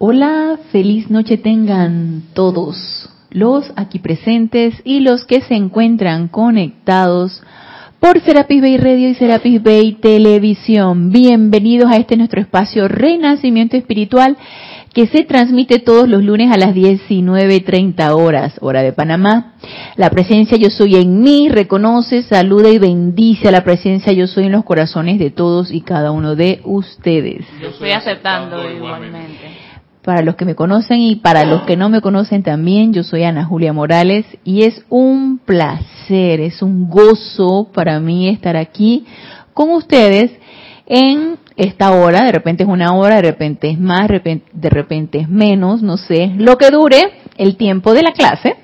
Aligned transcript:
Hola, 0.00 0.60
feliz 0.70 1.10
noche 1.10 1.38
tengan 1.38 2.22
todos 2.32 3.10
los 3.30 3.72
aquí 3.74 3.98
presentes 3.98 4.80
y 4.84 5.00
los 5.00 5.24
que 5.24 5.40
se 5.40 5.56
encuentran 5.56 6.28
conectados 6.28 7.42
por 7.98 8.20
Serapis 8.20 8.62
Bay 8.62 8.76
Radio 8.76 9.08
y 9.08 9.14
Serapis 9.16 9.60
Bay 9.60 9.94
Televisión. 9.94 11.10
Bienvenidos 11.10 11.90
a 11.90 11.96
este 11.96 12.16
nuestro 12.16 12.40
espacio 12.40 12.86
Renacimiento 12.86 13.76
Espiritual 13.76 14.36
que 14.94 15.08
se 15.08 15.24
transmite 15.24 15.80
todos 15.80 16.08
los 16.08 16.22
lunes 16.22 16.52
a 16.52 16.58
las 16.58 16.76
19.30 16.76 18.12
horas, 18.12 18.54
hora 18.60 18.82
de 18.82 18.92
Panamá. 18.92 19.54
La 19.96 20.10
presencia 20.10 20.56
yo 20.56 20.70
soy 20.70 20.94
en 20.94 21.22
mí, 21.24 21.48
reconoce, 21.48 22.22
saluda 22.22 22.70
y 22.70 22.78
bendice 22.78 23.48
a 23.48 23.50
la 23.50 23.64
presencia 23.64 24.12
yo 24.12 24.28
soy 24.28 24.44
en 24.44 24.52
los 24.52 24.64
corazones 24.64 25.18
de 25.18 25.30
todos 25.30 25.72
y 25.72 25.80
cada 25.80 26.12
uno 26.12 26.36
de 26.36 26.60
ustedes. 26.62 27.44
Yo 27.60 27.70
estoy 27.70 27.90
aceptando 27.90 28.70
igualmente. 28.70 29.67
Para 30.08 30.22
los 30.22 30.36
que 30.36 30.46
me 30.46 30.54
conocen 30.54 31.00
y 31.00 31.16
para 31.16 31.44
los 31.44 31.64
que 31.64 31.76
no 31.76 31.90
me 31.90 32.00
conocen 32.00 32.42
también, 32.42 32.94
yo 32.94 33.02
soy 33.02 33.24
Ana 33.24 33.44
Julia 33.44 33.74
Morales 33.74 34.24
y 34.42 34.62
es 34.62 34.82
un 34.88 35.36
placer, 35.36 36.40
es 36.40 36.62
un 36.62 36.88
gozo 36.88 37.68
para 37.74 38.00
mí 38.00 38.26
estar 38.30 38.56
aquí 38.56 39.04
con 39.52 39.68
ustedes 39.68 40.30
en 40.86 41.36
esta 41.56 41.90
hora, 41.90 42.24
de 42.24 42.32
repente 42.32 42.62
es 42.62 42.68
una 42.70 42.96
hora, 42.96 43.16
de 43.16 43.20
repente 43.30 43.68
es 43.68 43.78
más, 43.78 44.08
de 44.08 44.70
repente, 44.70 45.18
es 45.18 45.28
menos, 45.28 45.82
no 45.82 45.98
sé, 45.98 46.32
lo 46.38 46.56
que 46.56 46.70
dure 46.70 47.02
el 47.36 47.58
tiempo 47.58 47.92
de 47.92 48.02
la 48.02 48.12
clase. 48.12 48.56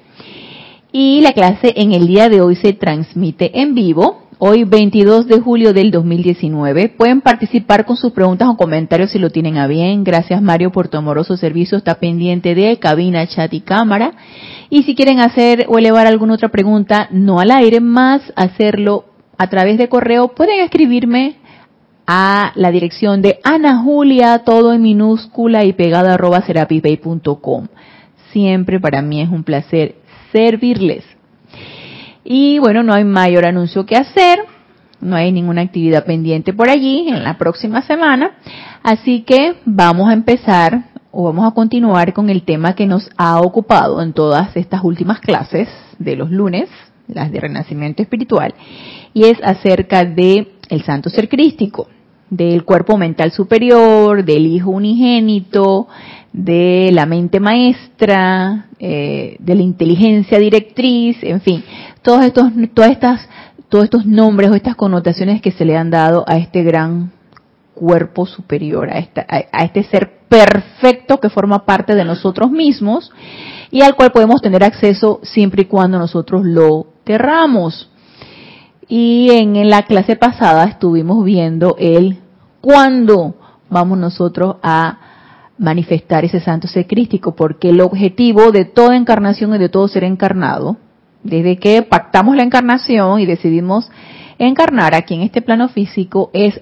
Y 0.92 1.20
la 1.20 1.32
clase 1.32 1.74
en 1.76 1.92
el 1.92 2.06
día 2.06 2.30
de 2.30 2.40
hoy 2.40 2.56
se 2.56 2.72
transmite 2.72 3.60
en 3.60 3.74
vivo, 3.74 4.23
hoy 4.38 4.64
22 4.64 5.26
de 5.26 5.40
julio 5.40 5.72
del 5.72 5.90
2019. 5.90 6.88
Pueden 6.90 7.20
participar 7.20 7.84
con 7.84 7.96
sus 7.96 8.12
preguntas 8.12 8.48
o 8.48 8.56
comentarios 8.56 9.10
si 9.10 9.18
lo 9.18 9.30
tienen 9.30 9.58
a 9.58 9.66
bien. 9.66 10.04
Gracias 10.04 10.40
Mario 10.42 10.72
por 10.72 10.88
tu 10.88 10.96
amoroso 10.96 11.36
servicio, 11.36 11.78
está 11.78 11.96
pendiente 11.96 12.54
de 12.54 12.78
cabina, 12.78 13.26
chat 13.26 13.52
y 13.52 13.60
cámara. 13.60 14.12
Y 14.70 14.82
si 14.84 14.94
quieren 14.94 15.20
hacer 15.20 15.66
o 15.68 15.78
elevar 15.78 16.06
alguna 16.06 16.34
otra 16.34 16.48
pregunta, 16.48 17.08
no 17.10 17.40
al 17.40 17.50
aire, 17.50 17.80
más 17.80 18.20
hacerlo 18.36 19.06
a 19.38 19.48
través 19.48 19.78
de 19.78 19.88
correo, 19.88 20.28
pueden 20.28 20.60
escribirme 20.60 21.36
a 22.06 22.52
la 22.54 22.70
dirección 22.70 23.22
de 23.22 23.40
Ana 23.44 23.82
Julia, 23.82 24.40
todo 24.40 24.72
en 24.72 24.82
minúscula 24.82 25.64
y 25.64 25.72
pegado 25.72 26.10
arroba 26.10 26.42
serapisbay.com. 26.42 27.68
Siempre 28.32 28.80
para 28.80 29.00
mí 29.00 29.22
es 29.22 29.28
un 29.28 29.44
placer 29.44 29.96
servirles. 30.32 31.13
Y 32.24 32.58
bueno, 32.58 32.82
no 32.82 32.94
hay 32.94 33.04
mayor 33.04 33.44
anuncio 33.44 33.84
que 33.84 33.96
hacer, 33.96 34.40
no 35.00 35.14
hay 35.14 35.30
ninguna 35.30 35.60
actividad 35.60 36.06
pendiente 36.06 36.54
por 36.54 36.70
allí 36.70 37.06
en 37.08 37.22
la 37.22 37.36
próxima 37.36 37.82
semana, 37.82 38.32
así 38.82 39.22
que 39.22 39.56
vamos 39.66 40.08
a 40.08 40.14
empezar 40.14 40.84
o 41.10 41.24
vamos 41.24 41.46
a 41.46 41.54
continuar 41.54 42.14
con 42.14 42.30
el 42.30 42.42
tema 42.42 42.74
que 42.74 42.86
nos 42.86 43.10
ha 43.18 43.40
ocupado 43.40 44.00
en 44.02 44.14
todas 44.14 44.56
estas 44.56 44.82
últimas 44.82 45.20
clases 45.20 45.68
de 45.98 46.16
los 46.16 46.30
lunes, 46.30 46.70
las 47.06 47.30
de 47.30 47.40
Renacimiento 47.40 48.02
Espiritual, 48.02 48.54
y 49.12 49.24
es 49.24 49.38
acerca 49.42 50.04
de 50.04 50.54
el 50.70 50.82
santo 50.82 51.10
ser 51.10 51.28
crístico 51.28 51.88
del 52.30 52.64
cuerpo 52.64 52.96
mental 52.96 53.30
superior, 53.30 54.24
del 54.24 54.46
hijo 54.46 54.70
unigénito, 54.70 55.86
de 56.34 56.90
la 56.92 57.06
mente 57.06 57.38
maestra, 57.38 58.66
eh, 58.80 59.36
de 59.38 59.54
la 59.54 59.62
inteligencia 59.62 60.36
directriz, 60.40 61.16
en 61.22 61.40
fin, 61.40 61.64
todos 62.02 62.24
estos, 62.24 62.50
todas 62.74 62.90
estas, 62.90 63.28
todos 63.68 63.84
estos 63.84 64.04
nombres 64.04 64.50
o 64.50 64.54
estas 64.54 64.74
connotaciones 64.74 65.40
que 65.40 65.52
se 65.52 65.64
le 65.64 65.76
han 65.76 65.90
dado 65.90 66.24
a 66.26 66.36
este 66.38 66.64
gran 66.64 67.12
cuerpo 67.72 68.26
superior, 68.26 68.90
a, 68.90 68.98
esta, 68.98 69.24
a 69.28 69.64
este 69.64 69.84
ser 69.84 70.24
perfecto 70.28 71.20
que 71.20 71.30
forma 71.30 71.64
parte 71.64 71.94
de 71.94 72.04
nosotros 72.04 72.50
mismos 72.50 73.12
y 73.70 73.82
al 73.82 73.94
cual 73.94 74.10
podemos 74.10 74.42
tener 74.42 74.64
acceso 74.64 75.20
siempre 75.22 75.62
y 75.62 75.66
cuando 75.66 76.00
nosotros 76.00 76.44
lo 76.44 76.88
querramos. 77.04 77.90
Y 78.88 79.30
en 79.30 79.70
la 79.70 79.82
clase 79.82 80.16
pasada 80.16 80.64
estuvimos 80.64 81.24
viendo 81.24 81.76
el 81.78 82.18
cuándo 82.60 83.36
vamos 83.70 83.98
nosotros 83.98 84.56
a 84.64 84.98
manifestar 85.58 86.24
ese 86.24 86.40
santo 86.40 86.66
ser 86.66 86.86
crístico, 86.86 87.34
porque 87.34 87.70
el 87.70 87.80
objetivo 87.80 88.50
de 88.50 88.64
toda 88.64 88.96
encarnación 88.96 89.54
y 89.54 89.58
de 89.58 89.68
todo 89.68 89.88
ser 89.88 90.04
encarnado, 90.04 90.76
desde 91.22 91.56
que 91.56 91.82
pactamos 91.82 92.36
la 92.36 92.42
encarnación 92.42 93.20
y 93.20 93.26
decidimos 93.26 93.90
encarnar 94.38 94.94
aquí 94.94 95.14
en 95.14 95.22
este 95.22 95.42
plano 95.42 95.68
físico, 95.68 96.30
es 96.32 96.60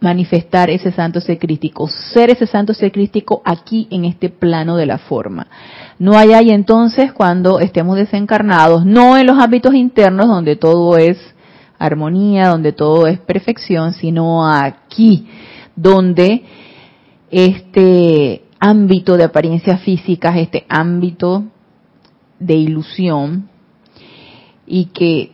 manifestar 0.00 0.68
ese 0.68 0.90
santo 0.90 1.20
ser 1.20 1.38
crístico, 1.38 1.88
ser 1.88 2.30
ese 2.30 2.46
santo 2.46 2.74
ser 2.74 2.90
crístico 2.90 3.40
aquí 3.44 3.86
en 3.90 4.04
este 4.04 4.28
plano 4.28 4.76
de 4.76 4.86
la 4.86 4.98
forma. 4.98 5.46
No 5.98 6.18
hay 6.18 6.32
ahí 6.32 6.50
entonces 6.50 7.12
cuando 7.12 7.60
estemos 7.60 7.96
desencarnados, 7.96 8.84
no 8.84 9.16
en 9.16 9.26
los 9.26 9.38
ámbitos 9.38 9.74
internos 9.74 10.26
donde 10.26 10.56
todo 10.56 10.96
es 10.96 11.18
armonía, 11.78 12.48
donde 12.48 12.72
todo 12.72 13.06
es 13.06 13.18
perfección, 13.20 13.92
sino 13.92 14.46
aquí, 14.46 15.28
donde 15.76 16.44
este 17.32 18.44
ámbito 18.60 19.16
de 19.16 19.24
apariencias 19.24 19.80
físicas, 19.80 20.36
este 20.36 20.66
ámbito 20.68 21.44
de 22.38 22.54
ilusión 22.54 23.48
y 24.66 24.86
que 24.86 25.32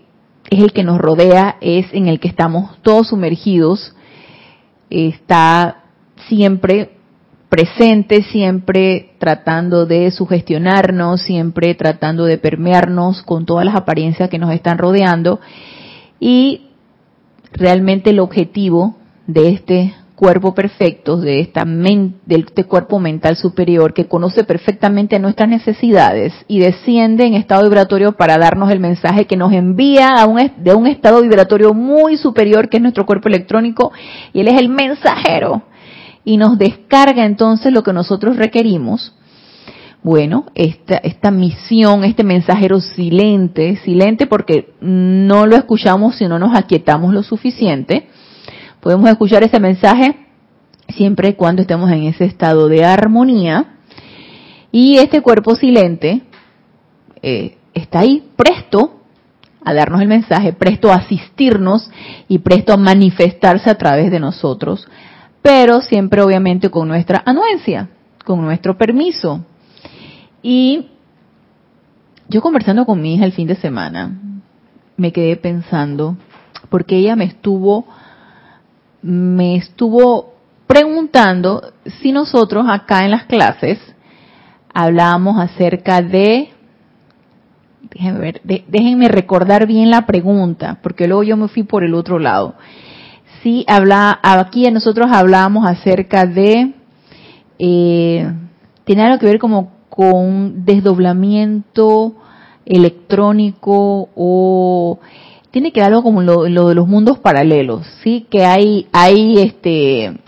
es 0.48 0.60
el 0.60 0.72
que 0.72 0.84
nos 0.84 0.98
rodea, 0.98 1.56
es 1.60 1.92
en 1.92 2.06
el 2.06 2.20
que 2.20 2.28
estamos 2.28 2.80
todos 2.82 3.08
sumergidos, 3.08 3.94
está 4.88 5.82
siempre 6.28 6.92
presente, 7.48 8.22
siempre 8.22 9.14
tratando 9.18 9.84
de 9.84 10.10
sugestionarnos, 10.10 11.22
siempre 11.22 11.74
tratando 11.74 12.24
de 12.24 12.38
permearnos 12.38 13.22
con 13.22 13.44
todas 13.44 13.66
las 13.66 13.74
apariencias 13.74 14.30
que 14.30 14.38
nos 14.38 14.52
están 14.52 14.78
rodeando. 14.78 15.40
Y 16.20 16.68
realmente 17.52 18.10
el 18.10 18.20
objetivo 18.20 18.96
de 19.26 19.48
este 19.50 19.94
cuerpo 20.18 20.52
perfecto, 20.52 21.16
de, 21.16 21.38
esta 21.38 21.64
de 21.64 22.16
este 22.26 22.64
cuerpo 22.64 22.98
mental 22.98 23.36
superior 23.36 23.94
que 23.94 24.08
conoce 24.08 24.42
perfectamente 24.42 25.20
nuestras 25.20 25.48
necesidades 25.48 26.34
y 26.48 26.58
desciende 26.58 27.24
en 27.24 27.34
estado 27.34 27.62
vibratorio 27.62 28.16
para 28.16 28.36
darnos 28.36 28.72
el 28.72 28.80
mensaje 28.80 29.26
que 29.26 29.36
nos 29.36 29.52
envía 29.52 30.16
a 30.16 30.26
un, 30.26 30.50
de 30.56 30.74
un 30.74 30.88
estado 30.88 31.22
vibratorio 31.22 31.72
muy 31.72 32.16
superior 32.16 32.68
que 32.68 32.78
es 32.78 32.82
nuestro 32.82 33.06
cuerpo 33.06 33.28
electrónico 33.28 33.92
y 34.32 34.40
él 34.40 34.48
es 34.48 34.60
el 34.60 34.68
mensajero 34.68 35.62
y 36.24 36.36
nos 36.36 36.58
descarga 36.58 37.24
entonces 37.24 37.72
lo 37.72 37.84
que 37.84 37.92
nosotros 37.92 38.36
requerimos. 38.36 39.14
Bueno, 40.02 40.46
esta, 40.56 40.96
esta 40.96 41.30
misión, 41.30 42.02
este 42.02 42.24
mensajero 42.24 42.80
silente, 42.80 43.76
silente 43.84 44.26
porque 44.26 44.74
no 44.80 45.46
lo 45.46 45.54
escuchamos 45.54 46.16
si 46.16 46.26
no 46.26 46.40
nos 46.40 46.56
aquietamos 46.56 47.14
lo 47.14 47.22
suficiente, 47.22 48.08
Podemos 48.88 49.10
escuchar 49.10 49.42
ese 49.42 49.60
mensaje 49.60 50.16
siempre 50.88 51.28
y 51.28 51.34
cuando 51.34 51.60
estemos 51.60 51.90
en 51.90 52.04
ese 52.04 52.24
estado 52.24 52.68
de 52.68 52.86
armonía. 52.86 53.76
Y 54.72 54.96
este 54.96 55.20
cuerpo 55.20 55.56
silente 55.56 56.22
eh, 57.20 57.58
está 57.74 57.98
ahí 57.98 58.30
presto 58.34 59.02
a 59.62 59.74
darnos 59.74 60.00
el 60.00 60.08
mensaje, 60.08 60.54
presto 60.54 60.90
a 60.90 60.94
asistirnos 60.94 61.90
y 62.28 62.38
presto 62.38 62.72
a 62.72 62.78
manifestarse 62.78 63.68
a 63.68 63.76
través 63.76 64.10
de 64.10 64.20
nosotros, 64.20 64.88
pero 65.42 65.82
siempre 65.82 66.22
obviamente 66.22 66.70
con 66.70 66.88
nuestra 66.88 67.22
anuencia, 67.26 67.90
con 68.24 68.40
nuestro 68.40 68.78
permiso. 68.78 69.44
Y 70.42 70.86
yo 72.30 72.40
conversando 72.40 72.86
con 72.86 73.02
mi 73.02 73.16
hija 73.16 73.26
el 73.26 73.32
fin 73.32 73.48
de 73.48 73.56
semana, 73.56 74.18
me 74.96 75.12
quedé 75.12 75.36
pensando, 75.36 76.16
porque 76.70 76.96
ella 76.96 77.16
me 77.16 77.26
estuvo 77.26 77.84
me 79.02 79.56
estuvo 79.56 80.34
preguntando 80.66 81.72
si 82.00 82.12
nosotros 82.12 82.66
acá 82.68 83.04
en 83.04 83.10
las 83.12 83.24
clases 83.24 83.78
hablábamos 84.72 85.40
acerca 85.40 86.02
de, 86.02 86.50
déjenme, 87.90 88.18
ver, 88.18 88.40
déjenme 88.44 89.08
recordar 89.08 89.66
bien 89.66 89.90
la 89.90 90.06
pregunta, 90.06 90.78
porque 90.82 91.08
luego 91.08 91.22
yo 91.22 91.36
me 91.36 91.48
fui 91.48 91.62
por 91.62 91.84
el 91.84 91.94
otro 91.94 92.18
lado. 92.18 92.54
Sí, 93.42 93.64
habla, 93.68 94.18
aquí 94.22 94.70
nosotros 94.70 95.08
hablábamos 95.10 95.66
acerca 95.66 96.26
de, 96.26 96.74
eh, 97.58 98.32
tiene 98.84 99.02
algo 99.02 99.18
que 99.18 99.26
ver 99.26 99.38
como 99.38 99.72
con 99.88 100.64
desdoblamiento 100.64 102.14
electrónico 102.66 104.10
o 104.14 104.98
tiene 105.50 105.72
que 105.72 105.80
ver 105.80 105.88
algo 105.88 106.02
como 106.02 106.22
lo, 106.22 106.44
de 106.44 106.74
los 106.74 106.86
mundos 106.86 107.18
paralelos, 107.18 107.86
sí, 108.02 108.26
que 108.30 108.44
hay 108.44 108.86
hay 108.92 109.38
este 109.38 110.18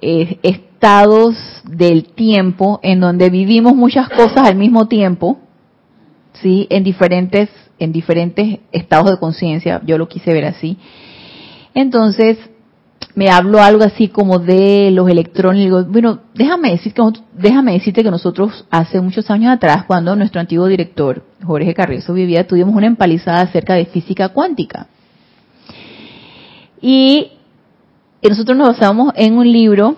eh, 0.00 0.38
estados 0.42 1.36
del 1.64 2.04
tiempo 2.04 2.80
en 2.82 3.00
donde 3.00 3.30
vivimos 3.30 3.74
muchas 3.74 4.08
cosas 4.08 4.48
al 4.48 4.56
mismo 4.56 4.88
tiempo, 4.88 5.38
sí, 6.34 6.66
en 6.70 6.84
diferentes 6.84 7.48
en 7.78 7.92
diferentes 7.92 8.60
estados 8.70 9.10
de 9.10 9.18
conciencia, 9.18 9.80
yo 9.84 9.98
lo 9.98 10.08
quise 10.08 10.32
ver 10.32 10.44
así. 10.44 10.78
Entonces, 11.74 12.38
me 13.14 13.30
habló 13.30 13.62
algo 13.62 13.84
así 13.84 14.08
como 14.08 14.38
de 14.38 14.90
los 14.90 15.08
electrones. 15.08 15.70
Bueno, 15.88 16.20
déjame, 16.34 16.70
decir 16.70 16.94
déjame 17.34 17.72
decirte 17.72 18.02
que 18.02 18.10
nosotros 18.10 18.64
hace 18.70 19.00
muchos 19.00 19.30
años 19.30 19.52
atrás, 19.52 19.84
cuando 19.84 20.16
nuestro 20.16 20.40
antiguo 20.40 20.66
director, 20.66 21.22
Jorge 21.44 21.74
Carrizo, 21.74 22.14
vivía, 22.14 22.46
tuvimos 22.46 22.74
una 22.74 22.86
empalizada 22.86 23.42
acerca 23.42 23.74
de 23.74 23.86
física 23.86 24.30
cuántica. 24.30 24.88
Y 26.80 27.32
nosotros 28.22 28.56
nos 28.56 28.68
basamos 28.68 29.12
en 29.16 29.36
un 29.36 29.50
libro 29.50 29.96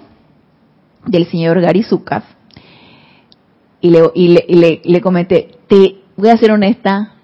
del 1.06 1.26
señor 1.26 1.60
Gary 1.60 1.82
Zukav. 1.82 2.22
Y 3.80 3.90
le, 3.90 4.10
y 4.14 4.28
le, 4.28 4.44
le, 4.48 4.82
le 4.84 5.00
comenté, 5.00 5.58
te 5.68 5.96
voy 6.16 6.30
a 6.30 6.36
ser 6.38 6.50
honesta, 6.50 7.14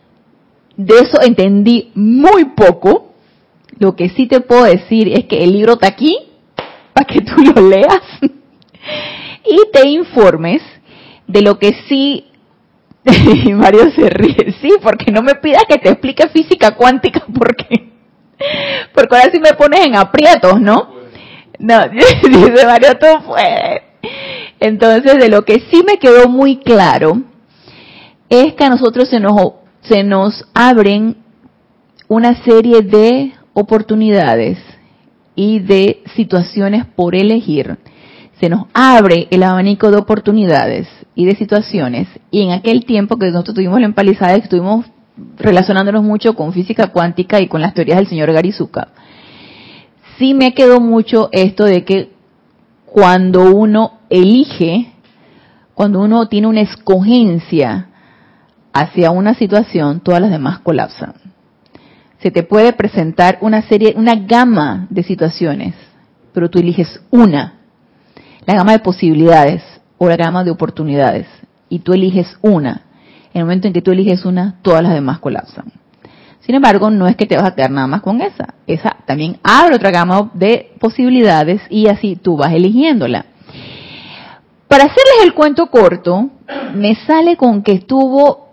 de 0.76 0.94
eso 0.94 1.20
entendí 1.22 1.90
muy 1.94 2.46
poco 2.56 3.09
lo 3.80 3.96
que 3.96 4.10
sí 4.10 4.28
te 4.28 4.40
puedo 4.40 4.64
decir 4.64 5.08
es 5.08 5.24
que 5.24 5.42
el 5.42 5.52
libro 5.54 5.72
está 5.72 5.88
aquí 5.88 6.16
para 6.92 7.06
que 7.06 7.22
tú 7.22 7.42
lo 7.42 7.68
leas 7.68 8.00
y 9.44 9.58
te 9.72 9.88
informes 9.88 10.62
de 11.26 11.42
lo 11.42 11.58
que 11.58 11.74
sí 11.88 12.26
Mario 13.54 13.90
se 13.92 14.10
ríe, 14.10 14.54
sí, 14.60 14.74
porque 14.82 15.10
no 15.10 15.22
me 15.22 15.34
pidas 15.36 15.64
que 15.66 15.78
te 15.78 15.88
explique 15.88 16.28
física 16.28 16.72
cuántica, 16.72 17.24
porque, 17.34 17.92
porque 18.94 19.16
ahora 19.16 19.30
sí 19.32 19.40
me 19.40 19.54
pones 19.54 19.86
en 19.86 19.96
aprietos, 19.96 20.60
¿no? 20.60 21.00
No, 21.58 21.88
dice 21.88 22.66
Mario, 22.66 22.98
tú 22.98 23.06
puedes. 23.26 23.82
Entonces, 24.60 25.18
de 25.18 25.30
lo 25.30 25.46
que 25.46 25.60
sí 25.70 25.82
me 25.86 25.98
quedó 25.98 26.28
muy 26.28 26.58
claro, 26.58 27.22
es 28.28 28.52
que 28.52 28.64
a 28.64 28.68
nosotros 28.68 29.08
se 29.08 29.18
nos, 29.18 29.34
se 29.80 30.04
nos 30.04 30.46
abren 30.52 31.16
una 32.08 32.42
serie 32.44 32.82
de 32.82 33.32
oportunidades 33.60 34.58
y 35.34 35.60
de 35.60 36.02
situaciones 36.16 36.84
por 36.84 37.14
elegir, 37.14 37.78
se 38.40 38.48
nos 38.48 38.66
abre 38.72 39.28
el 39.30 39.42
abanico 39.42 39.90
de 39.90 39.98
oportunidades 39.98 40.88
y 41.14 41.26
de 41.26 41.36
situaciones. 41.36 42.08
Y 42.30 42.42
en 42.42 42.52
aquel 42.52 42.84
tiempo 42.84 43.16
que 43.16 43.26
nosotros 43.26 43.54
tuvimos 43.54 43.80
la 43.80 43.86
empalizada, 43.86 44.34
estuvimos 44.34 44.86
relacionándonos 45.36 46.02
mucho 46.02 46.34
con 46.34 46.52
física 46.52 46.88
cuántica 46.88 47.40
y 47.40 47.48
con 47.48 47.60
las 47.60 47.74
teorías 47.74 47.98
del 47.98 48.08
señor 48.08 48.32
Garizuka, 48.32 48.88
sí 50.18 50.34
me 50.34 50.54
quedó 50.54 50.80
mucho 50.80 51.28
esto 51.32 51.64
de 51.64 51.84
que 51.84 52.12
cuando 52.86 53.54
uno 53.54 54.00
elige, 54.08 54.92
cuando 55.74 56.00
uno 56.00 56.28
tiene 56.28 56.46
una 56.46 56.60
escogencia 56.60 57.88
hacia 58.72 59.10
una 59.10 59.34
situación, 59.34 60.00
todas 60.00 60.20
las 60.20 60.30
demás 60.30 60.60
colapsan 60.60 61.29
se 62.22 62.30
te 62.30 62.42
puede 62.42 62.72
presentar 62.72 63.38
una 63.40 63.62
serie, 63.62 63.94
una 63.96 64.14
gama 64.14 64.86
de 64.90 65.02
situaciones, 65.02 65.74
pero 66.32 66.50
tú 66.50 66.58
eliges 66.58 67.00
una, 67.10 67.54
la 68.46 68.54
gama 68.54 68.72
de 68.72 68.80
posibilidades 68.80 69.62
o 69.98 70.08
la 70.08 70.16
gama 70.16 70.44
de 70.44 70.50
oportunidades, 70.50 71.26
y 71.68 71.80
tú 71.80 71.92
eliges 71.92 72.38
una. 72.42 72.82
En 73.32 73.40
el 73.40 73.44
momento 73.44 73.68
en 73.68 73.72
que 73.72 73.82
tú 73.82 73.92
eliges 73.92 74.24
una, 74.24 74.56
todas 74.62 74.82
las 74.82 74.92
demás 74.92 75.20
colapsan. 75.20 75.72
Sin 76.40 76.54
embargo, 76.54 76.90
no 76.90 77.06
es 77.06 77.16
que 77.16 77.26
te 77.26 77.36
vas 77.36 77.44
a 77.44 77.54
quedar 77.54 77.70
nada 77.70 77.86
más 77.86 78.00
con 78.00 78.20
esa. 78.20 78.54
Esa 78.66 78.96
también 79.06 79.38
abre 79.42 79.76
otra 79.76 79.90
gama 79.90 80.30
de 80.34 80.72
posibilidades 80.80 81.62
y 81.70 81.86
así 81.86 82.16
tú 82.16 82.36
vas 82.36 82.52
eligiéndola. 82.52 83.26
Para 84.66 84.84
hacerles 84.84 85.24
el 85.24 85.34
cuento 85.34 85.66
corto, 85.66 86.30
me 86.74 86.94
sale 87.06 87.36
con 87.36 87.62
que 87.62 87.72
estuvo 87.72 88.49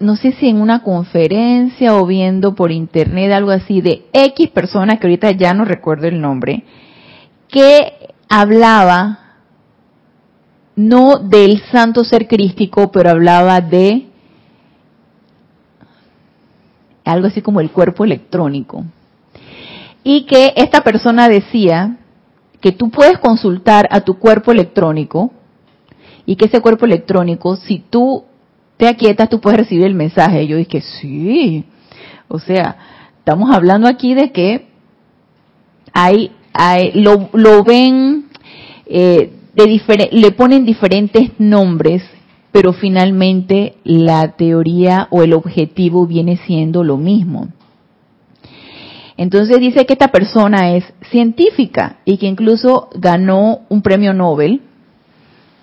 no 0.00 0.16
sé 0.16 0.32
si 0.32 0.48
en 0.48 0.60
una 0.60 0.82
conferencia 0.82 1.96
o 1.96 2.06
viendo 2.06 2.54
por 2.54 2.70
internet 2.70 3.32
algo 3.32 3.50
así 3.50 3.80
de 3.80 4.06
X 4.12 4.50
persona 4.50 4.98
que 4.98 5.06
ahorita 5.06 5.32
ya 5.32 5.54
no 5.54 5.64
recuerdo 5.64 6.06
el 6.06 6.20
nombre, 6.20 6.64
que 7.48 8.10
hablaba 8.28 9.18
no 10.76 11.16
del 11.16 11.60
santo 11.72 12.04
ser 12.04 12.28
crístico, 12.28 12.92
pero 12.92 13.10
hablaba 13.10 13.60
de 13.60 14.06
algo 17.04 17.26
así 17.26 17.42
como 17.42 17.60
el 17.60 17.70
cuerpo 17.70 18.04
electrónico. 18.04 18.84
Y 20.04 20.26
que 20.26 20.52
esta 20.56 20.82
persona 20.82 21.28
decía 21.28 21.96
que 22.60 22.70
tú 22.70 22.90
puedes 22.90 23.18
consultar 23.18 23.88
a 23.90 24.02
tu 24.02 24.18
cuerpo 24.18 24.52
electrónico 24.52 25.32
y 26.26 26.36
que 26.36 26.44
ese 26.44 26.60
cuerpo 26.60 26.86
electrónico, 26.86 27.56
si 27.56 27.80
tú 27.80 28.24
te 28.78 28.86
aquietas, 28.88 29.28
tú 29.28 29.40
puedes 29.40 29.58
recibir 29.58 29.84
el 29.84 29.94
mensaje. 29.94 30.46
yo 30.46 30.56
dije, 30.56 30.80
sí. 30.80 31.64
O 32.28 32.38
sea, 32.38 32.76
estamos 33.18 33.54
hablando 33.54 33.88
aquí 33.88 34.14
de 34.14 34.32
que 34.32 34.68
hay, 35.92 36.30
hay 36.54 36.92
lo, 36.94 37.28
lo 37.32 37.64
ven, 37.64 38.26
eh, 38.86 39.32
de 39.54 40.08
le 40.12 40.30
ponen 40.30 40.64
diferentes 40.64 41.32
nombres, 41.38 42.02
pero 42.52 42.72
finalmente 42.72 43.74
la 43.84 44.36
teoría 44.36 45.08
o 45.10 45.22
el 45.22 45.34
objetivo 45.34 46.06
viene 46.06 46.36
siendo 46.46 46.84
lo 46.84 46.96
mismo. 46.96 47.48
Entonces 49.16 49.58
dice 49.58 49.84
que 49.84 49.94
esta 49.94 50.08
persona 50.08 50.76
es 50.76 50.84
científica 51.10 51.98
y 52.04 52.18
que 52.18 52.26
incluso 52.26 52.88
ganó 52.94 53.62
un 53.68 53.82
premio 53.82 54.14
Nobel 54.14 54.62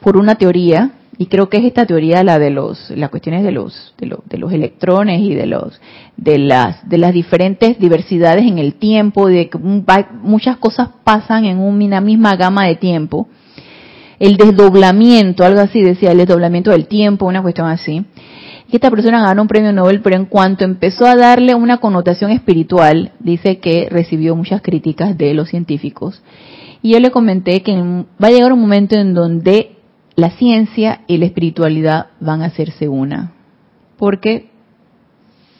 por 0.02 0.18
una 0.18 0.36
teoría 0.36 0.92
y 1.18 1.28
creo 1.28 1.50
que 1.50 1.58
es 1.58 1.66
esta 1.66 1.86
teoría 1.86 2.24
la 2.24 2.40
de 2.40 2.50
los 2.50 2.90
las 2.92 3.10
cuestiones 3.10 3.44
de 3.44 3.52
los 3.52 3.94
de, 3.98 4.38
los 4.38 4.52
electrones 4.52 5.22
y 5.22 5.34
de 5.34 5.46
los 5.46 5.80
de 6.18 6.38
las 6.40 6.88
de 6.90 6.98
las 6.98 7.14
diferentes 7.14 7.80
diversidades 7.80 8.44
en 8.46 8.58
el 8.58 8.76
tiempo 8.76 9.28
de 9.28 9.50
que 9.50 9.58
muchas 9.58 10.58
cosas 10.58 10.90
pasan 11.04 11.46
en 11.46 11.60
una 11.60 12.02
misma 12.02 12.36
gama 12.36 12.66
de 12.66 12.76
tiempo. 12.76 13.30
El 14.20 14.38
desdoblamiento 14.38 15.44
algo 15.44 15.62
así 15.62 15.82
decía 15.82 16.12
el 16.12 16.18
desdoblamiento 16.20 16.72
del 16.72 16.88
tiempo 16.88 17.26
una 17.26 17.42
cuestión 17.42 17.68
así. 17.68 18.06
Y 18.68 18.76
esta 18.76 18.90
persona 18.90 19.22
ganó 19.22 19.44
un 19.44 19.48
premio 19.48 19.72
Nobel 19.72 20.02
pero 20.02 20.16
en 20.16 20.26
cuanto 20.26 20.66
empezó 20.66 21.06
a 21.06 21.16
darle 21.16 21.56
una 21.56 21.78
connotación 21.78 22.32
espiritual 22.32 23.12
dice 23.20 23.60
que 23.60 23.88
recibió 23.90 24.36
muchas 24.36 24.62
críticas 24.62 25.18
de 25.18 25.34
los 25.34 25.50
científicos. 25.50 26.22
Y 26.82 26.92
yo 26.92 27.00
le 27.00 27.10
comenté 27.10 27.62
que 27.62 27.74
va 27.76 28.28
a 28.28 28.32
llegar 28.32 28.54
un 28.54 28.62
momento 28.62 28.96
en 28.96 29.14
donde 29.14 29.75
la 30.16 30.32
ciencia 30.32 31.02
y 31.08 31.18
la 31.18 31.26
espiritualidad 31.26 32.08
van 32.20 32.42
a 32.42 32.46
hacerse 32.46 32.88
una. 32.88 33.34
Porque 33.98 34.50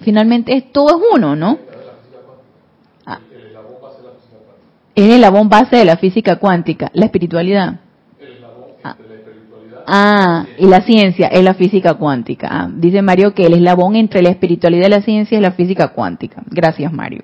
finalmente 0.02 0.62
todo 0.72 0.98
es 0.98 1.04
uno, 1.14 1.36
¿no? 1.36 1.58
Ah. 3.06 3.20
Es 4.94 5.06
el 5.06 5.12
eslabón 5.12 5.50
base 5.50 5.76
de 5.76 5.86
la 5.86 5.98
física 5.98 6.38
cuántica, 6.38 6.90
la 6.94 7.06
espiritualidad. 7.06 7.80
Ah. 8.84 8.96
ah, 9.88 10.46
y 10.58 10.68
la 10.68 10.82
ciencia 10.82 11.28
es 11.28 11.44
la 11.44 11.54
física 11.54 11.96
cuántica. 11.96 12.48
Ah, 12.50 12.70
dice 12.74 13.02
Mario 13.02 13.34
que 13.34 13.46
el 13.46 13.54
eslabón 13.54 13.96
entre 13.96 14.22
la 14.22 14.30
espiritualidad 14.30 14.88
y 14.88 14.92
la 14.92 15.02
ciencia 15.02 15.38
es 15.38 15.42
la 15.42 15.52
física 15.52 15.90
cuántica. 15.90 16.44
Gracias, 16.50 16.92
Mario. 16.94 17.24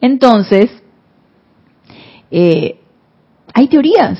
Entonces, 0.00 0.70
eh, 2.30 2.80
hay 3.54 3.68
teorías 3.68 4.18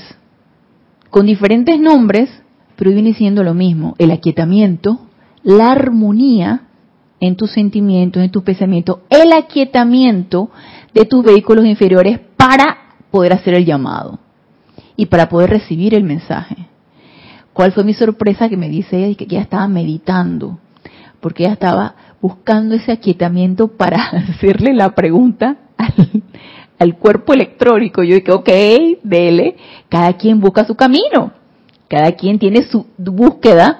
con 1.12 1.26
diferentes 1.26 1.78
nombres, 1.78 2.30
pero 2.74 2.90
viene 2.90 3.12
siendo 3.12 3.44
lo 3.44 3.52
mismo, 3.52 3.94
el 3.98 4.12
aquietamiento, 4.12 4.98
la 5.42 5.70
armonía 5.72 6.62
en 7.20 7.36
tus 7.36 7.52
sentimientos, 7.52 8.22
en 8.22 8.30
tus 8.30 8.42
pensamientos, 8.42 9.00
el 9.10 9.30
aquietamiento 9.34 10.50
de 10.94 11.04
tus 11.04 11.22
vehículos 11.22 11.66
inferiores 11.66 12.18
para 12.38 12.96
poder 13.10 13.34
hacer 13.34 13.52
el 13.52 13.66
llamado 13.66 14.20
y 14.96 15.04
para 15.04 15.28
poder 15.28 15.50
recibir 15.50 15.94
el 15.94 16.02
mensaje. 16.02 16.66
¿Cuál 17.52 17.72
fue 17.72 17.84
mi 17.84 17.92
sorpresa? 17.92 18.48
Que 18.48 18.56
me 18.56 18.70
dice 18.70 19.04
ella 19.04 19.14
que 19.14 19.24
ella 19.24 19.42
estaba 19.42 19.68
meditando, 19.68 20.60
porque 21.20 21.44
ella 21.44 21.52
estaba 21.52 21.94
buscando 22.22 22.74
ese 22.74 22.90
aquietamiento 22.90 23.68
para 23.68 24.02
hacerle 24.30 24.72
la 24.72 24.94
pregunta 24.94 25.58
al, 25.76 26.21
al 26.82 26.98
cuerpo 26.98 27.32
electrónico. 27.32 28.02
Yo 28.02 28.16
dije, 28.16 28.32
ok, 28.32 28.48
dele, 29.02 29.56
cada 29.88 30.12
quien 30.14 30.40
busca 30.40 30.64
su 30.64 30.74
camino, 30.74 31.32
cada 31.88 32.12
quien 32.12 32.38
tiene 32.38 32.62
su 32.64 32.86
búsqueda 32.98 33.78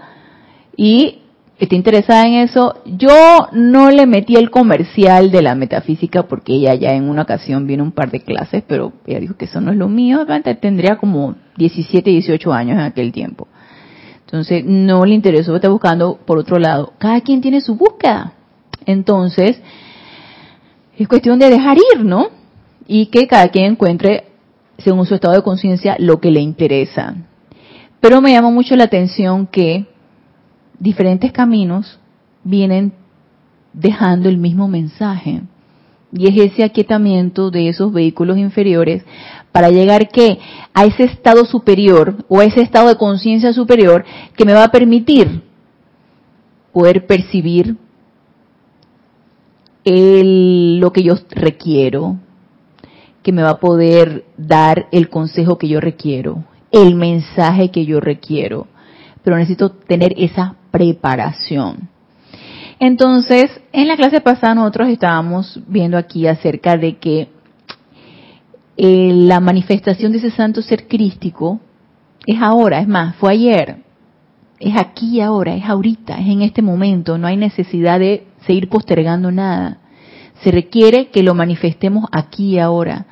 y 0.76 1.18
está 1.58 1.74
interesada 1.74 2.26
en 2.26 2.34
eso. 2.34 2.76
Yo 2.86 3.48
no 3.52 3.90
le 3.90 4.06
metí 4.06 4.36
el 4.36 4.50
comercial 4.50 5.30
de 5.30 5.42
la 5.42 5.54
metafísica 5.54 6.24
porque 6.24 6.54
ella 6.54 6.74
ya 6.74 6.90
en 6.92 7.08
una 7.08 7.22
ocasión 7.22 7.66
vino 7.66 7.82
un 7.82 7.92
par 7.92 8.10
de 8.10 8.20
clases, 8.20 8.62
pero 8.66 8.92
ella 9.06 9.20
dijo 9.20 9.36
que 9.36 9.46
eso 9.46 9.60
no 9.60 9.72
es 9.72 9.76
lo 9.76 9.88
mío, 9.88 10.26
tendría 10.60 10.96
como 10.96 11.34
17, 11.56 12.10
18 12.10 12.52
años 12.52 12.74
en 12.74 12.84
aquel 12.84 13.12
tiempo. 13.12 13.48
Entonces 14.24 14.64
no 14.64 15.04
le 15.04 15.14
interesó, 15.14 15.54
está 15.54 15.68
buscando 15.68 16.18
por 16.24 16.38
otro 16.38 16.58
lado. 16.58 16.94
Cada 16.98 17.20
quien 17.20 17.40
tiene 17.40 17.60
su 17.60 17.74
búsqueda. 17.74 18.32
Entonces, 18.86 19.60
es 20.96 21.08
cuestión 21.08 21.38
de 21.38 21.50
dejar 21.50 21.76
ir, 21.76 22.04
¿no? 22.04 22.41
Y 22.86 23.06
que 23.06 23.26
cada 23.26 23.48
quien 23.48 23.72
encuentre, 23.72 24.24
según 24.78 25.06
su 25.06 25.14
estado 25.14 25.34
de 25.34 25.42
conciencia, 25.42 25.96
lo 25.98 26.20
que 26.20 26.30
le 26.30 26.40
interesa. 26.40 27.14
Pero 28.00 28.20
me 28.20 28.32
llama 28.32 28.50
mucho 28.50 28.74
la 28.76 28.84
atención 28.84 29.46
que 29.46 29.86
diferentes 30.78 31.32
caminos 31.32 32.00
vienen 32.42 32.92
dejando 33.72 34.28
el 34.28 34.38
mismo 34.38 34.68
mensaje, 34.68 35.42
Y 36.14 36.28
es 36.28 36.52
ese 36.52 36.62
aquietamiento 36.62 37.50
de 37.50 37.68
esos 37.68 37.90
vehículos 37.90 38.36
inferiores 38.36 39.02
para 39.50 39.70
llegar 39.70 40.08
que 40.08 40.38
a 40.74 40.84
ese 40.84 41.04
estado 41.04 41.46
superior 41.46 42.24
o 42.28 42.40
a 42.40 42.44
ese 42.44 42.60
estado 42.60 42.88
de 42.88 42.96
conciencia 42.96 43.52
superior 43.54 44.04
que 44.36 44.44
me 44.44 44.52
va 44.52 44.64
a 44.64 44.70
permitir 44.70 45.42
poder 46.72 47.06
percibir 47.06 47.76
el, 49.84 50.80
lo 50.80 50.92
que 50.92 51.02
yo 51.02 51.14
requiero, 51.30 52.18
que 53.22 53.32
me 53.32 53.42
va 53.42 53.50
a 53.50 53.60
poder 53.60 54.24
dar 54.36 54.86
el 54.92 55.08
consejo 55.08 55.58
que 55.58 55.68
yo 55.68 55.80
requiero, 55.80 56.44
el 56.70 56.94
mensaje 56.94 57.70
que 57.70 57.84
yo 57.84 58.00
requiero, 58.00 58.66
pero 59.22 59.36
necesito 59.36 59.70
tener 59.70 60.14
esa 60.16 60.56
preparación. 60.70 61.88
Entonces, 62.78 63.60
en 63.72 63.86
la 63.86 63.96
clase 63.96 64.20
pasada 64.20 64.56
nosotros 64.56 64.88
estábamos 64.88 65.60
viendo 65.68 65.96
aquí 65.96 66.26
acerca 66.26 66.76
de 66.76 66.96
que 66.96 67.28
eh, 68.76 69.12
la 69.14 69.38
manifestación 69.38 70.12
de 70.12 70.18
ese 70.18 70.30
santo 70.30 70.62
ser 70.62 70.88
crístico 70.88 71.60
es 72.26 72.40
ahora, 72.40 72.80
es 72.80 72.88
más, 72.88 73.14
fue 73.16 73.32
ayer, 73.32 73.76
es 74.58 74.76
aquí 74.76 75.20
ahora, 75.20 75.54
es 75.54 75.64
ahorita, 75.64 76.18
es 76.18 76.26
en 76.26 76.42
este 76.42 76.62
momento, 76.62 77.18
no 77.18 77.26
hay 77.26 77.36
necesidad 77.36 77.98
de 77.98 78.26
seguir 78.46 78.68
postergando 78.68 79.30
nada. 79.30 79.78
Se 80.42 80.50
requiere 80.50 81.08
que 81.08 81.22
lo 81.22 81.34
manifestemos 81.34 82.06
aquí 82.10 82.54
y 82.54 82.58
ahora. 82.58 83.06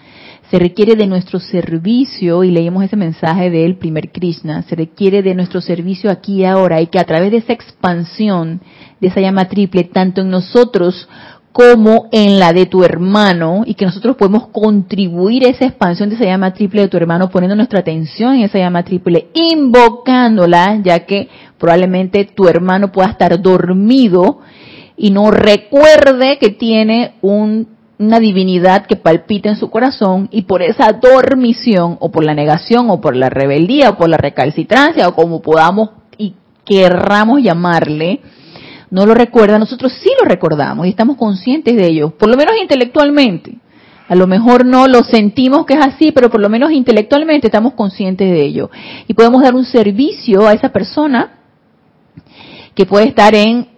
Se 0.51 0.59
requiere 0.59 0.97
de 0.97 1.07
nuestro 1.07 1.39
servicio, 1.39 2.43
y 2.43 2.51
leímos 2.51 2.83
ese 2.83 2.97
mensaje 2.97 3.51
del 3.51 3.77
primer 3.77 4.11
Krishna, 4.11 4.63
se 4.63 4.75
requiere 4.75 5.23
de 5.23 5.37
nuestro 5.37 5.61
servicio 5.61 6.11
aquí 6.11 6.41
y 6.41 6.45
ahora, 6.45 6.81
y 6.81 6.89
que 6.89 6.99
a 6.99 7.05
través 7.05 7.31
de 7.31 7.37
esa 7.37 7.53
expansión 7.53 8.61
de 9.01 9.09
esa 9.09 9.21
llama 9.21 9.47
triple, 9.47 9.85
tanto 9.85 10.23
en 10.23 10.31
nosotros 10.31 11.09
como 11.53 12.09
en 12.11 12.41
la 12.41 12.53
de 12.53 12.67
tu 12.67 12.83
hermano, 12.83 13.63
y 13.65 13.75
que 13.75 13.85
nosotros 13.85 14.17
podemos 14.17 14.49
contribuir 14.49 15.47
a 15.47 15.51
esa 15.51 15.67
expansión 15.67 16.09
de 16.09 16.17
esa 16.17 16.25
llama 16.25 16.53
triple 16.53 16.83
de 16.83 16.89
tu 16.89 16.97
hermano, 16.97 17.31
poniendo 17.31 17.55
nuestra 17.55 17.79
atención 17.79 18.35
en 18.35 18.43
esa 18.43 18.59
llama 18.59 18.83
triple, 18.83 19.29
invocándola, 19.35 20.81
ya 20.83 21.07
que 21.07 21.29
probablemente 21.59 22.25
tu 22.25 22.49
hermano 22.49 22.91
pueda 22.91 23.11
estar 23.11 23.41
dormido 23.41 24.41
y 25.03 25.11
no 25.11 25.31
recuerde 25.31 26.37
que 26.39 26.51
tiene 26.51 27.15
un 27.23 27.81
una 27.99 28.19
divinidad 28.19 28.87
que 28.87 28.97
palpita 28.97 29.51
en 29.51 29.57
su 29.57 29.69
corazón 29.69 30.29
y 30.31 30.43
por 30.43 30.63
esa 30.63 30.91
dormición 30.93 31.99
o 32.01 32.11
por 32.11 32.25
la 32.25 32.33
negación 32.33 32.89
o 32.89 32.99
por 32.99 33.15
la 33.15 33.29
rebeldía 33.29 33.91
o 33.91 33.99
por 33.99 34.09
la 34.09 34.17
recalcitrancia 34.17 35.07
o 35.07 35.15
como 35.15 35.43
podamos 35.43 35.91
y 36.17 36.35
querramos 36.65 37.43
llamarle, 37.43 38.21
no 38.91 39.05
lo 39.05 39.13
recuerda, 39.13 39.59
nosotros 39.59 39.93
sí 40.03 40.11
lo 40.19 40.27
recordamos 40.27 40.87
y 40.87 40.91
estamos 40.91 41.19
conscientes 41.19 41.77
de 41.77 41.89
ello, 41.89 42.17
por 42.17 42.31
lo 42.31 42.39
menos 42.39 42.55
intelectualmente. 42.61 43.59
A 44.09 44.15
lo 44.15 44.27
mejor 44.27 44.65
no 44.65 44.89
lo 44.89 45.05
sentimos 45.05 45.67
que 45.67 45.75
es 45.75 45.87
así, 45.87 46.11
pero 46.11 46.31
por 46.31 46.41
lo 46.41 46.49
menos 46.49 46.73
intelectualmente 46.73 47.49
estamos 47.49 47.75
conscientes 47.75 48.31
de 48.31 48.43
ello. 48.43 48.71
Y 49.09 49.13
podemos 49.13 49.43
dar 49.43 49.55
un 49.55 49.67
servicio 49.67 50.49
a 50.49 50.55
esa 50.55 50.71
persona 50.71 51.39
que 52.75 52.87
puede 52.87 53.09
estar 53.09 53.35
en 53.35 53.69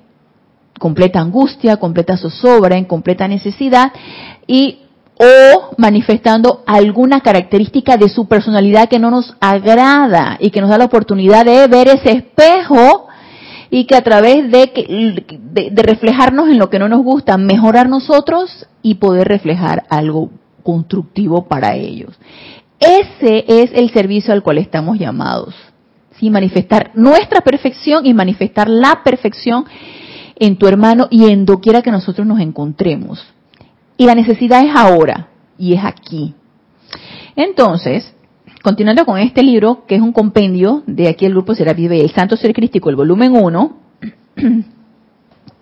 completa 0.78 1.20
angustia, 1.20 1.76
completa 1.76 2.16
zozobra, 2.16 2.76
en 2.76 2.84
completa 2.84 3.28
necesidad 3.28 3.92
y 4.46 4.78
o 5.14 5.74
manifestando 5.76 6.62
alguna 6.66 7.20
característica 7.20 7.96
de 7.96 8.08
su 8.08 8.26
personalidad 8.26 8.88
que 8.88 8.98
no 8.98 9.10
nos 9.10 9.36
agrada 9.40 10.36
y 10.40 10.50
que 10.50 10.60
nos 10.60 10.70
da 10.70 10.78
la 10.78 10.86
oportunidad 10.86 11.44
de 11.44 11.66
ver 11.68 11.88
ese 11.88 12.12
espejo 12.12 13.06
y 13.70 13.84
que 13.84 13.94
a 13.94 14.02
través 14.02 14.50
de, 14.50 15.70
de, 15.70 15.82
reflejarnos 15.82 16.48
en 16.48 16.58
lo 16.58 16.68
que 16.68 16.78
no 16.78 16.88
nos 16.88 17.02
gusta, 17.02 17.38
mejorar 17.38 17.88
nosotros 17.88 18.66
y 18.82 18.96
poder 18.96 19.28
reflejar 19.28 19.84
algo 19.88 20.30
constructivo 20.62 21.46
para 21.46 21.74
ellos. 21.74 22.14
Ese 22.78 23.44
es 23.46 23.70
el 23.74 23.90
servicio 23.90 24.34
al 24.34 24.42
cual 24.42 24.58
estamos 24.58 24.98
llamados. 24.98 25.54
¿sí? 26.18 26.28
Manifestar 26.30 26.90
nuestra 26.94 27.40
perfección 27.40 28.04
y 28.04 28.12
manifestar 28.12 28.68
la 28.68 29.02
perfección 29.04 29.64
en 30.42 30.56
tu 30.56 30.66
hermano 30.66 31.06
y 31.08 31.30
en 31.30 31.46
doquiera 31.46 31.82
que 31.82 31.92
nosotros 31.92 32.26
nos 32.26 32.40
encontremos. 32.40 33.24
Y 33.96 34.06
la 34.06 34.16
necesidad 34.16 34.64
es 34.64 34.74
ahora 34.74 35.28
y 35.56 35.74
es 35.74 35.84
aquí. 35.84 36.34
Entonces, 37.36 38.12
continuando 38.60 39.06
con 39.06 39.20
este 39.20 39.44
libro, 39.44 39.84
que 39.86 39.94
es 39.94 40.00
un 40.00 40.12
compendio 40.12 40.82
de 40.88 41.06
aquí 41.06 41.26
el 41.26 41.32
grupo 41.32 41.54
Serapis 41.54 41.88
Bey, 41.88 42.00
el 42.00 42.10
Santo 42.10 42.36
Ser 42.36 42.52
Crístico, 42.52 42.90
el 42.90 42.96
volumen 42.96 43.36
1, 43.36 43.76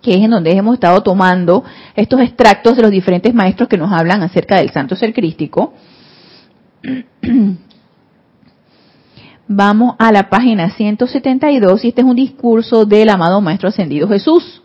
que 0.01 0.15
es 0.15 0.21
en 0.23 0.31
donde 0.31 0.51
hemos 0.51 0.73
estado 0.73 1.03
tomando 1.03 1.63
estos 1.95 2.19
extractos 2.19 2.75
de 2.75 2.81
los 2.81 2.89
diferentes 2.89 3.35
maestros 3.35 3.69
que 3.69 3.77
nos 3.77 3.91
hablan 3.91 4.23
acerca 4.23 4.57
del 4.57 4.71
Santo 4.71 4.95
Ser 4.95 5.13
Crístico. 5.13 5.75
Vamos 9.47 9.93
a 9.99 10.11
la 10.11 10.27
página 10.27 10.71
172 10.71 11.85
y 11.85 11.89
este 11.89 12.01
es 12.01 12.07
un 12.07 12.15
discurso 12.15 12.85
del 12.85 13.09
amado 13.09 13.41
Maestro 13.41 13.69
Ascendido 13.69 14.07
Jesús 14.07 14.63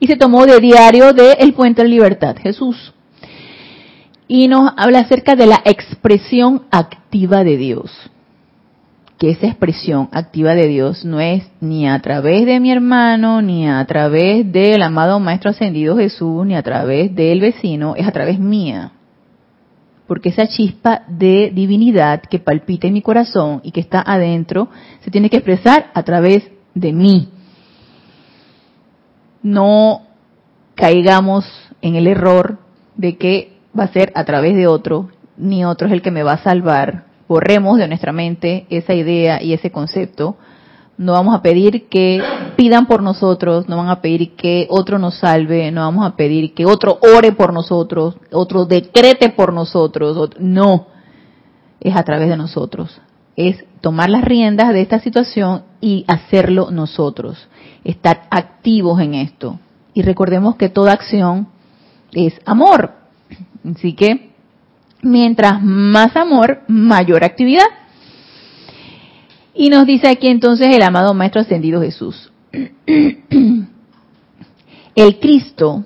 y 0.00 0.06
se 0.06 0.16
tomó 0.16 0.46
de 0.46 0.58
diario 0.58 1.12
de 1.12 1.32
El 1.34 1.52
Puente 1.52 1.82
de 1.82 1.88
Libertad, 1.88 2.34
Jesús. 2.42 2.94
Y 4.26 4.48
nos 4.48 4.72
habla 4.76 5.00
acerca 5.00 5.36
de 5.36 5.46
la 5.46 5.60
expresión 5.64 6.62
activa 6.70 7.44
de 7.44 7.58
Dios. 7.58 8.10
Que 9.18 9.30
esa 9.30 9.48
expresión 9.48 10.08
activa 10.12 10.54
de 10.54 10.66
Dios 10.68 11.04
no 11.04 11.20
es 11.20 11.46
ni 11.60 11.86
a 11.86 11.98
través 11.98 12.46
de 12.46 12.58
mi 12.58 12.72
hermano, 12.72 13.42
ni 13.42 13.68
a 13.68 13.84
través 13.84 14.50
del 14.50 14.82
amado 14.82 15.20
Maestro 15.20 15.50
Ascendido 15.50 15.98
Jesús, 15.98 16.46
ni 16.46 16.54
a 16.54 16.62
través 16.62 17.14
del 17.14 17.40
vecino, 17.40 17.94
es 17.94 18.08
a 18.08 18.12
través 18.12 18.38
mía. 18.38 18.92
Porque 20.06 20.30
esa 20.30 20.46
chispa 20.46 21.02
de 21.08 21.52
divinidad 21.54 22.22
que 22.22 22.38
palpita 22.38 22.86
en 22.86 22.94
mi 22.94 23.02
corazón 23.02 23.60
y 23.62 23.72
que 23.72 23.80
está 23.80 24.00
adentro 24.00 24.70
se 25.04 25.10
tiene 25.10 25.28
que 25.28 25.36
expresar 25.36 25.90
a 25.92 26.02
través 26.02 26.50
de 26.74 26.92
mí 26.94 27.28
no 29.42 30.02
caigamos 30.74 31.44
en 31.82 31.96
el 31.96 32.06
error 32.06 32.58
de 32.96 33.16
que 33.16 33.52
va 33.78 33.84
a 33.84 33.92
ser 33.92 34.12
a 34.14 34.24
través 34.24 34.56
de 34.56 34.66
otro, 34.66 35.08
ni 35.36 35.64
otro 35.64 35.86
es 35.86 35.92
el 35.92 36.02
que 36.02 36.10
me 36.10 36.22
va 36.22 36.32
a 36.32 36.42
salvar. 36.42 37.04
Borremos 37.28 37.78
de 37.78 37.88
nuestra 37.88 38.12
mente 38.12 38.66
esa 38.70 38.94
idea 38.94 39.42
y 39.42 39.52
ese 39.52 39.70
concepto. 39.70 40.36
No 40.98 41.12
vamos 41.12 41.34
a 41.34 41.40
pedir 41.40 41.88
que 41.88 42.20
pidan 42.56 42.86
por 42.86 43.02
nosotros, 43.02 43.68
no 43.68 43.78
van 43.78 43.88
a 43.88 44.02
pedir 44.02 44.36
que 44.36 44.66
otro 44.68 44.98
nos 44.98 45.14
salve, 45.18 45.70
no 45.70 45.82
vamos 45.82 46.04
a 46.04 46.14
pedir 46.14 46.52
que 46.52 46.66
otro 46.66 46.98
ore 47.16 47.32
por 47.32 47.54
nosotros, 47.54 48.16
otro 48.32 48.66
decrete 48.66 49.30
por 49.30 49.54
nosotros. 49.54 50.30
No, 50.38 50.88
es 51.80 51.96
a 51.96 52.02
través 52.02 52.28
de 52.28 52.36
nosotros. 52.36 53.00
Es 53.36 53.64
tomar 53.80 54.10
las 54.10 54.24
riendas 54.24 54.74
de 54.74 54.82
esta 54.82 54.98
situación 54.98 55.62
y 55.80 56.04
hacerlo 56.06 56.70
nosotros 56.70 57.48
estar 57.84 58.26
activos 58.30 59.00
en 59.00 59.14
esto. 59.14 59.58
Y 59.94 60.02
recordemos 60.02 60.56
que 60.56 60.68
toda 60.68 60.92
acción 60.92 61.48
es 62.12 62.34
amor. 62.44 62.92
Así 63.68 63.94
que 63.94 64.30
mientras 65.02 65.62
más 65.62 66.16
amor, 66.16 66.62
mayor 66.68 67.24
actividad. 67.24 67.66
Y 69.54 69.68
nos 69.68 69.86
dice 69.86 70.08
aquí 70.08 70.28
entonces 70.28 70.74
el 70.74 70.82
amado 70.82 71.14
Maestro 71.14 71.40
Ascendido 71.40 71.80
Jesús. 71.82 72.30
El 74.94 75.20
Cristo 75.20 75.84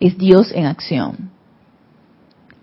es 0.00 0.16
Dios 0.18 0.50
en 0.52 0.66
acción. 0.66 1.30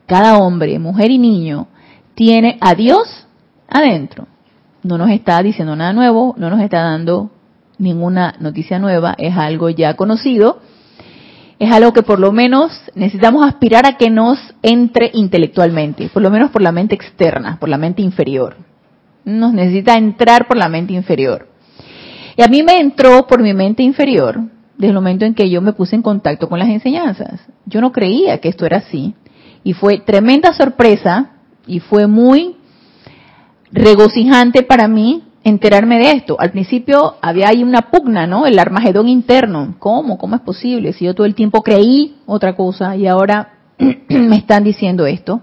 Cada 0.05 0.38
hombre, 0.38 0.77
mujer 0.79 1.12
y 1.12 1.17
niño 1.17 1.67
tiene 2.15 2.58
a 2.60 2.75
Dios 2.75 3.27
adentro. 3.67 4.27
No 4.84 4.98
nos 4.98 5.10
está 5.10 5.41
diciendo 5.41 5.75
nada 5.75 5.93
nuevo, 5.93 6.36
no 6.38 6.50
nos 6.50 6.60
está 6.62 6.82
dando 6.82 7.32
ninguna 7.77 8.35
noticia 8.39 8.79
nueva, 8.79 9.15
es 9.17 9.35
algo 9.35 9.69
ya 9.69 9.95
conocido, 9.95 10.59
es 11.59 11.71
algo 11.71 11.93
que 11.93 12.03
por 12.03 12.19
lo 12.19 12.31
menos 12.31 12.71
necesitamos 12.95 13.45
aspirar 13.45 13.85
a 13.85 13.97
que 13.97 14.09
nos 14.09 14.37
entre 14.61 15.11
intelectualmente, 15.13 16.09
por 16.09 16.21
lo 16.21 16.29
menos 16.29 16.51
por 16.51 16.61
la 16.61 16.71
mente 16.71 16.95
externa, 16.95 17.57
por 17.59 17.69
la 17.69 17.77
mente 17.77 18.01
inferior. 18.01 18.57
Nos 19.25 19.53
necesita 19.53 19.97
entrar 19.97 20.47
por 20.47 20.57
la 20.57 20.67
mente 20.67 20.93
inferior. 20.93 21.47
Y 22.35 22.41
a 22.41 22.47
mí 22.47 22.63
me 22.63 22.79
entró 22.79 23.27
por 23.27 23.41
mi 23.41 23.53
mente 23.53 23.83
inferior 23.83 24.41
desde 24.75 24.89
el 24.89 24.95
momento 24.95 25.25
en 25.25 25.33
que 25.33 25.49
yo 25.49 25.61
me 25.61 25.73
puse 25.73 25.95
en 25.95 26.01
contacto 26.01 26.49
con 26.49 26.59
las 26.59 26.69
enseñanzas. 26.69 27.39
Yo 27.65 27.79
no 27.79 27.91
creía 27.91 28.39
que 28.39 28.49
esto 28.49 28.65
era 28.65 28.77
así. 28.77 29.13
Y 29.63 29.73
fue 29.73 29.99
tremenda 29.99 30.53
sorpresa 30.53 31.31
y 31.67 31.79
fue 31.79 32.07
muy 32.07 32.57
regocijante 33.71 34.63
para 34.63 34.87
mí 34.87 35.23
enterarme 35.43 36.00
de 36.00 36.12
esto. 36.12 36.39
Al 36.39 36.51
principio 36.51 37.15
había 37.21 37.50
ahí 37.50 37.63
una 37.63 37.91
pugna, 37.91 38.27
¿no? 38.27 38.45
El 38.45 38.59
armagedón 38.59 39.07
interno. 39.07 39.75
¿Cómo? 39.79 40.17
¿Cómo 40.17 40.35
es 40.35 40.41
posible? 40.41 40.93
Si 40.93 41.05
yo 41.05 41.13
todo 41.13 41.25
el 41.25 41.35
tiempo 41.35 41.62
creí 41.62 42.17
otra 42.25 42.55
cosa 42.55 42.95
y 42.95 43.07
ahora 43.07 43.53
me 44.09 44.38
están 44.38 44.63
diciendo 44.63 45.05
esto. 45.05 45.41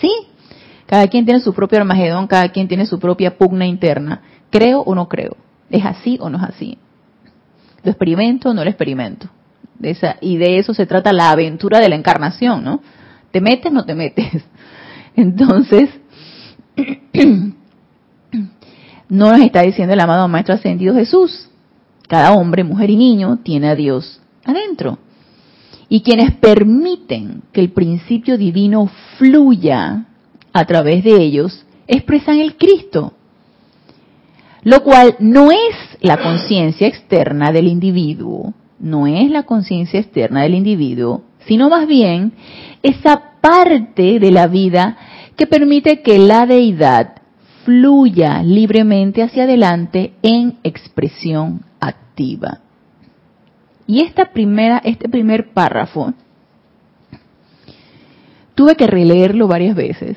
Sí, 0.00 0.10
cada 0.86 1.06
quien 1.08 1.24
tiene 1.24 1.40
su 1.40 1.52
propio 1.52 1.78
armagedón, 1.78 2.26
cada 2.26 2.48
quien 2.48 2.68
tiene 2.68 2.86
su 2.86 2.98
propia 2.98 3.36
pugna 3.36 3.66
interna. 3.66 4.22
¿Creo 4.50 4.80
o 4.80 4.94
no 4.94 5.08
creo? 5.08 5.36
¿Es 5.70 5.84
así 5.84 6.18
o 6.20 6.30
no 6.30 6.38
es 6.38 6.44
así? 6.44 6.78
¿Lo 7.82 7.90
experimento 7.90 8.50
o 8.50 8.54
no 8.54 8.64
lo 8.64 8.70
experimento? 8.70 9.28
Y 10.20 10.36
de 10.36 10.58
eso 10.58 10.74
se 10.74 10.86
trata 10.86 11.12
la 11.12 11.30
aventura 11.30 11.78
de 11.78 11.88
la 11.88 11.96
encarnación, 11.96 12.62
¿no? 12.64 12.82
¿Te 13.30 13.40
metes 13.40 13.72
no 13.72 13.84
te 13.84 13.94
metes? 13.94 14.44
Entonces, 15.16 15.90
no 19.10 19.30
nos 19.30 19.40
está 19.40 19.62
diciendo 19.62 19.92
el 19.92 20.00
amado 20.00 20.26
Maestro 20.28 20.54
Ascendido 20.54 20.94
Jesús. 20.94 21.48
Cada 22.08 22.32
hombre, 22.32 22.64
mujer 22.64 22.90
y 22.90 22.96
niño 22.96 23.40
tiene 23.42 23.68
a 23.68 23.74
Dios 23.74 24.20
adentro. 24.44 24.98
Y 25.88 26.00
quienes 26.02 26.32
permiten 26.36 27.42
que 27.52 27.60
el 27.60 27.70
principio 27.72 28.38
divino 28.38 28.88
fluya 29.18 30.06
a 30.52 30.64
través 30.64 31.04
de 31.04 31.16
ellos, 31.16 31.64
expresan 31.86 32.38
el 32.38 32.56
Cristo, 32.56 33.14
lo 34.62 34.82
cual 34.82 35.16
no 35.18 35.50
es 35.50 35.74
la 36.00 36.18
conciencia 36.18 36.86
externa 36.86 37.52
del 37.52 37.66
individuo, 37.66 38.54
no 38.78 39.06
es 39.06 39.30
la 39.30 39.44
conciencia 39.44 40.00
externa 40.00 40.42
del 40.42 40.54
individuo, 40.54 41.22
sino 41.46 41.68
más 41.68 41.86
bien 41.86 42.32
esa 42.82 43.32
parte 43.40 44.18
de 44.18 44.30
la 44.30 44.46
vida 44.46 44.96
que 45.36 45.46
permite 45.46 46.02
que 46.02 46.18
la 46.18 46.46
deidad 46.46 47.19
fluya 47.70 48.42
libremente 48.42 49.22
hacia 49.22 49.44
adelante 49.44 50.14
en 50.22 50.58
expresión 50.64 51.62
activa. 51.78 52.58
Y 53.86 54.00
esta 54.00 54.32
primera, 54.32 54.78
este 54.78 55.08
primer 55.08 55.52
párrafo, 55.52 56.12
tuve 58.56 58.74
que 58.74 58.88
releerlo 58.88 59.46
varias 59.46 59.76
veces, 59.76 60.16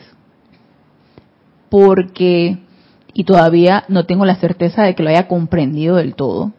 porque, 1.70 2.58
y 3.14 3.24
todavía 3.24 3.84
no 3.88 4.08
tengo 4.08 4.26
la 4.26 4.38
certeza 4.38 4.82
de 4.82 4.96
que 4.96 5.04
lo 5.04 5.10
haya 5.10 5.28
comprendido 5.28 5.98
del 5.98 6.16
todo. 6.16 6.54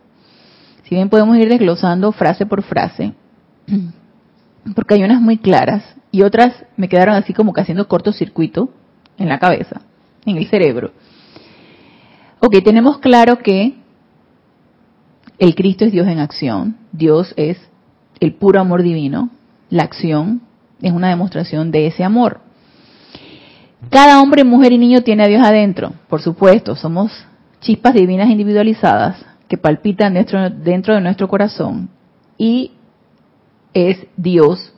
Si 0.84 0.94
bien 0.94 1.08
podemos 1.08 1.36
ir 1.38 1.48
desglosando 1.48 2.12
frase 2.12 2.46
por 2.46 2.62
frase, 2.62 3.14
porque 4.76 4.94
hay 4.94 5.02
unas 5.02 5.20
muy 5.20 5.38
claras 5.38 5.82
y 6.12 6.22
otras 6.22 6.54
me 6.76 6.88
quedaron 6.88 7.16
así 7.16 7.32
como 7.32 7.52
que 7.52 7.62
haciendo 7.62 7.88
cortocircuito 7.88 8.70
en 9.18 9.28
la 9.28 9.40
cabeza, 9.40 9.80
en 10.26 10.36
el 10.36 10.48
cerebro. 10.48 10.92
Ok, 12.40 12.56
tenemos 12.62 12.98
claro 12.98 13.38
que 13.38 13.74
el 15.38 15.54
Cristo 15.54 15.84
es 15.84 15.92
Dios 15.92 16.06
en 16.06 16.18
acción, 16.18 16.76
Dios 16.92 17.32
es 17.36 17.58
el 18.20 18.34
puro 18.34 18.60
amor 18.60 18.82
divino, 18.82 19.30
la 19.70 19.84
acción 19.84 20.42
es 20.82 20.92
una 20.92 21.08
demostración 21.08 21.70
de 21.70 21.86
ese 21.86 22.04
amor. 22.04 22.40
Cada 23.90 24.20
hombre, 24.20 24.44
mujer 24.44 24.72
y 24.72 24.78
niño 24.78 25.02
tiene 25.02 25.24
a 25.24 25.28
Dios 25.28 25.42
adentro, 25.44 25.92
por 26.08 26.20
supuesto, 26.20 26.76
somos 26.76 27.12
chispas 27.60 27.94
divinas 27.94 28.28
individualizadas 28.28 29.24
que 29.48 29.56
palpitan 29.56 30.14
dentro, 30.14 30.50
dentro 30.50 30.94
de 30.94 31.00
nuestro 31.00 31.28
corazón 31.28 31.88
y 32.36 32.72
es 33.72 34.06
Dios 34.16 34.73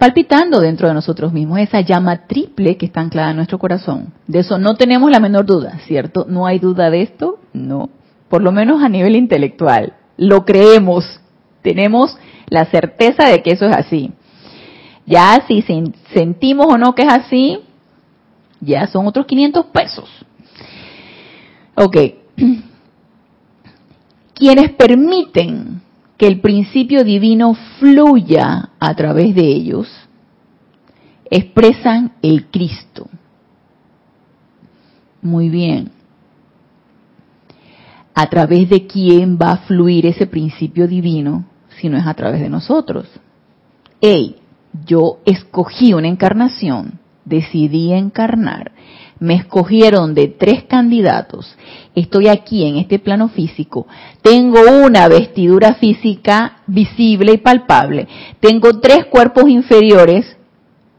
palpitando 0.00 0.60
dentro 0.60 0.88
de 0.88 0.94
nosotros 0.94 1.30
mismos, 1.30 1.60
esa 1.60 1.82
llama 1.82 2.26
triple 2.26 2.78
que 2.78 2.86
está 2.86 3.02
anclada 3.02 3.32
en 3.32 3.36
nuestro 3.36 3.58
corazón. 3.58 4.14
De 4.26 4.38
eso 4.38 4.58
no 4.58 4.74
tenemos 4.74 5.10
la 5.10 5.20
menor 5.20 5.44
duda, 5.44 5.78
¿cierto? 5.86 6.24
No 6.26 6.46
hay 6.46 6.58
duda 6.58 6.88
de 6.88 7.02
esto, 7.02 7.38
no 7.52 7.90
por 8.30 8.42
lo 8.42 8.50
menos 8.50 8.82
a 8.82 8.88
nivel 8.88 9.14
intelectual. 9.14 9.92
Lo 10.16 10.46
creemos, 10.46 11.20
tenemos 11.60 12.16
la 12.48 12.64
certeza 12.64 13.28
de 13.28 13.42
que 13.42 13.50
eso 13.50 13.66
es 13.66 13.76
así. 13.76 14.12
Ya 15.04 15.44
si 15.46 15.62
sentimos 16.14 16.66
o 16.66 16.78
no 16.78 16.94
que 16.94 17.02
es 17.02 17.12
así, 17.12 17.58
ya 18.60 18.86
son 18.86 19.06
otros 19.06 19.26
500 19.26 19.66
pesos. 19.66 20.08
Ok. 21.74 21.96
Quienes 24.34 24.70
permiten 24.72 25.82
que 26.20 26.26
el 26.26 26.40
principio 26.40 27.02
divino 27.02 27.56
fluya 27.78 28.72
a 28.78 28.94
través 28.94 29.34
de 29.34 29.40
ellos, 29.40 29.88
expresan 31.30 32.12
el 32.20 32.50
Cristo. 32.50 33.08
Muy 35.22 35.48
bien 35.48 35.92
a 38.14 38.28
través 38.28 38.68
de 38.68 38.86
quién 38.86 39.38
va 39.40 39.52
a 39.52 39.56
fluir 39.58 40.04
ese 40.04 40.26
principio 40.26 40.86
divino 40.86 41.46
si 41.80 41.88
no 41.88 41.96
es 41.96 42.06
a 42.06 42.12
través 42.12 42.42
de 42.42 42.50
nosotros. 42.50 43.06
Hey, 44.02 44.36
yo 44.84 45.20
escogí 45.24 45.94
una 45.94 46.08
encarnación, 46.08 46.98
decidí 47.24 47.94
encarnar, 47.94 48.72
me 49.20 49.34
escogieron 49.34 50.14
de 50.14 50.28
tres 50.28 50.64
candidatos, 50.64 51.54
estoy 51.94 52.28
aquí 52.28 52.66
en 52.66 52.78
este 52.78 52.98
plano 52.98 53.28
físico, 53.28 53.86
tengo 54.22 54.60
una 54.84 55.06
vestidura 55.08 55.74
física 55.74 56.62
visible 56.66 57.34
y 57.34 57.38
palpable, 57.38 58.08
tengo 58.40 58.80
tres 58.80 59.04
cuerpos 59.06 59.48
inferiores 59.48 60.38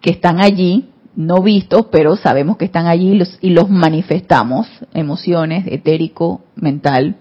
que 0.01 0.11
están 0.11 0.39
allí, 0.39 0.89
no 1.15 1.41
vistos, 1.41 1.87
pero 1.91 2.15
sabemos 2.15 2.57
que 2.57 2.65
están 2.65 2.87
allí 2.87 3.21
y 3.41 3.49
los, 3.49 3.69
manifestamos, 3.69 4.67
emociones, 4.93 5.65
etérico, 5.67 6.41
mental. 6.55 7.17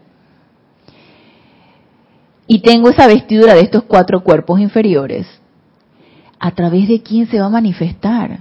Y 2.46 2.60
tengo 2.60 2.90
esa 2.90 3.06
vestidura 3.06 3.54
de 3.54 3.60
estos 3.60 3.84
cuatro 3.84 4.22
cuerpos 4.22 4.60
inferiores. 4.60 5.26
¿A 6.38 6.52
través 6.52 6.88
de 6.88 7.02
quién 7.02 7.28
se 7.28 7.38
va 7.38 7.46
a 7.46 7.50
manifestar? 7.50 8.40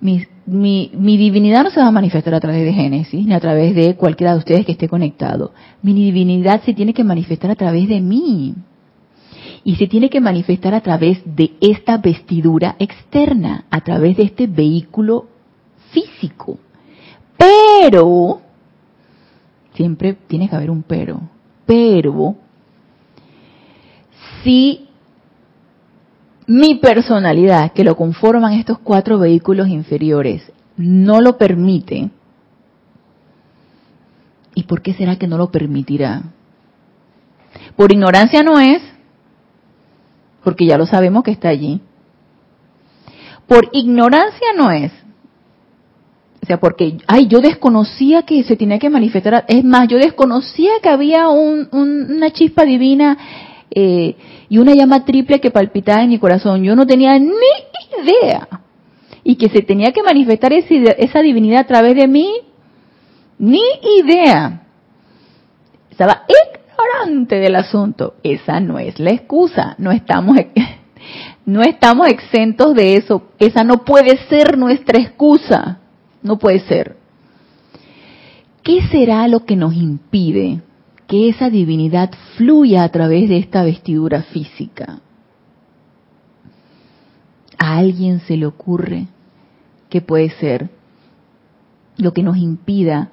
Mi, 0.00 0.26
mi, 0.46 0.90
mi, 0.94 1.16
divinidad 1.16 1.64
no 1.64 1.70
se 1.70 1.80
va 1.80 1.86
a 1.86 1.92
manifestar 1.92 2.34
a 2.34 2.40
través 2.40 2.64
de 2.64 2.72
Génesis, 2.72 3.26
ni 3.26 3.34
a 3.34 3.40
través 3.40 3.74
de 3.74 3.96
cualquiera 3.96 4.32
de 4.32 4.38
ustedes 4.38 4.66
que 4.66 4.72
esté 4.72 4.88
conectado. 4.88 5.52
Mi 5.82 5.94
divinidad 5.94 6.62
se 6.62 6.74
tiene 6.74 6.92
que 6.92 7.04
manifestar 7.04 7.50
a 7.50 7.56
través 7.56 7.88
de 7.88 8.00
mí 8.00 8.54
y 9.64 9.76
se 9.76 9.86
tiene 9.86 10.10
que 10.10 10.20
manifestar 10.20 10.74
a 10.74 10.82
través 10.82 11.22
de 11.24 11.52
esta 11.60 11.96
vestidura 11.96 12.76
externa, 12.78 13.64
a 13.70 13.80
través 13.80 14.16
de 14.16 14.24
este 14.24 14.46
vehículo 14.46 15.26
físico. 15.90 16.58
Pero, 17.36 18.42
siempre 19.74 20.14
tiene 20.26 20.48
que 20.48 20.56
haber 20.56 20.70
un 20.70 20.82
pero, 20.82 21.20
pero, 21.64 22.36
si 24.42 24.83
mi 26.46 26.76
personalidad, 26.76 27.72
que 27.72 27.84
lo 27.84 27.96
conforman 27.96 28.54
estos 28.54 28.78
cuatro 28.78 29.18
vehículos 29.18 29.68
inferiores, 29.68 30.42
no 30.76 31.20
lo 31.20 31.38
permite, 31.38 32.10
¿y 34.54 34.62
por 34.64 34.82
qué 34.82 34.94
será 34.94 35.16
que 35.16 35.26
no 35.26 35.38
lo 35.38 35.50
permitirá? 35.50 36.22
Por 37.76 37.92
ignorancia 37.92 38.42
no 38.42 38.58
es, 38.58 38.82
porque 40.42 40.66
ya 40.66 40.76
lo 40.76 40.86
sabemos 40.86 41.22
que 41.24 41.30
está 41.30 41.48
allí. 41.48 41.80
Por 43.46 43.68
ignorancia 43.72 44.48
no 44.56 44.70
es. 44.70 44.92
O 46.42 46.46
sea, 46.46 46.60
porque, 46.60 46.98
ay, 47.06 47.26
yo 47.26 47.40
desconocía 47.40 48.22
que 48.24 48.42
se 48.44 48.56
tenía 48.56 48.78
que 48.78 48.90
manifestar. 48.90 49.46
Es 49.48 49.64
más, 49.64 49.88
yo 49.88 49.96
desconocía 49.96 50.72
que 50.82 50.90
había 50.90 51.28
una 51.28 52.30
chispa 52.32 52.64
divina 52.64 53.16
eh, 53.76 54.14
y 54.48 54.58
una 54.58 54.72
llama 54.72 55.04
triple 55.04 55.40
que 55.40 55.50
palpitaba 55.50 56.02
en 56.02 56.10
mi 56.10 56.18
corazón. 56.20 56.62
Yo 56.62 56.76
no 56.76 56.86
tenía 56.86 57.18
ni 57.18 57.28
idea. 58.02 58.48
Y 59.24 59.34
que 59.34 59.48
se 59.48 59.62
tenía 59.62 59.92
que 59.92 60.02
manifestar 60.02 60.52
esa 60.52 61.20
divinidad 61.22 61.62
a 61.62 61.66
través 61.66 61.96
de 61.96 62.06
mí, 62.06 62.30
ni 63.38 63.62
idea. 63.98 64.62
Estaba 65.90 66.22
ignorante 66.28 67.36
del 67.36 67.56
asunto. 67.56 68.14
Esa 68.22 68.60
no 68.60 68.78
es 68.78 69.00
la 69.00 69.10
excusa. 69.10 69.74
No 69.78 69.90
estamos, 69.90 70.36
no 71.46 71.62
estamos 71.62 72.08
exentos 72.08 72.74
de 72.74 72.96
eso. 72.96 73.30
Esa 73.40 73.64
no 73.64 73.84
puede 73.84 74.18
ser 74.28 74.56
nuestra 74.56 75.00
excusa. 75.00 75.80
No 76.22 76.38
puede 76.38 76.60
ser. 76.60 76.96
¿Qué 78.62 78.86
será 78.88 79.26
lo 79.26 79.44
que 79.44 79.56
nos 79.56 79.74
impide 79.74 80.62
que 81.06 81.28
esa 81.28 81.50
divinidad 81.50 82.10
fluya 82.36 82.84
a 82.84 82.88
través 82.88 83.28
de 83.28 83.38
esta 83.38 83.62
vestidura 83.62 84.22
física? 84.22 85.00
¿A 87.58 87.78
alguien 87.78 88.20
se 88.20 88.36
le 88.36 88.46
ocurre 88.46 89.06
que 89.88 90.00
puede 90.00 90.30
ser 90.30 90.70
lo 91.96 92.12
que 92.12 92.22
nos 92.22 92.36
impida 92.36 93.10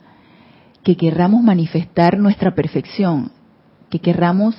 que 0.83 0.97
querramos 0.97 1.43
manifestar 1.43 2.17
nuestra 2.17 2.55
perfección, 2.55 3.31
que 3.89 3.99
querramos 3.99 4.55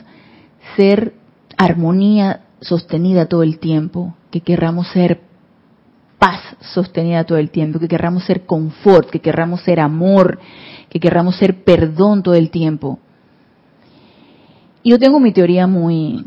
ser 0.76 1.14
armonía 1.56 2.42
sostenida 2.60 3.26
todo 3.26 3.42
el 3.42 3.58
tiempo, 3.58 4.14
que 4.30 4.40
querramos 4.40 4.88
ser 4.92 5.20
paz 6.18 6.40
sostenida 6.60 7.24
todo 7.24 7.38
el 7.38 7.50
tiempo, 7.50 7.80
que 7.80 7.88
querramos 7.88 8.24
ser 8.24 8.46
confort, 8.46 9.10
que 9.10 9.20
querramos 9.20 9.62
ser 9.62 9.80
amor, 9.80 10.38
que 10.88 11.00
querramos 11.00 11.36
ser 11.36 11.64
perdón 11.64 12.22
todo 12.22 12.34
el 12.34 12.50
tiempo. 12.50 13.00
Yo 14.84 14.98
tengo 14.98 15.20
mi 15.20 15.32
teoría 15.32 15.66
muy, 15.66 16.24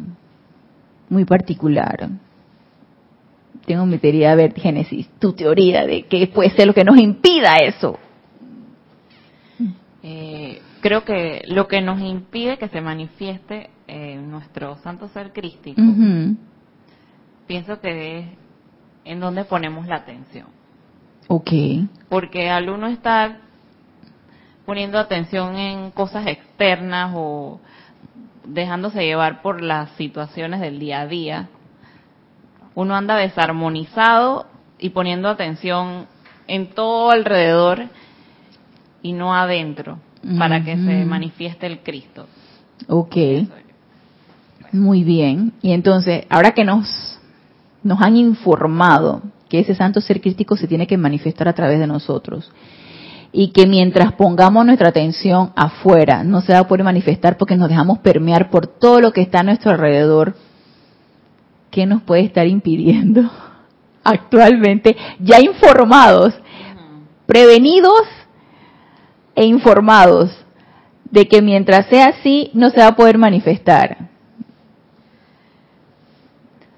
muy 1.09 1.25
particular. 1.25 2.09
Tengo 3.65 3.85
mi 3.85 3.97
teoría, 3.97 4.31
a 4.31 4.35
ver, 4.35 4.53
Génesis, 4.53 5.09
tu 5.19 5.33
teoría 5.33 5.85
de 5.85 6.03
qué 6.03 6.27
puede 6.27 6.51
ser 6.51 6.67
lo 6.67 6.73
que 6.73 6.83
nos 6.83 6.97
impida 6.97 7.55
eso. 7.57 7.97
Eh, 10.03 10.61
creo 10.81 11.03
que 11.03 11.43
lo 11.47 11.67
que 11.67 11.81
nos 11.81 11.99
impide 11.99 12.57
que 12.57 12.69
se 12.69 12.79
manifieste 12.79 13.71
eh, 13.87 14.17
nuestro 14.17 14.77
santo 14.77 15.07
ser 15.09 15.33
crístico, 15.33 15.81
pienso 17.47 17.79
que 17.81 18.19
es 18.19 18.25
en 19.03 19.19
donde 19.19 19.45
ponemos 19.45 19.87
la 19.87 19.95
atención. 19.95 20.47
Ok. 21.27 21.51
Porque 22.07 22.49
al 22.49 22.69
uno 22.69 22.87
estar 22.87 23.39
poniendo 24.65 24.99
atención 24.99 25.55
en 25.55 25.91
cosas 25.91 26.27
externas 26.27 27.11
o 27.15 27.59
dejándose 28.47 29.05
llevar 29.05 29.41
por 29.41 29.61
las 29.61 29.89
situaciones 29.91 30.61
del 30.61 30.79
día 30.79 31.01
a 31.01 31.07
día, 31.07 31.49
uno 32.75 32.95
anda 32.95 33.15
desarmonizado 33.15 34.47
y 34.79 34.89
poniendo 34.89 35.29
atención 35.29 36.07
en 36.47 36.67
todo 36.71 37.11
alrededor 37.11 37.87
y 39.01 39.13
no 39.13 39.33
adentro 39.33 39.99
para 40.37 40.63
que 40.63 40.75
se 40.75 41.05
manifieste 41.05 41.67
el 41.67 41.79
Cristo. 41.79 42.27
Ok. 42.87 43.15
Muy 44.71 45.03
bien. 45.03 45.53
Y 45.61 45.71
entonces, 45.71 46.25
ahora 46.29 46.51
que 46.51 46.65
nos, 46.65 47.19
nos 47.83 48.01
han 48.01 48.17
informado 48.17 49.21
que 49.47 49.59
ese 49.59 49.75
santo 49.75 50.01
ser 50.01 50.21
crístico 50.21 50.57
se 50.57 50.67
tiene 50.67 50.87
que 50.87 50.97
manifestar 50.97 51.47
a 51.47 51.53
través 51.53 51.79
de 51.79 51.87
nosotros, 51.87 52.51
y 53.37 53.49
que 53.49 53.67
mientras 53.67 54.13
pongamos 54.13 54.65
nuestra 54.65 54.87
atención 54.87 55.51
afuera, 55.57 56.23
no 56.23 56.39
se 56.39 56.53
va 56.53 56.59
a 56.59 56.67
poder 56.69 56.85
manifestar 56.85 57.37
porque 57.37 57.57
nos 57.57 57.67
dejamos 57.67 57.99
permear 57.99 58.49
por 58.49 58.65
todo 58.65 59.01
lo 59.01 59.11
que 59.11 59.21
está 59.21 59.41
a 59.41 59.43
nuestro 59.43 59.71
alrededor, 59.71 60.35
¿qué 61.69 61.85
nos 61.85 62.01
puede 62.03 62.21
estar 62.21 62.47
impidiendo 62.47 63.29
actualmente, 64.05 64.95
ya 65.19 65.41
informados, 65.41 66.33
prevenidos 67.25 68.03
e 69.35 69.45
informados 69.45 70.31
de 71.11 71.27
que 71.27 71.41
mientras 71.41 71.87
sea 71.87 72.07
así, 72.17 72.51
no 72.53 72.69
se 72.69 72.79
va 72.79 72.87
a 72.87 72.95
poder 72.95 73.17
manifestar? 73.17 74.14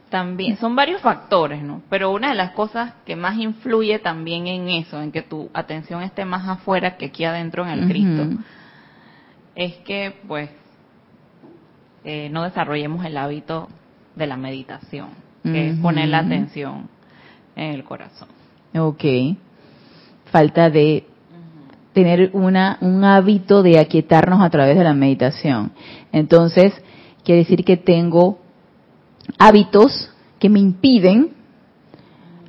También 0.10 0.58
son 0.58 0.76
varios 0.76 1.02
factores, 1.02 1.62
¿no? 1.62 1.82
Pero 1.89 2.12
una 2.12 2.30
de 2.30 2.36
las 2.36 2.52
cosas 2.52 2.93
que 3.06 3.15
más 3.15 3.38
influye 3.38 4.00
también 4.00 4.48
en 4.48 4.70
eso, 4.70 5.02
en 5.02 5.12
que 5.12 5.22
tu 5.22 5.50
atención 5.54 6.02
esté 6.02 6.26
más 6.26 6.48
afuera 6.48 6.98
que 6.98 7.08
aquí 7.08 7.26
adentro 7.26 7.65
en 7.65 7.70
el 7.70 7.88
Cristo, 7.88 8.28
es 9.56 9.76
que, 9.78 10.15
pues, 10.28 10.50
eh, 12.04 12.30
no 12.32 12.43
desarrollemos 12.43 13.06
el 13.06 13.17
hábito 13.17 13.67
de 14.15 14.28
la 14.28 14.38
meditación, 14.38 15.10
que 15.43 15.70
es 15.70 15.80
poner 15.80 16.10
la 16.10 16.20
atención 16.20 16.89
en 17.56 17.74
el 17.74 17.84
corazón. 17.84 18.30
Ok. 18.78 19.04
Falta 20.32 20.70
de 20.70 21.06
tener 21.93 22.30
una, 22.34 22.78
un 22.82 23.04
hábito 23.04 23.63
de 23.63 23.80
aquietarnos 23.80 24.41
a 24.41 24.50
través 24.50 24.78
de 24.78 24.84
la 24.84 24.93
meditación. 24.93 25.72
Entonces, 26.12 26.74
quiere 27.24 27.39
decir 27.39 27.65
que 27.65 27.78
tengo 27.78 28.39
hábitos 29.38 30.10
que 30.40 30.50
me 30.50 30.60
impiden 30.60 31.36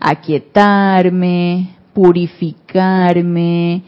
aquietarme, 0.01 1.77
purificarme, 1.93 3.83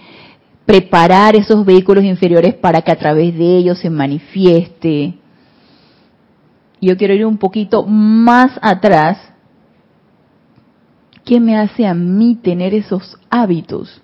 preparar 0.66 1.36
esos 1.36 1.64
vehículos 1.64 2.04
inferiores 2.04 2.54
para 2.54 2.82
que 2.82 2.90
a 2.90 2.98
través 2.98 3.36
de 3.36 3.56
ellos 3.56 3.78
se 3.78 3.90
manifieste. 3.90 5.14
Yo 6.80 6.96
quiero 6.96 7.14
ir 7.14 7.26
un 7.26 7.38
poquito 7.38 7.84
más 7.84 8.58
atrás. 8.62 9.18
¿Qué 11.24 11.38
me 11.38 11.56
hace 11.56 11.86
a 11.86 11.94
mí 11.94 12.36
tener 12.36 12.74
esos 12.74 13.18
hábitos 13.28 14.00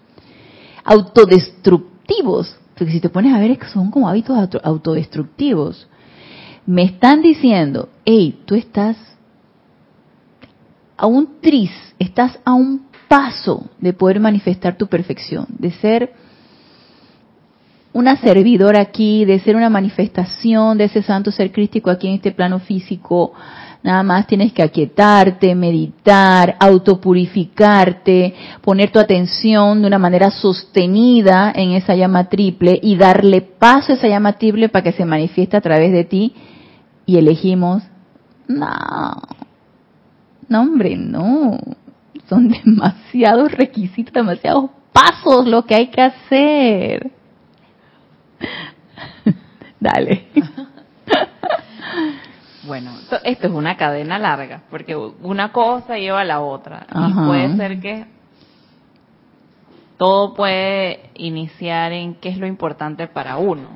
autodestructivos? 0.84 2.56
Porque 2.76 2.92
si 2.92 3.00
te 3.00 3.08
pones 3.08 3.34
a 3.34 3.38
ver, 3.38 3.58
son 3.72 3.90
como 3.90 4.08
hábitos 4.08 4.36
autodestructivos 4.62 5.88
me 6.66 6.82
están 6.82 7.22
diciendo, 7.22 7.88
hey, 8.04 8.40
tú 8.44 8.56
estás 8.56 8.96
a 10.96 11.06
un 11.06 11.40
tris, 11.40 11.70
estás 11.98 12.38
a 12.44 12.54
un 12.54 12.86
paso 13.08 13.66
de 13.78 13.92
poder 13.92 14.18
manifestar 14.18 14.76
tu 14.76 14.88
perfección, 14.88 15.46
de 15.48 15.70
ser 15.70 16.12
una 17.92 18.16
servidora 18.16 18.80
aquí, 18.80 19.24
de 19.24 19.38
ser 19.38 19.56
una 19.56 19.70
manifestación 19.70 20.76
de 20.76 20.84
ese 20.84 21.02
santo 21.02 21.30
ser 21.30 21.52
crístico 21.52 21.88
aquí 21.88 22.08
en 22.08 22.14
este 22.14 22.32
plano 22.32 22.58
físico. 22.58 23.32
Nada 23.82 24.02
más 24.02 24.26
tienes 24.26 24.52
que 24.52 24.62
aquietarte, 24.62 25.54
meditar, 25.54 26.56
autopurificarte, 26.58 28.34
poner 28.60 28.90
tu 28.90 28.98
atención 28.98 29.80
de 29.80 29.86
una 29.86 29.98
manera 29.98 30.30
sostenida 30.30 31.52
en 31.54 31.70
esa 31.70 31.94
llama 31.94 32.28
triple 32.28 32.78
y 32.82 32.96
darle 32.96 33.40
paso 33.40 33.92
a 33.92 33.94
esa 33.94 34.08
llama 34.08 34.32
triple 34.32 34.68
para 34.68 34.82
que 34.82 34.92
se 34.92 35.04
manifieste 35.04 35.56
a 35.56 35.60
través 35.60 35.92
de 35.92 36.04
ti 36.04 36.34
y 37.06 37.16
elegimos, 37.18 37.84
no, 38.48 38.66
no 40.48 40.60
hombre, 40.60 40.96
no, 40.96 41.58
son 42.28 42.48
demasiados 42.64 43.52
requisitos, 43.52 44.12
demasiados 44.12 44.70
pasos 44.92 45.46
lo 45.46 45.64
que 45.64 45.74
hay 45.74 45.86
que 45.88 46.02
hacer. 46.02 47.10
Dale. 49.80 50.26
Bueno, 52.66 52.90
esto 53.22 53.46
es 53.46 53.52
una 53.52 53.76
cadena 53.76 54.18
larga, 54.18 54.62
porque 54.70 54.96
una 54.96 55.52
cosa 55.52 55.98
lleva 55.98 56.22
a 56.22 56.24
la 56.24 56.40
otra. 56.40 56.84
Y 56.92 57.12
puede 57.12 57.56
ser 57.56 57.78
que 57.78 58.06
todo 59.96 60.34
puede 60.34 61.10
iniciar 61.14 61.92
en 61.92 62.16
qué 62.16 62.30
es 62.30 62.38
lo 62.38 62.46
importante 62.48 63.06
para 63.06 63.36
uno. 63.36 63.68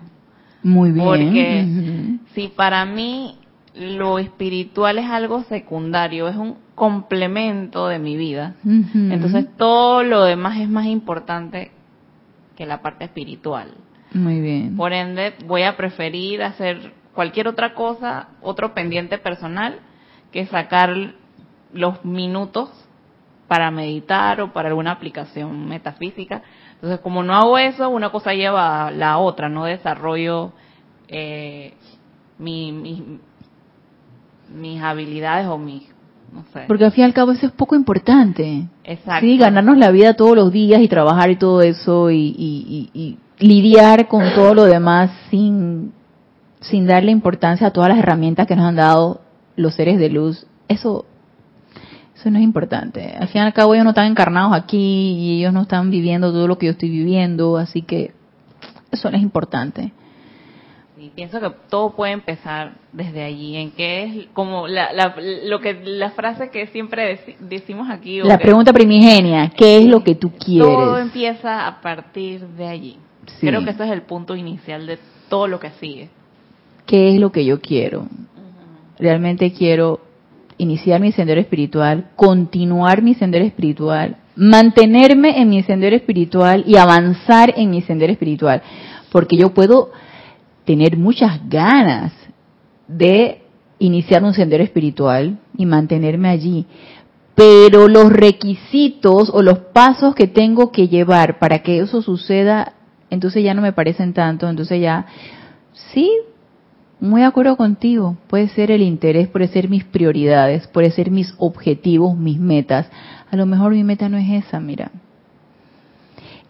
Muy 0.63 0.93
bien. 0.93 1.05
Porque 1.05 2.19
si 2.35 2.49
para 2.49 2.85
mí 2.85 3.37
lo 3.75 4.19
espiritual 4.19 4.99
es 4.99 5.07
algo 5.07 5.43
secundario, 5.45 6.29
es 6.29 6.37
un 6.37 6.57
complemento 6.75 7.89
de 7.89 7.99
mi 7.99 8.17
vida, 8.17 8.55
entonces 8.65 9.47
todo 9.57 10.03
lo 10.03 10.25
demás 10.25 10.59
es 10.59 10.69
más 10.69 10.87
importante 10.87 11.71
que 12.57 12.67
la 12.67 12.83
parte 12.83 13.05
espiritual. 13.05 13.69
Muy 14.13 14.41
bien. 14.41 14.77
Por 14.77 14.93
ende, 14.93 15.35
voy 15.47 15.63
a 15.63 15.77
preferir 15.77 16.43
hacer 16.43 16.93
cualquier 17.15 17.49
otra 17.49 17.75
cosa, 17.75 18.29
otro 18.43 18.75
pendiente 18.75 19.19
personal, 19.19 19.79
que 20.33 20.47
sacar 20.47 21.15
los 21.73 22.05
minutos 22.05 22.71
para 23.47 23.71
meditar 23.71 24.41
o 24.41 24.53
para 24.53 24.69
alguna 24.69 24.93
aplicación 24.93 25.69
metafísica 25.69 26.43
entonces, 26.81 27.01
como 27.01 27.23
no 27.23 27.35
hago 27.35 27.59
eso, 27.59 27.91
una 27.91 28.09
cosa 28.09 28.33
lleva 28.33 28.87
a 28.87 28.91
la 28.91 29.19
otra, 29.19 29.51
no 29.51 29.67
desarrollo 29.67 30.53
eh, 31.09 31.75
mis 32.39 33.21
habilidades 34.83 35.47
o 35.47 35.59
mis, 35.59 35.83
no 36.33 36.43
sé. 36.55 36.65
Porque 36.67 36.87
al 36.87 36.93
fin 36.93 37.03
y 37.03 37.05
al 37.05 37.13
cabo 37.13 37.33
eso 37.33 37.45
es 37.45 37.53
poco 37.53 37.77
importante. 37.77 38.67
Exacto. 38.83 39.27
Sí, 39.27 39.37
ganarnos 39.37 39.77
la 39.77 39.91
vida 39.91 40.15
todos 40.15 40.35
los 40.35 40.51
días 40.51 40.81
y 40.81 40.89
trabajar 40.89 41.31
y 41.31 41.37
todo 41.37 41.61
eso 41.61 42.11
y, 42.11 43.19
lidiar 43.39 44.09
con 44.09 44.33
todo 44.35 44.55
lo 44.55 44.65
demás 44.65 45.11
sin, 45.31 45.93
sin 46.61 46.87
darle 46.87 47.11
importancia 47.11 47.67
a 47.67 47.73
todas 47.73 47.91
las 47.91 47.99
herramientas 47.99 48.47
que 48.47 48.57
nos 48.57 48.65
han 48.65 48.77
dado 48.77 49.21
los 49.55 49.75
seres 49.75 49.99
de 49.99 50.09
luz. 50.09 50.47
Eso 50.67 51.05
eso 52.21 52.31
no 52.31 52.39
es 52.39 52.45
importante. 52.45 53.15
Al 53.19 53.29
fin 53.29 53.41
y 53.41 53.45
al 53.47 53.53
cabo 53.55 53.73
ellos 53.75 53.85
no 53.85 53.91
están 53.91 54.07
encarnados 54.07 54.53
aquí 54.53 55.17
y 55.19 55.39
ellos 55.39 55.55
no 55.55 55.63
están 55.63 55.91
viviendo 55.91 56.31
todo 56.33 56.47
lo 56.47 56.59
que 56.59 56.67
yo 56.67 56.73
estoy 56.73 56.91
viviendo, 56.91 57.57
así 57.57 57.81
que 57.83 58.13
eso 58.93 59.11
no 59.11 59.17
es 59.17 59.23
importante. 59.23 59.93
Sí, 60.99 61.11
pienso 61.15 61.41
que 61.41 61.51
todo 61.71 61.97
puede 61.97 62.13
empezar 62.13 62.75
desde 62.93 63.25
allí, 63.25 63.57
en 63.57 63.71
que 63.71 64.03
es 64.03 64.27
como 64.35 64.69
la, 64.69 65.15
lo 65.45 65.61
que 65.61 65.81
la 65.83 66.11
frase 66.11 66.51
que 66.51 66.67
siempre 66.67 67.39
decimos 67.41 67.89
aquí. 67.89 68.21
La 68.23 68.37
pregunta 68.37 68.75
primigenia, 68.75 69.51
¿qué 69.57 69.79
es 69.79 69.87
lo 69.87 70.05
que 70.05 70.15
tú 70.15 70.33
quieres? 70.33 70.69
Todo 70.69 70.99
empieza 70.99 71.67
a 71.67 71.81
partir 71.81 72.47
de 72.49 72.67
allí. 72.69 72.99
Creo 73.41 73.65
que 73.65 73.71
ese 73.71 73.85
es 73.85 73.91
el 73.93 74.03
punto 74.03 74.37
inicial 74.37 74.87
de 74.87 74.99
todo 75.31 75.47
lo 75.47 75.59
que 75.59 75.71
sigue. 75.81 76.11
¿Qué 76.85 77.15
es 77.15 77.21
lo 77.21 77.33
que 77.33 77.47
yo 77.47 77.61
quiero? 77.61 78.07
Realmente 78.99 79.53
quiero 79.53 80.10
iniciar 80.61 81.01
mi 81.01 81.13
sendero 81.13 81.41
espiritual, 81.41 82.11
continuar 82.17 83.03
mi 83.03 83.15
sendero 83.15 83.45
espiritual, 83.45 84.17
mantenerme 84.37 85.41
en 85.41 85.49
mi 85.49 85.63
sendero 85.63 85.97
espiritual 85.97 86.65
y 86.67 86.77
avanzar 86.77 87.55
en 87.57 87.71
mi 87.71 87.83
sendero 87.83 88.13
espiritual. 88.13 88.63
Porque 89.11 89.37
yo 89.37 89.55
puedo 89.55 89.91
tener 90.65 90.97
muchas 90.97 91.41
ganas 91.49 92.13
de 92.87 93.43
iniciar 93.79 94.23
un 94.23 94.35
sendero 94.35 94.63
espiritual 94.63 95.39
y 95.57 95.67
mantenerme 95.67 96.29
allí. 96.29 96.67
Pero 97.35 97.89
los 97.89 98.13
requisitos 98.13 99.31
o 99.33 99.43
los 99.43 99.59
pasos 99.59 100.15
que 100.15 100.27
tengo 100.27 100.71
que 100.71 100.89
llevar 100.89 101.39
para 101.39 101.61
que 101.61 101.79
eso 101.79 102.03
suceda, 102.03 102.75
entonces 103.09 103.43
ya 103.43 103.55
no 103.55 103.63
me 103.63 103.73
parecen 103.73 104.13
tanto, 104.13 104.49
entonces 104.49 104.81
ya, 104.81 105.07
sí, 105.93 106.11
muy 107.01 107.23
de 107.23 107.27
acuerdo 107.27 107.57
contigo. 107.57 108.17
Puede 108.29 108.49
ser 108.49 108.71
el 108.71 108.83
interés, 108.83 109.29
puede 109.29 109.49
ser 109.49 109.69
mis 109.69 109.85
prioridades, 109.85 110.67
puede 110.69 110.91
ser 110.91 111.11
mis 111.11 111.35
objetivos, 111.39 112.17
mis 112.17 112.39
metas. 112.39 112.87
A 113.31 113.37
lo 113.37 113.47
mejor 113.47 113.73
mi 113.73 113.85
meta 113.85 114.09
no 114.09 114.19
es 114.19 114.45
esa, 114.45 114.61
mira. 114.61 114.91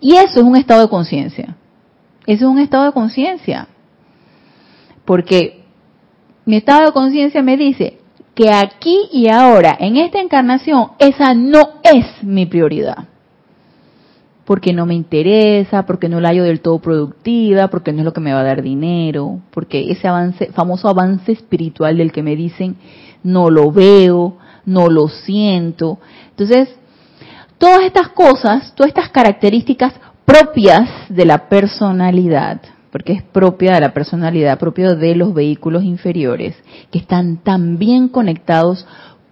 Y 0.01 0.17
eso 0.17 0.41
es 0.41 0.45
un 0.45 0.57
estado 0.57 0.83
de 0.83 0.89
conciencia. 0.89 1.57
Eso 2.27 2.47
es 2.47 2.51
un 2.51 2.59
estado 2.59 2.85
de 2.85 2.93
conciencia. 2.93 3.69
Porque 5.05 5.63
mi 6.45 6.57
estado 6.57 6.87
de 6.87 6.93
conciencia 6.93 7.43
me 7.43 7.57
dice 7.57 7.99
que 8.35 8.51
aquí 8.51 9.09
y 9.13 9.29
ahora, 9.29 9.77
en 9.79 9.97
esta 9.97 10.21
encarnación, 10.21 10.93
esa 10.99 11.35
no 11.35 11.81
es 11.83 12.07
mi 12.23 12.47
prioridad. 12.47 13.10
Porque 14.51 14.73
no 14.73 14.85
me 14.85 14.95
interesa, 14.95 15.87
porque 15.87 16.09
no 16.09 16.19
la 16.19 16.31
hallo 16.31 16.43
del 16.43 16.61
todo 16.61 16.81
productiva, 16.81 17.69
porque 17.69 17.93
no 17.93 18.01
es 18.01 18.05
lo 18.05 18.13
que 18.13 18.21
me 18.21 18.33
va 18.33 18.41
a 18.41 18.43
dar 18.43 18.63
dinero, 18.63 19.39
porque 19.53 19.93
ese 19.93 20.09
avance, 20.09 20.51
famoso 20.51 20.89
avance 20.89 21.31
espiritual 21.31 21.97
del 21.97 22.11
que 22.11 22.25
me 22.25 22.35
dicen, 22.35 22.75
no 23.23 23.49
lo 23.49 23.71
veo, 23.71 24.39
no 24.67 24.89
lo 24.89 25.07
siento. 25.07 26.01
Entonces, 26.31 26.69
todas 27.59 27.83
estas 27.85 28.09
cosas, 28.09 28.75
todas 28.75 28.89
estas 28.89 29.11
características 29.11 29.95
propias 30.25 30.91
de 31.09 31.27
la 31.27 31.49
personalidad, 31.49 32.61
porque 32.91 33.13
es 33.13 33.23
propia 33.23 33.75
de 33.75 33.83
la 33.83 33.95
personalidad, 33.95 34.59
propio 34.59 34.97
de 34.97 35.15
los 35.15 35.33
vehículos 35.33 35.85
inferiores, 35.85 36.57
que 36.91 36.99
están 36.99 37.37
tan 37.37 37.79
bien 37.79 38.09
conectados 38.09 38.85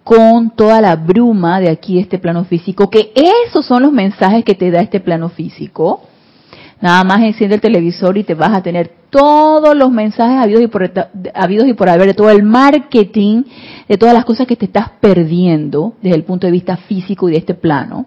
con 0.08 0.52
toda 0.56 0.80
la 0.80 0.96
bruma 0.96 1.60
de 1.60 1.68
aquí, 1.68 1.98
este 1.98 2.18
plano 2.18 2.46
físico, 2.46 2.88
que 2.88 3.12
esos 3.14 3.66
son 3.66 3.82
los 3.82 3.92
mensajes 3.92 4.42
que 4.42 4.54
te 4.54 4.70
da 4.70 4.80
este 4.80 5.00
plano 5.00 5.28
físico. 5.28 6.00
Nada 6.80 7.04
más 7.04 7.20
enciende 7.20 7.56
el 7.56 7.60
televisor 7.60 8.16
y 8.16 8.24
te 8.24 8.32
vas 8.32 8.56
a 8.56 8.62
tener 8.62 8.90
todos 9.10 9.76
los 9.76 9.90
mensajes 9.90 10.42
habidos 10.42 10.62
y, 10.62 10.68
por, 10.68 10.90
habidos 11.34 11.68
y 11.68 11.74
por 11.74 11.90
haber, 11.90 12.06
de 12.06 12.14
todo 12.14 12.30
el 12.30 12.42
marketing, 12.42 13.42
de 13.86 13.98
todas 13.98 14.14
las 14.14 14.24
cosas 14.24 14.46
que 14.46 14.56
te 14.56 14.64
estás 14.64 14.88
perdiendo 14.98 15.92
desde 16.00 16.16
el 16.16 16.24
punto 16.24 16.46
de 16.46 16.52
vista 16.52 16.78
físico 16.78 17.28
y 17.28 17.32
de 17.32 17.38
este 17.38 17.52
plano. 17.52 18.06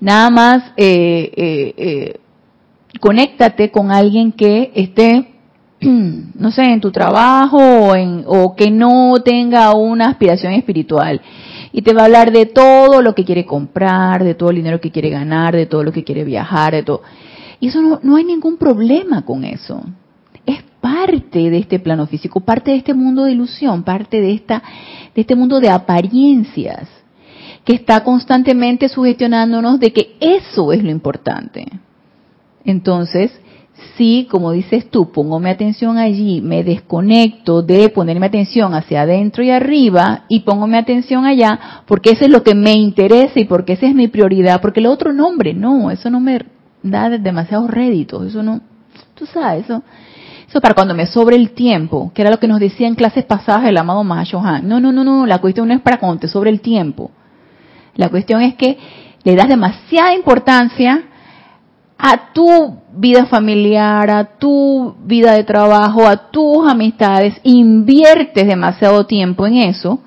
Nada 0.00 0.30
más 0.30 0.72
eh, 0.76 1.30
eh, 1.36 1.74
eh 1.76 2.20
conéctate 2.98 3.70
con 3.70 3.92
alguien 3.92 4.32
que 4.32 4.72
esté, 4.74 5.28
no 6.38 6.50
sé, 6.50 6.62
en 6.62 6.80
tu 6.80 6.90
trabajo 6.90 7.56
o, 7.56 7.94
en, 7.94 8.24
o 8.26 8.54
que 8.54 8.70
no 8.70 9.14
tenga 9.24 9.74
una 9.74 10.08
aspiración 10.08 10.52
espiritual. 10.52 11.20
Y 11.72 11.82
te 11.82 11.94
va 11.94 12.02
a 12.02 12.04
hablar 12.06 12.32
de 12.32 12.46
todo 12.46 13.00
lo 13.00 13.14
que 13.14 13.24
quiere 13.24 13.46
comprar, 13.46 14.24
de 14.24 14.34
todo 14.34 14.50
el 14.50 14.56
dinero 14.56 14.80
que 14.80 14.90
quiere 14.90 15.10
ganar, 15.10 15.54
de 15.54 15.66
todo 15.66 15.84
lo 15.84 15.92
que 15.92 16.04
quiere 16.04 16.24
viajar, 16.24 16.72
de 16.74 16.82
todo. 16.82 17.02
Y 17.60 17.68
eso 17.68 17.80
no, 17.80 18.00
no 18.02 18.16
hay 18.16 18.24
ningún 18.24 18.56
problema 18.56 19.22
con 19.22 19.44
eso. 19.44 19.82
Es 20.44 20.62
parte 20.80 21.50
de 21.50 21.58
este 21.58 21.78
plano 21.78 22.06
físico, 22.06 22.40
parte 22.40 22.72
de 22.72 22.78
este 22.78 22.94
mundo 22.94 23.24
de 23.24 23.32
ilusión, 23.32 23.84
parte 23.84 24.20
de 24.20 24.32
esta, 24.32 24.62
de 25.14 25.20
este 25.20 25.36
mundo 25.36 25.60
de 25.60 25.70
apariencias 25.70 26.88
que 27.64 27.74
está 27.74 28.02
constantemente 28.02 28.88
sugestionándonos 28.88 29.78
de 29.78 29.92
que 29.92 30.16
eso 30.18 30.72
es 30.72 30.82
lo 30.82 30.90
importante. 30.90 31.66
Entonces, 32.64 33.30
si, 33.96 34.26
como 34.30 34.52
dices 34.52 34.90
tú, 34.90 35.10
pongo 35.10 35.40
mi 35.40 35.50
atención 35.50 35.98
allí, 35.98 36.40
me 36.40 36.64
desconecto 36.64 37.62
de 37.62 37.88
ponerme 37.88 38.26
atención 38.26 38.74
hacia 38.74 39.02
adentro 39.02 39.42
y 39.42 39.50
arriba 39.50 40.24
y 40.28 40.40
pongo 40.40 40.66
mi 40.66 40.76
atención 40.76 41.24
allá, 41.24 41.82
porque 41.86 42.10
eso 42.10 42.24
es 42.24 42.30
lo 42.30 42.42
que 42.42 42.54
me 42.54 42.72
interesa 42.72 43.40
y 43.40 43.44
porque 43.44 43.74
esa 43.74 43.86
es 43.86 43.94
mi 43.94 44.08
prioridad, 44.08 44.60
porque 44.60 44.80
el 44.80 44.86
otro 44.86 45.12
nombre, 45.12 45.54
no, 45.54 45.90
eso 45.90 46.10
no 46.10 46.20
me 46.20 46.40
da 46.82 47.10
demasiados 47.10 47.70
réditos, 47.70 48.26
eso 48.26 48.42
no, 48.42 48.60
tú 49.14 49.26
sabes, 49.26 49.64
eso, 49.64 49.82
eso 50.48 50.60
para 50.60 50.74
cuando 50.74 50.94
me 50.94 51.06
sobre 51.06 51.36
el 51.36 51.50
tiempo, 51.50 52.10
que 52.14 52.22
era 52.22 52.30
lo 52.30 52.38
que 52.38 52.48
nos 52.48 52.58
decía 52.58 52.88
en 52.88 52.94
clases 52.94 53.24
pasadas 53.24 53.68
el 53.68 53.76
amado 53.76 54.02
Mahashohan. 54.02 54.66
No, 54.66 54.80
no, 54.80 54.90
no, 54.90 55.04
no, 55.04 55.26
la 55.26 55.38
cuestión 55.38 55.68
no 55.68 55.74
es 55.74 55.80
para 55.80 55.98
cuando 55.98 56.26
sobre 56.26 56.50
el 56.50 56.60
tiempo. 56.60 57.12
La 57.94 58.08
cuestión 58.08 58.42
es 58.42 58.54
que 58.54 58.76
le 59.22 59.36
das 59.36 59.48
demasiada 59.48 60.14
importancia 60.14 61.04
a 62.02 62.32
tu 62.32 62.78
vida 62.92 63.26
familiar, 63.26 64.10
a 64.10 64.24
tu 64.38 64.94
vida 65.04 65.34
de 65.34 65.44
trabajo, 65.44 66.06
a 66.06 66.30
tus 66.30 66.68
amistades, 66.68 67.34
inviertes 67.42 68.46
demasiado 68.46 69.06
tiempo 69.06 69.46
en 69.46 69.56
eso 69.56 70.00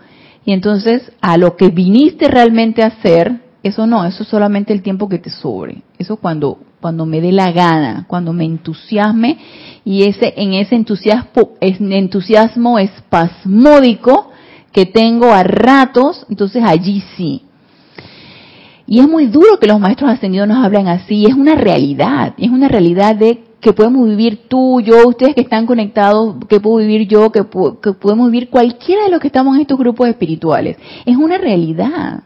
y 0.46 0.52
entonces 0.54 1.12
a 1.22 1.38
lo 1.38 1.56
que 1.56 1.70
viniste 1.70 2.28
realmente 2.28 2.84
a 2.84 2.88
hacer, 2.88 3.42
eso 3.62 3.88
no, 3.88 4.06
eso 4.06 4.24
es 4.24 4.30
solamente 4.30 4.74
el 4.74 4.82
tiempo 4.82 5.08
que 5.08 5.20
te 5.20 5.30
sobre. 5.30 5.84
Eso 5.98 6.18
cuando 6.18 6.58
cuando 6.82 7.06
me 7.06 7.22
dé 7.22 7.32
la 7.32 7.54
gana, 7.54 8.04
cuando 8.10 8.34
me 8.34 8.44
entusiasme 8.44 9.38
y 9.86 10.04
ese 10.04 10.34
en 10.36 10.54
ese 10.54 10.76
entusiasmo, 10.76 11.52
entusiasmo 11.62 12.78
espasmódico 12.78 14.32
que 14.74 14.86
tengo 14.86 15.32
a 15.32 15.44
ratos, 15.44 16.26
entonces 16.30 16.62
allí 16.66 17.02
sí. 17.16 17.44
Y 18.86 19.00
es 19.00 19.08
muy 19.08 19.28
duro 19.28 19.60
que 19.60 19.68
los 19.68 19.80
maestros 19.80 20.12
ascendidos 20.12 20.48
nos 20.48 20.64
hablen 20.64 20.88
así, 20.88 21.26
es 21.26 21.34
una 21.34 21.56
realidad, 21.56 22.34
es 22.38 22.50
una 22.50 22.68
realidad 22.68 23.16
de 23.16 23.44
que 23.62 23.72
podemos 23.72 24.08
vivir 24.10 24.50
tú, 24.50 24.82
yo, 24.82 25.08
ustedes 25.08 25.36
que 25.36 25.42
están 25.42 25.66
conectados, 25.66 26.36
que 26.50 26.60
puedo 26.60 26.78
vivir 26.78 27.08
yo, 27.08 27.32
que, 27.32 27.46
que 27.82 27.94
podemos 27.94 28.30
vivir 28.30 28.50
cualquiera 28.50 29.06
de 29.06 29.10
los 29.10 29.22
que 29.22 29.28
estamos 29.28 29.56
en 29.56 29.62
estos 29.62 29.80
grupos 29.80 30.10
espirituales. 30.10 30.78
Es 31.06 31.16
una 31.16 31.38
realidad 31.38 32.24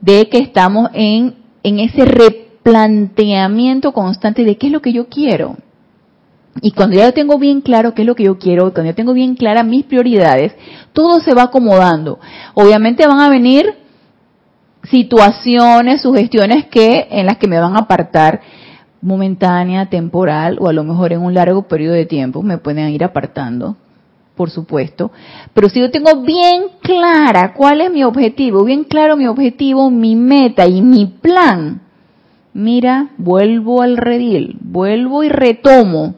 de 0.00 0.28
que 0.28 0.38
estamos 0.38 0.90
en, 0.94 1.34
en 1.64 1.80
ese 1.80 2.04
replanteamiento 2.04 3.92
constante 3.92 4.44
de 4.44 4.56
qué 4.56 4.68
es 4.68 4.72
lo 4.72 4.80
que 4.80 4.92
yo 4.92 5.08
quiero. 5.08 5.56
Y 6.62 6.70
cuando 6.72 6.96
ya 6.96 7.10
tengo 7.10 7.36
bien 7.38 7.60
claro 7.60 7.92
qué 7.92 8.02
es 8.02 8.06
lo 8.06 8.14
que 8.14 8.24
yo 8.24 8.38
quiero, 8.38 8.72
cuando 8.72 8.90
ya 8.90 8.96
tengo 8.96 9.12
bien 9.12 9.34
claras 9.34 9.66
mis 9.66 9.84
prioridades, 9.84 10.54
todo 10.92 11.20
se 11.20 11.34
va 11.34 11.44
acomodando. 11.44 12.20
Obviamente 12.54 13.06
van 13.06 13.20
a 13.20 13.28
venir 13.28 13.74
situaciones, 14.84 16.02
sugestiones 16.02 16.66
que 16.66 17.08
en 17.10 17.26
las 17.26 17.38
que 17.38 17.48
me 17.48 17.58
van 17.58 17.76
a 17.76 17.80
apartar 17.80 18.40
momentánea, 19.00 19.86
temporal 19.86 20.58
o 20.60 20.68
a 20.68 20.72
lo 20.72 20.84
mejor 20.84 21.12
en 21.12 21.22
un 21.22 21.34
largo 21.34 21.62
periodo 21.62 21.94
de 21.94 22.06
tiempo 22.06 22.42
me 22.42 22.58
pueden 22.58 22.88
ir 22.90 23.04
apartando, 23.04 23.76
por 24.34 24.50
supuesto. 24.50 25.10
Pero 25.54 25.68
si 25.68 25.80
yo 25.80 25.90
tengo 25.90 26.22
bien 26.22 26.64
clara 26.80 27.54
cuál 27.54 27.80
es 27.80 27.92
mi 27.92 28.04
objetivo, 28.04 28.64
bien 28.64 28.84
claro 28.84 29.16
mi 29.16 29.26
objetivo, 29.26 29.90
mi 29.90 30.16
meta 30.16 30.66
y 30.66 30.82
mi 30.82 31.06
plan, 31.06 31.80
mira, 32.52 33.10
vuelvo 33.18 33.82
al 33.82 33.96
redil, 33.96 34.56
vuelvo 34.60 35.22
y 35.22 35.28
retomo. 35.28 36.14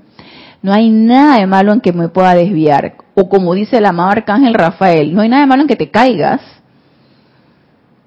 No 0.63 0.73
hay 0.73 0.91
nada 0.91 1.39
de 1.39 1.47
malo 1.47 1.73
en 1.73 1.81
que 1.81 1.93
me 1.93 2.09
pueda 2.09 2.35
desviar. 2.35 2.97
O 3.15 3.31
como 3.31 3.55
dice 3.55 3.79
el 3.79 3.87
amado 3.87 4.11
arcángel 4.11 4.53
Rafael, 4.53 5.15
no 5.15 5.23
hay 5.23 5.29
nada 5.31 5.43
de 5.43 5.47
malo 5.47 5.63
en 5.63 5.69
que 5.69 5.77
te 5.77 5.91
caigas 5.91 6.41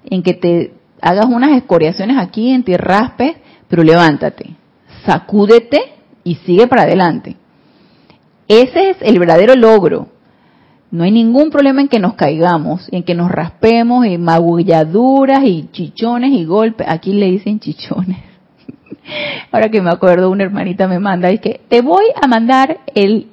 en 0.04 0.22
que 0.22 0.34
te 0.34 0.72
hagas 1.00 1.26
unas 1.26 1.56
escoriaciones 1.56 2.18
aquí, 2.18 2.50
en 2.50 2.64
te 2.64 2.76
raspes, 2.76 3.36
pero 3.68 3.82
levántate, 3.82 4.50
sacúdete 5.04 5.80
y 6.22 6.36
sigue 6.36 6.66
para 6.66 6.82
adelante. 6.82 7.36
Ese 8.48 8.90
es 8.90 8.96
el 9.00 9.18
verdadero 9.18 9.54
logro. 9.54 10.08
No 10.90 11.02
hay 11.02 11.10
ningún 11.10 11.50
problema 11.50 11.80
en 11.80 11.88
que 11.88 11.98
nos 11.98 12.14
caigamos, 12.14 12.88
en 12.92 13.02
que 13.02 13.14
nos 13.14 13.30
raspemos, 13.30 14.06
y 14.06 14.16
magulladuras 14.16 15.42
y 15.44 15.68
chichones 15.72 16.32
y 16.32 16.44
golpes. 16.44 16.86
Aquí 16.88 17.12
le 17.12 17.26
dicen 17.30 17.58
chichones. 17.58 18.18
Ahora 19.50 19.70
que 19.70 19.82
me 19.82 19.90
acuerdo, 19.90 20.30
una 20.30 20.44
hermanita 20.44 20.86
me 20.86 21.00
manda, 21.00 21.30
es 21.30 21.40
que 21.40 21.60
te 21.68 21.82
voy 21.82 22.04
a 22.22 22.28
mandar 22.28 22.78
el, 22.94 23.26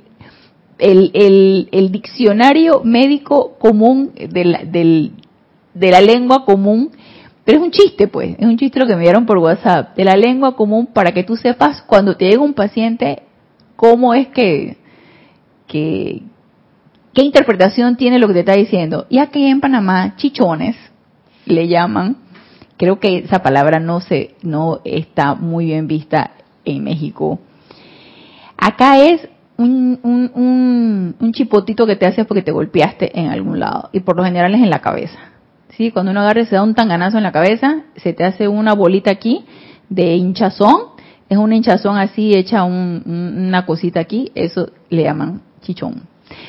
el, 0.79 1.69
el, 1.71 1.91
diccionario 1.91 2.81
médico 2.83 3.55
común 3.59 4.11
del, 4.15 5.11
de 5.73 5.91
la 5.91 6.01
lengua 6.01 6.45
común, 6.45 6.91
pero 7.43 7.59
es 7.59 7.63
un 7.63 7.71
chiste, 7.71 8.07
pues, 8.07 8.35
es 8.37 8.45
un 8.45 8.57
chiste 8.57 8.79
lo 8.79 8.87
que 8.87 8.95
me 8.95 9.03
dieron 9.03 9.25
por 9.25 9.37
WhatsApp, 9.37 9.95
de 9.95 10.03
la 10.03 10.15
lengua 10.15 10.55
común 10.55 10.87
para 10.87 11.11
que 11.11 11.23
tú 11.23 11.35
sepas 11.35 11.81
cuando 11.81 12.15
te 12.15 12.25
llega 12.25 12.41
un 12.41 12.53
paciente 12.53 13.23
cómo 13.75 14.13
es 14.13 14.27
que, 14.27 14.77
que 15.67 16.21
qué 17.13 17.23
interpretación 17.23 17.97
tiene 17.97 18.19
lo 18.19 18.27
que 18.27 18.33
te 18.33 18.39
está 18.41 18.53
diciendo. 18.53 19.05
Y 19.09 19.19
aquí 19.19 19.45
en 19.45 19.59
Panamá, 19.59 20.15
chichones 20.17 20.75
le 21.45 21.67
llaman, 21.67 22.17
creo 22.77 22.99
que 22.99 23.19
esa 23.19 23.41
palabra 23.41 23.79
no 23.79 23.99
se 23.99 24.35
no 24.43 24.81
está 24.85 25.35
muy 25.35 25.65
bien 25.65 25.87
vista 25.87 26.31
en 26.63 26.83
México. 26.83 27.39
Acá 28.57 28.99
es 28.99 29.27
un, 29.57 29.99
un, 30.03 30.31
un, 30.35 31.15
un 31.19 31.33
chipotito 31.33 31.85
que 31.85 31.95
te 31.95 32.05
hace 32.05 32.25
porque 32.25 32.43
te 32.43 32.51
golpeaste 32.51 33.19
en 33.19 33.29
algún 33.29 33.59
lado 33.59 33.89
y 33.91 34.01
por 34.01 34.15
lo 34.15 34.23
general 34.23 34.53
es 34.53 34.61
en 34.61 34.69
la 34.69 34.79
cabeza. 34.79 35.30
¿Sí? 35.77 35.91
Cuando 35.91 36.11
uno 36.11 36.21
agarra 36.21 36.41
y 36.41 36.45
se 36.45 36.55
da 36.55 36.63
un 36.63 36.75
tanganazo 36.75 37.17
en 37.17 37.23
la 37.23 37.31
cabeza, 37.31 37.83
se 37.95 38.13
te 38.13 38.23
hace 38.23 38.47
una 38.47 38.73
bolita 38.73 39.11
aquí 39.11 39.45
de 39.89 40.15
hinchazón, 40.15 40.91
es 41.29 41.37
una 41.37 41.55
hinchazón 41.55 41.97
así 41.97 42.33
hecha 42.33 42.63
una 42.63 43.65
cosita 43.65 43.99
aquí, 43.99 44.31
eso 44.35 44.69
le 44.89 45.03
llaman 45.03 45.41
chichón. 45.61 46.03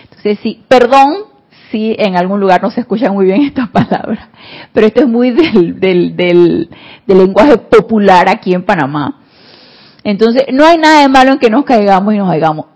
Entonces, 0.04 0.38
sí, 0.42 0.62
perdón 0.68 1.32
si 1.70 1.96
en 1.98 2.16
algún 2.16 2.38
lugar 2.38 2.62
no 2.62 2.70
se 2.70 2.80
escuchan 2.80 3.14
muy 3.14 3.26
bien 3.26 3.42
estas 3.46 3.68
palabras, 3.70 4.28
pero 4.72 4.86
esto 4.86 5.02
es 5.02 5.08
muy 5.08 5.30
del, 5.30 5.80
del, 5.80 6.16
del, 6.16 6.68
lenguaje 7.06 7.58
popular 7.58 8.28
aquí 8.28 8.54
en 8.54 8.64
Panamá. 8.64 9.18
Entonces, 10.04 10.46
no 10.52 10.64
hay 10.64 10.78
nada 10.78 11.02
de 11.02 11.08
malo 11.08 11.32
en 11.32 11.38
que 11.38 11.48
nos 11.48 11.64
caigamos 11.64 12.12
y 12.12 12.18
nos 12.18 12.28
hagamos, 12.28 12.66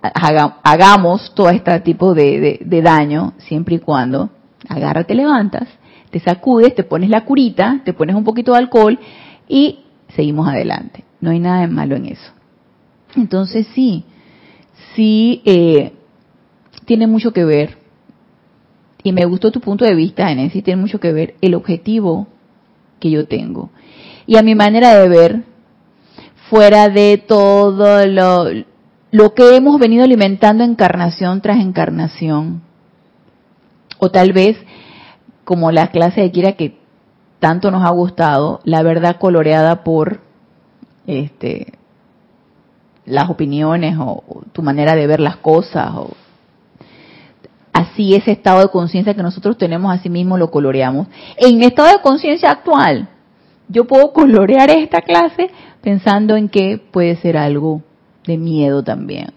hagamos 0.62 1.34
todo 1.34 1.50
este 1.50 1.80
tipo 1.80 2.14
de, 2.14 2.60
de 2.64 2.82
daño, 2.82 3.34
siempre 3.38 3.74
y 3.74 3.78
cuando 3.80 4.30
agárrate, 4.68 5.14
levantas 5.14 5.68
te 6.16 6.20
sacudes, 6.20 6.74
te 6.74 6.82
pones 6.82 7.10
la 7.10 7.26
curita, 7.26 7.82
te 7.84 7.92
pones 7.92 8.16
un 8.16 8.24
poquito 8.24 8.52
de 8.52 8.58
alcohol 8.58 8.98
y 9.48 9.80
seguimos 10.14 10.48
adelante. 10.48 11.04
No 11.20 11.30
hay 11.30 11.38
nada 11.38 11.60
de 11.60 11.66
malo 11.66 11.94
en 11.94 12.06
eso. 12.06 12.32
Entonces 13.16 13.66
sí, 13.74 14.04
sí, 14.94 15.42
eh, 15.44 15.92
tiene 16.86 17.06
mucho 17.06 17.32
que 17.32 17.44
ver, 17.44 17.76
y 19.02 19.12
me 19.12 19.26
gustó 19.26 19.52
tu 19.52 19.60
punto 19.60 19.84
de 19.84 19.94
vista, 19.94 20.28
Genesis, 20.28 20.64
tiene 20.64 20.80
mucho 20.80 21.00
que 21.00 21.12
ver 21.12 21.34
el 21.42 21.54
objetivo 21.54 22.28
que 22.98 23.10
yo 23.10 23.26
tengo. 23.26 23.68
Y 24.26 24.38
a 24.38 24.42
mi 24.42 24.54
manera 24.54 24.94
de 24.94 25.08
ver, 25.10 25.44
fuera 26.48 26.88
de 26.88 27.18
todo 27.18 28.06
lo, 28.06 28.46
lo 29.10 29.34
que 29.34 29.54
hemos 29.54 29.78
venido 29.78 30.02
alimentando 30.02 30.64
encarnación 30.64 31.42
tras 31.42 31.60
encarnación, 31.60 32.62
o 33.98 34.10
tal 34.10 34.32
vez 34.32 34.56
como 35.46 35.70
la 35.70 35.92
clase 35.92 36.20
de 36.20 36.32
Kira 36.32 36.52
que 36.52 36.76
tanto 37.38 37.70
nos 37.70 37.86
ha 37.86 37.90
gustado, 37.90 38.60
la 38.64 38.82
verdad 38.82 39.16
coloreada 39.18 39.84
por 39.84 40.20
este 41.06 41.72
las 43.04 43.30
opiniones 43.30 43.96
o, 44.00 44.24
tu 44.52 44.62
manera 44.62 44.96
de 44.96 45.06
ver 45.06 45.20
las 45.20 45.36
cosas 45.36 45.92
o 45.94 46.10
así 47.72 48.16
ese 48.16 48.32
estado 48.32 48.62
de 48.62 48.70
conciencia 48.70 49.14
que 49.14 49.22
nosotros 49.22 49.56
tenemos 49.56 49.94
así 49.94 50.10
mismo 50.10 50.36
lo 50.36 50.50
coloreamos. 50.50 51.06
En 51.36 51.62
estado 51.62 51.90
de 51.90 52.02
conciencia 52.02 52.50
actual, 52.50 53.08
yo 53.68 53.84
puedo 53.84 54.12
colorear 54.12 54.70
esta 54.70 55.00
clase 55.00 55.50
pensando 55.80 56.34
en 56.34 56.48
que 56.48 56.78
puede 56.78 57.14
ser 57.16 57.36
algo 57.36 57.82
de 58.26 58.36
miedo 58.36 58.82
también. 58.82 59.28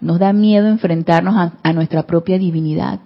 Nos 0.00 0.20
da 0.20 0.32
miedo 0.32 0.68
enfrentarnos 0.68 1.52
a, 1.60 1.72
nuestra 1.72 2.04
propia 2.04 2.38
divinidad. 2.38 3.00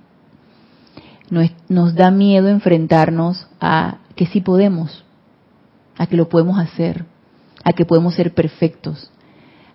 Nos, 1.70 1.94
da 1.94 2.10
miedo 2.10 2.48
enfrentarnos 2.48 3.46
a 3.58 4.00
que 4.16 4.26
sí 4.26 4.42
podemos, 4.42 5.02
a 5.96 6.06
que 6.06 6.18
lo 6.18 6.28
podemos 6.28 6.58
hacer, 6.58 7.06
a 7.64 7.72
que 7.72 7.86
podemos 7.86 8.14
ser 8.14 8.34
perfectos, 8.34 9.10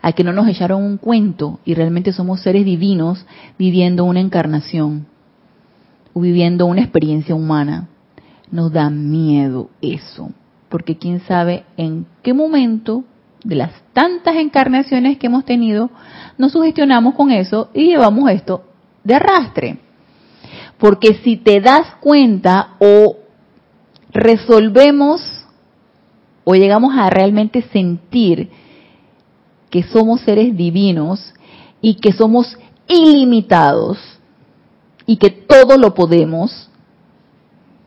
a 0.03 0.11
que 0.11 0.23
no 0.23 0.33
nos 0.33 0.47
echaron 0.47 0.83
un 0.83 0.97
cuento 0.97 1.59
y 1.65 1.73
realmente 1.73 2.13
somos 2.13 2.41
seres 2.41 2.63
divinos 2.63 3.25
viviendo 3.57 4.05
una 4.05 4.19
encarnación 4.19 5.07
o 6.13 6.21
viviendo 6.21 6.67
una 6.67 6.81
experiencia 6.81 7.33
humana. 7.33 7.87
Nos 8.51 8.71
da 8.71 8.91
miedo 8.91 9.71
eso, 9.81 10.29
porque 10.69 10.99
quién 10.99 11.21
sabe 11.21 11.65
en 11.75 12.05
qué 12.21 12.35
momento 12.35 13.03
de 13.43 13.55
las 13.55 13.71
tantas 13.93 14.35
encarnaciones 14.35 15.17
que 15.17 15.25
hemos 15.25 15.43
tenido, 15.43 15.89
nos 16.37 16.51
sugestionamos 16.51 17.15
con 17.15 17.31
eso 17.31 17.71
y 17.73 17.87
llevamos 17.87 18.29
esto 18.29 18.63
de 19.03 19.15
arrastre. 19.15 19.86
Porque 20.77 21.15
si 21.23 21.37
te 21.37 21.59
das 21.59 21.95
cuenta 21.99 22.75
o 22.79 23.17
resolvemos 24.11 25.21
o 26.43 26.55
llegamos 26.55 26.95
a 26.97 27.09
realmente 27.09 27.61
sentir 27.73 28.49
que 29.69 29.83
somos 29.83 30.21
seres 30.21 30.55
divinos 30.55 31.33
y 31.81 31.95
que 31.95 32.13
somos 32.13 32.57
ilimitados 32.87 33.97
y 35.05 35.17
que 35.17 35.29
todo 35.29 35.77
lo 35.77 35.93
podemos, 35.93 36.69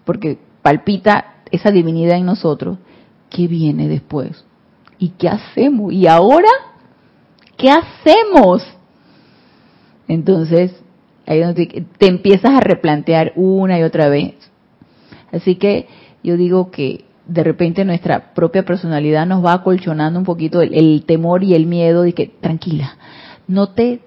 porque 0.05 0.39
palpita 0.63 1.37
esa 1.51 1.71
divinidad 1.71 2.17
en 2.17 2.27
nosotros, 2.27 2.79
¿qué 3.29 3.47
viene 3.49 3.89
después? 3.89 4.45
¿Y 4.99 5.11
qué 5.11 5.29
hacemos? 5.29 5.93
¿Y 5.93 6.07
ahora? 6.07 6.51
¿Qué 7.57 7.71
hacemos? 7.71 8.63
Entonces, 10.07 10.73
te 11.25 12.07
empiezas 12.07 12.53
a 12.53 12.61
replantear 12.61 13.33
una 13.37 13.79
y 13.79 13.83
otra 13.83 14.09
vez. 14.09 14.35
Así 15.33 15.57
que 15.57 15.87
yo 16.23 16.37
digo 16.37 16.71
que 16.71 17.05
de 17.27 17.45
repente 17.45 17.85
nuestra 17.85 18.35
propia 18.35 18.65
personalidad 18.65 19.27
nos 19.27 19.45
va 19.45 19.53
acolchonando 19.53 20.19
un 20.19 20.25
poquito 20.25 20.63
el, 20.63 21.05
temor 21.07 21.45
y 21.45 21.55
el 21.55 21.67
miedo 21.67 22.03
de 22.03 22.13
que 22.13 22.27
tranquila, 22.27 22.97
no 23.47 23.69
te 23.71 24.01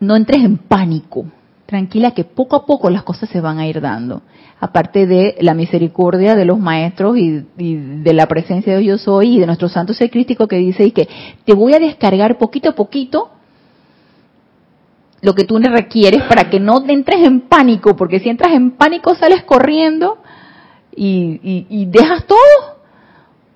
no 0.00 0.16
entres 0.16 0.42
en 0.42 0.58
pánico, 0.58 1.26
tranquila 1.64 2.10
que 2.10 2.24
poco 2.24 2.56
a 2.56 2.66
poco 2.66 2.90
las 2.90 3.04
cosas 3.04 3.28
se 3.28 3.40
van 3.40 3.58
a 3.58 3.68
ir 3.68 3.80
dando. 3.80 4.22
Aparte 4.58 5.06
de 5.06 5.36
la 5.40 5.54
misericordia 5.54 6.34
de 6.34 6.44
los 6.44 6.58
maestros 6.58 7.16
y, 7.16 7.44
de 7.56 8.12
la 8.12 8.26
presencia 8.26 8.76
de 8.76 8.84
yo 8.84 8.98
soy 8.98 9.36
y 9.36 9.38
de 9.38 9.46
nuestro 9.46 9.68
santo 9.68 9.94
ser 9.94 10.10
crítico 10.10 10.48
que 10.48 10.56
dice 10.56 10.84
y 10.84 10.90
que 10.90 11.08
te 11.44 11.54
voy 11.54 11.74
a 11.74 11.78
descargar 11.78 12.36
poquito 12.36 12.70
a 12.70 12.74
poquito 12.74 13.30
lo 15.22 15.34
que 15.34 15.44
tú 15.44 15.58
requieres 15.58 16.24
para 16.24 16.50
que 16.50 16.58
no 16.58 16.82
entres 16.86 17.24
en 17.24 17.42
pánico, 17.42 17.94
porque 17.96 18.18
si 18.18 18.28
entras 18.28 18.52
en 18.52 18.72
pánico 18.72 19.14
sales 19.14 19.44
corriendo 19.44 20.18
y, 20.94 21.86
dejas 21.86 22.26
todo. 22.26 22.82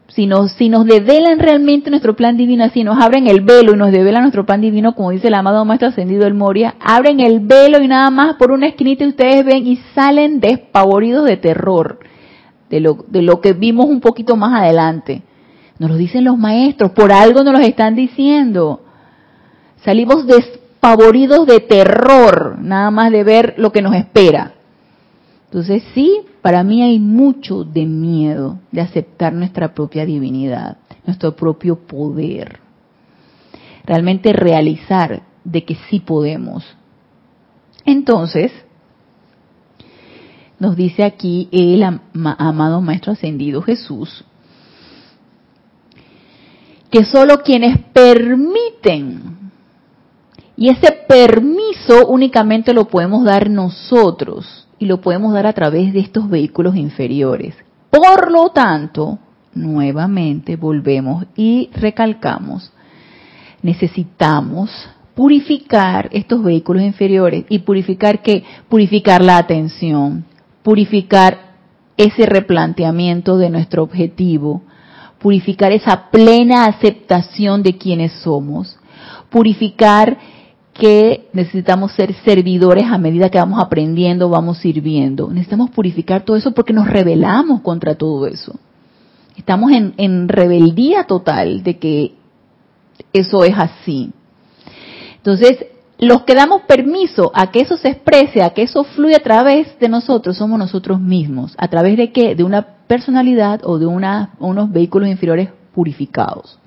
Si 0.09 0.27
nos, 0.27 0.53
si 0.53 0.69
nos 0.71 0.87
develan 0.87 1.41
realmente 1.41 1.91
nuestro 1.91 2.17
plan 2.17 2.37
divino, 2.37 2.67
si 2.71 2.85
nos 2.85 3.03
abren 3.05 3.27
el 3.27 3.41
velo 3.43 3.75
y 3.75 3.77
nos 3.77 3.91
develan 3.91 4.23
nuestro 4.23 4.47
plan 4.47 4.61
divino, 4.61 4.95
como 4.95 5.11
dice 5.11 5.27
el 5.27 5.35
amado 5.35 5.65
Maestro 5.65 5.89
Ascendido 5.89 6.27
el 6.27 6.33
Moria, 6.33 6.77
abren 6.81 7.21
el 7.21 7.41
velo 7.41 7.83
y 7.83 7.89
nada 7.89 8.09
más 8.11 8.37
por 8.37 8.53
una 8.53 8.69
esquinita 8.69 9.07
ustedes 9.07 9.45
ven 9.45 9.67
y 9.67 9.77
salen 9.95 10.41
despavoridos 10.41 11.27
de 11.27 11.37
terror, 11.37 11.99
de 12.71 12.81
lo, 12.81 13.05
de 13.09 13.23
lo 13.23 13.41
que 13.41 13.53
vimos 13.53 13.87
un 13.87 14.01
poquito 14.01 14.37
más 14.37 14.63
adelante. 14.63 15.23
Nos 15.79 15.91
lo 15.91 15.97
dicen 15.97 16.25
los 16.25 16.39
maestros, 16.39 16.93
por 16.93 17.13
algo 17.13 17.43
nos 17.43 17.53
lo 17.53 17.59
están 17.59 17.97
diciendo. 17.97 18.83
Salimos 19.85 20.25
despavoridos 20.77 21.47
de 21.47 21.61
terror, 21.61 22.59
nada 22.61 22.91
más 22.91 23.11
de 23.11 23.25
ver 23.25 23.55
lo 23.57 23.73
que 23.73 23.83
nos 23.83 23.95
espera. 23.95 24.53
Entonces 25.47 25.83
sí, 25.95 26.21
para 26.43 26.63
mí 26.63 26.83
hay 26.83 26.99
mucho 27.01 27.65
de 27.65 27.87
miedo 27.87 28.59
de 28.71 28.83
aceptar 28.83 29.33
nuestra 29.33 29.75
propia 29.75 30.05
divinidad, 30.05 30.77
nuestro 31.07 31.35
propio 31.35 31.77
poder. 31.77 32.61
Realmente 33.85 34.33
realizar 34.33 35.23
de 35.45 35.65
que 35.65 35.77
sí 35.89 36.01
podemos. 36.01 36.65
Entonces, 37.85 38.53
nos 40.59 40.77
dice 40.77 41.05
aquí 41.05 41.49
el 41.53 41.83
amado 42.13 42.81
Maestro 42.81 43.13
Ascendido 43.13 43.63
Jesús, 43.63 44.25
que 46.91 47.05
solo 47.05 47.43
quienes 47.43 47.79
permiten, 47.93 49.36
y 50.57 50.71
ese 50.71 50.93
permiso 51.07 52.07
únicamente 52.09 52.73
lo 52.73 52.87
podemos 52.87 53.25
dar 53.25 53.51
nosotros, 53.51 54.67
y 54.79 54.87
lo 54.87 55.01
podemos 55.01 55.33
dar 55.33 55.47
a 55.47 55.53
través 55.53 55.93
de 55.93 56.01
estos 56.01 56.29
vehículos 56.29 56.77
inferiores. 56.77 57.55
Por 57.91 58.31
lo 58.31 58.51
tanto, 58.51 59.19
nuevamente 59.55 60.57
volvemos 60.57 61.25
y 61.35 61.71
recalcamos, 61.73 62.73
necesitamos 63.63 64.71
purificar 65.15 66.11
estos 66.13 66.43
vehículos 66.43 66.83
inferiores 66.83 67.47
y 67.49 67.61
purificar 67.61 68.21
qué? 68.21 68.45
Purificar 68.69 69.25
la 69.25 69.39
atención, 69.39 70.27
purificar 70.63 71.39
ese 71.97 72.27
replanteamiento 72.27 73.39
de 73.39 73.49
nuestro 73.49 73.83
objetivo, 73.83 74.63
purificar 75.19 75.73
esa 75.73 76.11
plena 76.11 76.67
aceptación 76.67 77.63
de 77.63 77.79
quienes 77.79 78.13
somos, 78.21 78.79
purificar 79.31 80.19
que 80.79 81.29
necesitamos 81.33 81.93
ser 81.93 82.15
servidores 82.25 82.87
a 82.87 82.99
medida 82.99 83.31
que 83.31 83.39
vamos 83.39 83.61
aprendiendo, 83.61 84.29
vamos 84.29 84.59
sirviendo. 84.59 85.29
Necesitamos 85.29 85.71
purificar 85.71 86.25
todo 86.25 86.37
eso 86.37 86.53
porque 86.53 86.73
nos 86.73 86.89
rebelamos 86.89 87.61
contra 87.63 87.95
todo 87.95 88.27
eso. 88.27 88.59
Estamos 89.37 89.73
en, 89.73 89.95
en 89.97 90.29
rebeldía 90.29 91.05
total 91.05 91.63
de 91.63 91.79
que 91.79 92.15
eso 93.13 93.45
es 93.45 93.55
así. 93.57 94.11
Entonces, 95.17 95.67
los 95.99 96.23
que 96.23 96.35
damos 96.35 96.63
permiso 96.63 97.31
a 97.35 97.51
que 97.51 97.61
eso 97.61 97.77
se 97.77 97.89
exprese, 97.89 98.43
a 98.43 98.51
que 98.51 98.63
eso 98.63 98.85
fluya 98.85 99.17
a 99.17 99.23
través 99.23 99.79
de 99.79 99.89
nosotros, 99.89 100.37
somos 100.37 100.59
nosotros 100.59 101.01
mismos. 101.01 101.55
¿A 101.59 101.69
través 101.69 101.97
de 101.97 102.13
qué? 102.13 102.35
De 102.35 102.45
una 102.45 102.63
personalidad 102.87 103.61
o 103.65 103.79
de 103.79 103.87
una, 103.87 104.31
unos 104.39 104.71
vehículos 104.71 105.09
inferiores 105.09 105.49
purificados. 105.75 106.59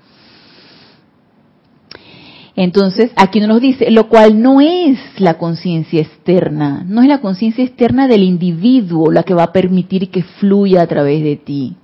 Entonces, 2.62 3.12
aquí 3.15 3.39
nos 3.39 3.62
dice, 3.62 3.89
lo 3.89 4.10
cual 4.10 4.41
no 4.41 4.60
es 4.60 5.00
la 5.17 5.36
conciencia 5.36 6.02
externa, 6.02 6.84
no 6.86 7.02
es 7.02 7.08
la 7.08 7.22
conciencia 7.22 7.64
externa 7.64 8.05
del 8.10 8.22
individuo 8.22 9.14
la 9.14 9.24
que 9.24 9.34
va 9.34 9.43
a 9.43 9.53
permitir 9.53 10.10
que 10.10 10.24
fluya 10.24 10.82
a 10.82 10.88
través 10.88 11.24
de 11.24 11.38
ti. 11.38 11.78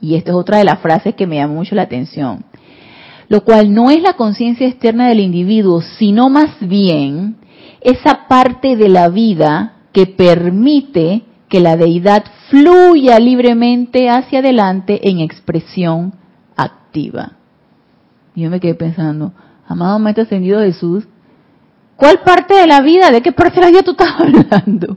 Y 0.00 0.14
esta 0.14 0.30
es 0.30 0.36
otra 0.38 0.56
de 0.56 0.64
las 0.64 0.78
frases 0.78 1.14
que 1.14 1.26
me 1.26 1.36
llama 1.36 1.52
mucho 1.52 1.74
la 1.74 1.82
atención. 1.82 2.46
Lo 3.28 3.44
cual 3.44 3.74
no 3.74 3.90
es 3.90 4.00
la 4.00 4.14
conciencia 4.14 4.66
externa 4.66 5.06
del 5.06 5.20
individuo, 5.20 5.82
sino 5.98 6.30
más 6.30 6.48
bien 6.60 7.36
esa 7.82 8.26
parte 8.26 8.76
de 8.76 8.88
la 8.88 9.10
vida 9.10 9.74
que 9.92 10.06
permite 10.06 11.24
que 11.50 11.60
la 11.60 11.76
deidad 11.76 12.24
fluya 12.48 13.18
libremente 13.18 14.08
hacia 14.08 14.38
adelante 14.38 15.10
en 15.10 15.20
expresión 15.20 16.14
activa. 16.56 17.32
Yo 18.34 18.48
me 18.48 18.60
quedé 18.60 18.74
pensando, 18.74 19.34
amado 19.66 19.98
Maestro 19.98 20.24
Ascendido 20.24 20.60
Jesús, 20.60 21.04
¿cuál 21.96 22.20
parte 22.20 22.54
de 22.54 22.66
la 22.66 22.80
vida, 22.80 23.10
de 23.10 23.22
qué 23.22 23.32
parte 23.32 23.56
de 23.56 23.62
la 23.62 23.70
vida 23.70 23.82
tú 23.82 23.92
estás 23.92 24.14
hablando? 24.18 24.96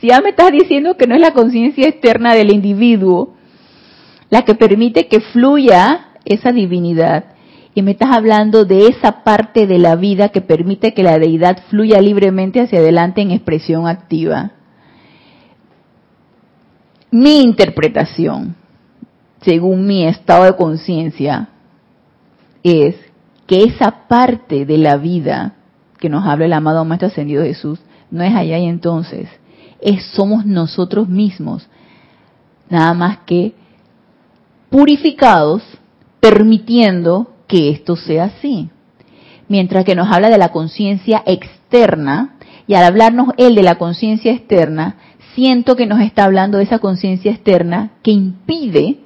Si 0.00 0.08
ya 0.08 0.20
me 0.20 0.30
estás 0.30 0.52
diciendo 0.52 0.96
que 0.96 1.06
no 1.06 1.14
es 1.14 1.20
la 1.20 1.32
conciencia 1.32 1.88
externa 1.88 2.34
del 2.34 2.52
individuo 2.52 3.34
la 4.28 4.42
que 4.42 4.54
permite 4.54 5.06
que 5.06 5.20
fluya 5.20 6.08
esa 6.24 6.50
divinidad, 6.50 7.36
y 7.76 7.82
me 7.82 7.90
estás 7.90 8.10
hablando 8.10 8.64
de 8.64 8.88
esa 8.88 9.22
parte 9.22 9.66
de 9.66 9.78
la 9.78 9.96
vida 9.96 10.30
que 10.30 10.40
permite 10.40 10.94
que 10.94 11.02
la 11.02 11.18
deidad 11.18 11.58
fluya 11.68 12.00
libremente 12.00 12.62
hacia 12.62 12.78
adelante 12.78 13.20
en 13.20 13.32
expresión 13.32 13.86
activa. 13.86 14.52
Mi 17.10 17.42
interpretación, 17.42 18.56
según 19.42 19.86
mi 19.86 20.06
estado 20.06 20.44
de 20.44 20.56
conciencia, 20.56 21.50
es 22.62 22.96
que 23.46 23.64
esa 23.64 24.08
parte 24.08 24.66
de 24.66 24.78
la 24.78 24.96
vida 24.96 25.54
que 25.98 26.08
nos 26.08 26.26
habla 26.26 26.46
el 26.46 26.52
amado 26.52 26.84
Maestro 26.84 27.08
Ascendido 27.08 27.42
Jesús 27.42 27.80
no 28.10 28.22
es 28.22 28.34
allá 28.34 28.58
y 28.58 28.66
entonces, 28.66 29.28
es 29.80 30.04
somos 30.14 30.44
nosotros 30.44 31.08
mismos, 31.08 31.68
nada 32.68 32.94
más 32.94 33.18
que 33.26 33.54
purificados, 34.70 35.62
permitiendo 36.20 37.32
que 37.46 37.70
esto 37.70 37.96
sea 37.96 38.24
así. 38.24 38.70
Mientras 39.48 39.84
que 39.84 39.94
nos 39.94 40.12
habla 40.12 40.28
de 40.28 40.38
la 40.38 40.50
conciencia 40.50 41.22
externa, 41.24 42.36
y 42.66 42.74
al 42.74 42.84
hablarnos 42.84 43.28
él 43.36 43.54
de 43.54 43.62
la 43.62 43.76
conciencia 43.76 44.32
externa, 44.32 44.96
siento 45.34 45.76
que 45.76 45.86
nos 45.86 46.00
está 46.00 46.24
hablando 46.24 46.58
de 46.58 46.64
esa 46.64 46.80
conciencia 46.80 47.30
externa 47.30 47.92
que 48.02 48.10
impide 48.10 48.98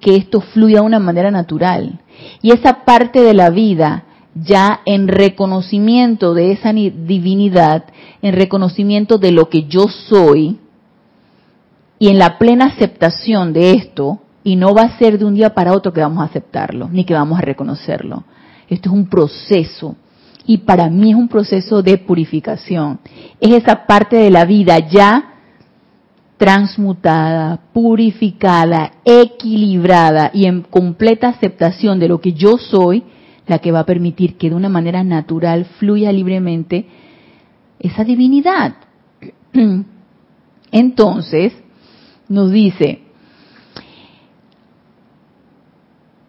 que 0.00 0.16
esto 0.16 0.40
fluya 0.40 0.80
de 0.80 0.86
una 0.86 0.98
manera 0.98 1.30
natural. 1.30 2.00
Y 2.42 2.52
esa 2.52 2.84
parte 2.84 3.20
de 3.20 3.34
la 3.34 3.50
vida, 3.50 4.04
ya 4.34 4.80
en 4.86 5.08
reconocimiento 5.08 6.34
de 6.34 6.52
esa 6.52 6.72
divinidad, 6.72 7.84
en 8.22 8.34
reconocimiento 8.34 9.18
de 9.18 9.32
lo 9.32 9.48
que 9.48 9.64
yo 9.64 9.86
soy, 9.88 10.58
y 11.98 12.08
en 12.08 12.18
la 12.18 12.38
plena 12.38 12.66
aceptación 12.66 13.52
de 13.52 13.72
esto, 13.72 14.20
y 14.42 14.56
no 14.56 14.74
va 14.74 14.82
a 14.82 14.98
ser 14.98 15.18
de 15.18 15.26
un 15.26 15.34
día 15.34 15.54
para 15.54 15.74
otro 15.74 15.92
que 15.92 16.00
vamos 16.00 16.22
a 16.22 16.26
aceptarlo, 16.26 16.88
ni 16.90 17.04
que 17.04 17.12
vamos 17.12 17.38
a 17.38 17.42
reconocerlo. 17.42 18.24
Esto 18.68 18.88
es 18.88 18.94
un 18.94 19.06
proceso. 19.06 19.96
Y 20.46 20.58
para 20.58 20.88
mí 20.88 21.10
es 21.10 21.16
un 21.16 21.28
proceso 21.28 21.82
de 21.82 21.98
purificación. 21.98 23.00
Es 23.38 23.52
esa 23.52 23.86
parte 23.86 24.16
de 24.16 24.30
la 24.30 24.46
vida 24.46 24.78
ya 24.78 25.29
transmutada, 26.40 27.60
purificada, 27.74 28.92
equilibrada 29.04 30.30
y 30.32 30.46
en 30.46 30.62
completa 30.62 31.28
aceptación 31.28 32.00
de 32.00 32.08
lo 32.08 32.22
que 32.22 32.32
yo 32.32 32.56
soy, 32.56 33.02
la 33.46 33.58
que 33.58 33.70
va 33.70 33.80
a 33.80 33.84
permitir 33.84 34.38
que 34.38 34.48
de 34.48 34.56
una 34.56 34.70
manera 34.70 35.04
natural 35.04 35.66
fluya 35.78 36.10
libremente 36.10 36.86
esa 37.78 38.04
divinidad. 38.04 38.72
Entonces, 40.72 41.52
nos 42.26 42.50
dice, 42.50 43.02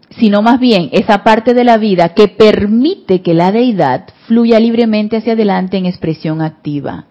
sino 0.09 0.41
más 0.41 0.59
bien 0.59 0.89
esa 0.91 1.23
parte 1.23 1.53
de 1.53 1.63
la 1.63 1.77
vida 1.77 2.09
que 2.09 2.27
permite 2.27 3.21
que 3.21 3.33
la 3.33 3.53
deidad 3.53 4.09
fluya 4.27 4.59
libremente 4.59 5.15
hacia 5.15 5.33
adelante 5.33 5.77
en 5.77 5.85
expresión 5.85 6.41
activa. 6.41 7.05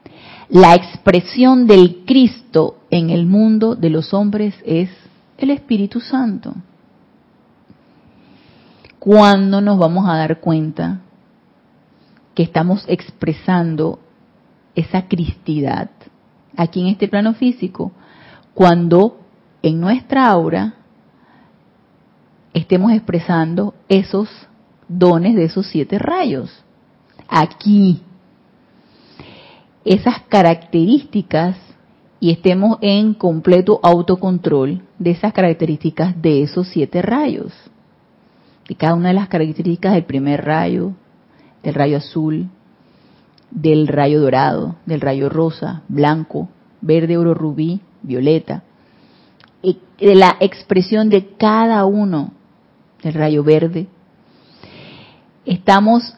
La 0.50 0.74
expresión 0.74 1.68
del 1.68 2.04
Cristo 2.04 2.78
en 2.90 3.10
el 3.10 3.24
mundo 3.24 3.76
de 3.76 3.88
los 3.88 4.12
hombres 4.12 4.52
es 4.64 4.90
el 5.38 5.50
Espíritu 5.50 6.00
Santo. 6.00 6.54
¿Cuándo 8.98 9.60
nos 9.60 9.78
vamos 9.78 10.08
a 10.08 10.16
dar 10.16 10.40
cuenta 10.40 11.02
que 12.34 12.42
estamos 12.42 12.84
expresando 12.88 14.00
esa 14.74 15.06
cristidad 15.06 15.90
aquí 16.56 16.80
en 16.80 16.88
este 16.88 17.06
plano 17.06 17.34
físico? 17.34 17.92
Cuando 18.52 19.20
en 19.62 19.80
nuestra 19.80 20.26
aura 20.26 20.74
estemos 22.52 22.90
expresando 22.90 23.74
esos 23.88 24.28
dones 24.88 25.36
de 25.36 25.44
esos 25.44 25.68
siete 25.68 25.96
rayos. 26.00 26.64
Aquí, 27.28 28.02
esas 29.84 30.20
características 30.28 31.56
y 32.20 32.30
estemos 32.30 32.78
en 32.82 33.14
completo 33.14 33.80
autocontrol 33.82 34.82
de 34.98 35.10
esas 35.10 35.32
características 35.32 36.20
de 36.20 36.42
esos 36.42 36.68
siete 36.68 37.00
rayos. 37.02 37.52
De 38.68 38.74
cada 38.74 38.94
una 38.94 39.08
de 39.08 39.14
las 39.14 39.28
características 39.28 39.94
del 39.94 40.04
primer 40.04 40.44
rayo, 40.44 40.92
del 41.62 41.74
rayo 41.74 41.96
azul, 41.96 42.48
del 43.50 43.88
rayo 43.88 44.20
dorado, 44.20 44.76
del 44.86 45.00
rayo 45.00 45.28
rosa, 45.28 45.82
blanco, 45.88 46.48
verde, 46.80 47.16
oro, 47.16 47.34
rubí, 47.34 47.80
violeta, 48.02 48.62
de 49.62 50.14
la 50.14 50.36
expresión 50.40 51.10
de 51.10 51.34
cada 51.36 51.84
uno 51.84 52.32
del 53.02 53.14
rayo 53.14 53.44
verde. 53.44 53.86
Estamos 55.44 56.16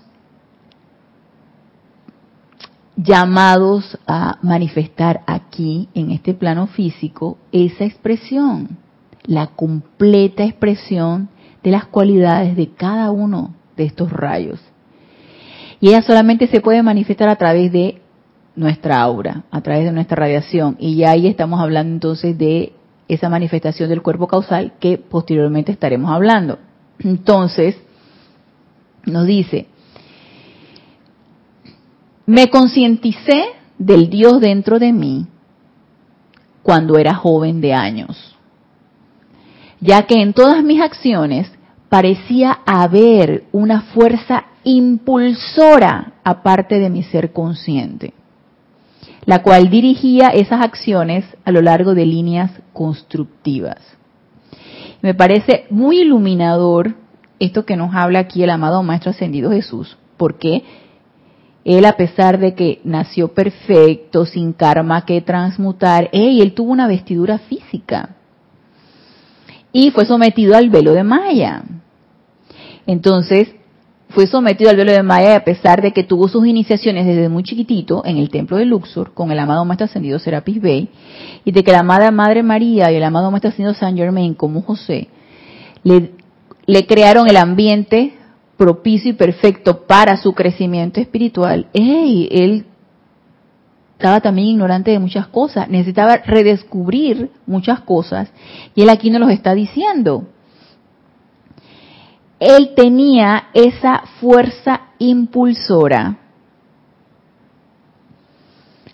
llamados 2.96 3.98
a 4.06 4.38
manifestar 4.42 5.22
aquí, 5.26 5.88
en 5.94 6.10
este 6.10 6.34
plano 6.34 6.66
físico, 6.66 7.38
esa 7.50 7.84
expresión, 7.84 8.78
la 9.24 9.48
completa 9.48 10.44
expresión 10.44 11.28
de 11.62 11.70
las 11.70 11.86
cualidades 11.86 12.56
de 12.56 12.68
cada 12.68 13.10
uno 13.10 13.54
de 13.76 13.84
estos 13.84 14.10
rayos. 14.10 14.60
Y 15.80 15.88
ella 15.88 16.02
solamente 16.02 16.46
se 16.46 16.60
puede 16.60 16.82
manifestar 16.82 17.28
a 17.28 17.36
través 17.36 17.72
de 17.72 18.00
nuestra 18.54 19.00
aura, 19.00 19.44
a 19.50 19.60
través 19.62 19.84
de 19.84 19.92
nuestra 19.92 20.16
radiación. 20.16 20.76
Y 20.78 20.96
ya 20.96 21.10
ahí 21.10 21.26
estamos 21.26 21.60
hablando 21.60 21.94
entonces 21.94 22.36
de 22.36 22.72
esa 23.08 23.28
manifestación 23.28 23.88
del 23.88 24.02
cuerpo 24.02 24.28
causal 24.28 24.74
que 24.78 24.98
posteriormente 24.98 25.72
estaremos 25.72 26.10
hablando. 26.10 26.58
Entonces, 26.98 27.76
nos 29.04 29.26
dice, 29.26 29.66
me 32.26 32.48
concienticé 32.48 33.44
del 33.78 34.08
Dios 34.08 34.40
dentro 34.40 34.78
de 34.78 34.92
mí 34.92 35.26
cuando 36.62 36.98
era 36.98 37.14
joven 37.14 37.60
de 37.60 37.74
años, 37.74 38.36
ya 39.80 40.02
que 40.02 40.22
en 40.22 40.32
todas 40.32 40.62
mis 40.62 40.80
acciones 40.80 41.50
parecía 41.88 42.60
haber 42.64 43.44
una 43.52 43.82
fuerza 43.82 44.44
impulsora 44.64 46.14
aparte 46.22 46.78
de 46.78 46.88
mi 46.88 47.02
ser 47.02 47.32
consciente, 47.32 48.14
la 49.24 49.42
cual 49.42 49.68
dirigía 49.68 50.28
esas 50.28 50.62
acciones 50.62 51.24
a 51.44 51.50
lo 51.50 51.60
largo 51.60 51.94
de 51.94 52.06
líneas 52.06 52.52
constructivas. 52.72 53.78
Me 55.02 55.14
parece 55.14 55.66
muy 55.70 56.00
iluminador 56.00 56.94
esto 57.40 57.66
que 57.66 57.76
nos 57.76 57.92
habla 57.92 58.20
aquí 58.20 58.44
el 58.44 58.50
amado 58.50 58.84
Maestro 58.84 59.10
Ascendido 59.10 59.50
Jesús, 59.50 59.98
porque 60.16 60.62
él 61.64 61.84
a 61.84 61.92
pesar 61.92 62.38
de 62.38 62.54
que 62.54 62.80
nació 62.84 63.28
perfecto, 63.28 64.26
sin 64.26 64.52
karma 64.52 65.04
que 65.04 65.20
transmutar, 65.20 66.08
él 66.12 66.52
tuvo 66.54 66.72
una 66.72 66.88
vestidura 66.88 67.38
física 67.38 68.16
y 69.72 69.90
fue 69.90 70.04
sometido 70.04 70.56
al 70.56 70.68
velo 70.70 70.92
de 70.92 71.02
Maya. 71.02 71.62
Entonces, 72.86 73.48
fue 74.10 74.26
sometido 74.26 74.68
al 74.70 74.76
velo 74.76 74.92
de 74.92 75.02
Maya 75.02 75.36
a 75.36 75.44
pesar 75.44 75.80
de 75.80 75.92
que 75.92 76.04
tuvo 76.04 76.28
sus 76.28 76.46
iniciaciones 76.46 77.06
desde 77.06 77.28
muy 77.30 77.42
chiquitito 77.42 78.02
en 78.04 78.18
el 78.18 78.28
templo 78.28 78.58
de 78.58 78.66
Luxor 78.66 79.14
con 79.14 79.30
el 79.30 79.38
amado 79.38 79.64
Maestro 79.64 79.86
Ascendido 79.86 80.18
Serapis 80.18 80.60
Bey 80.60 80.90
y 81.44 81.52
de 81.52 81.64
que 81.64 81.72
la 81.72 81.80
amada 81.80 82.10
Madre 82.10 82.42
María 82.42 82.92
y 82.92 82.96
el 82.96 83.04
amado 83.04 83.30
Maestro 83.30 83.50
Ascendido 83.50 83.72
San 83.74 83.96
Germain 83.96 84.34
como 84.34 84.60
José 84.60 85.08
le, 85.82 86.10
le 86.66 86.86
crearon 86.86 87.28
el 87.28 87.38
ambiente 87.38 88.12
propicio 88.56 89.10
y 89.10 89.14
perfecto 89.14 89.86
para 89.86 90.16
su 90.16 90.32
crecimiento 90.32 91.00
espiritual. 91.00 91.66
Ey, 91.72 92.28
él 92.30 92.66
estaba 93.92 94.20
también 94.20 94.48
ignorante 94.48 94.90
de 94.90 94.98
muchas 94.98 95.28
cosas, 95.28 95.68
necesitaba 95.68 96.16
redescubrir 96.16 97.30
muchas 97.46 97.80
cosas 97.80 98.28
y 98.74 98.82
él 98.82 98.90
aquí 98.90 99.10
nos 99.10 99.20
los 99.20 99.30
está 99.30 99.54
diciendo 99.54 100.26
él 102.42 102.72
tenía 102.74 103.50
esa 103.54 104.02
fuerza 104.18 104.88
impulsora, 104.98 106.18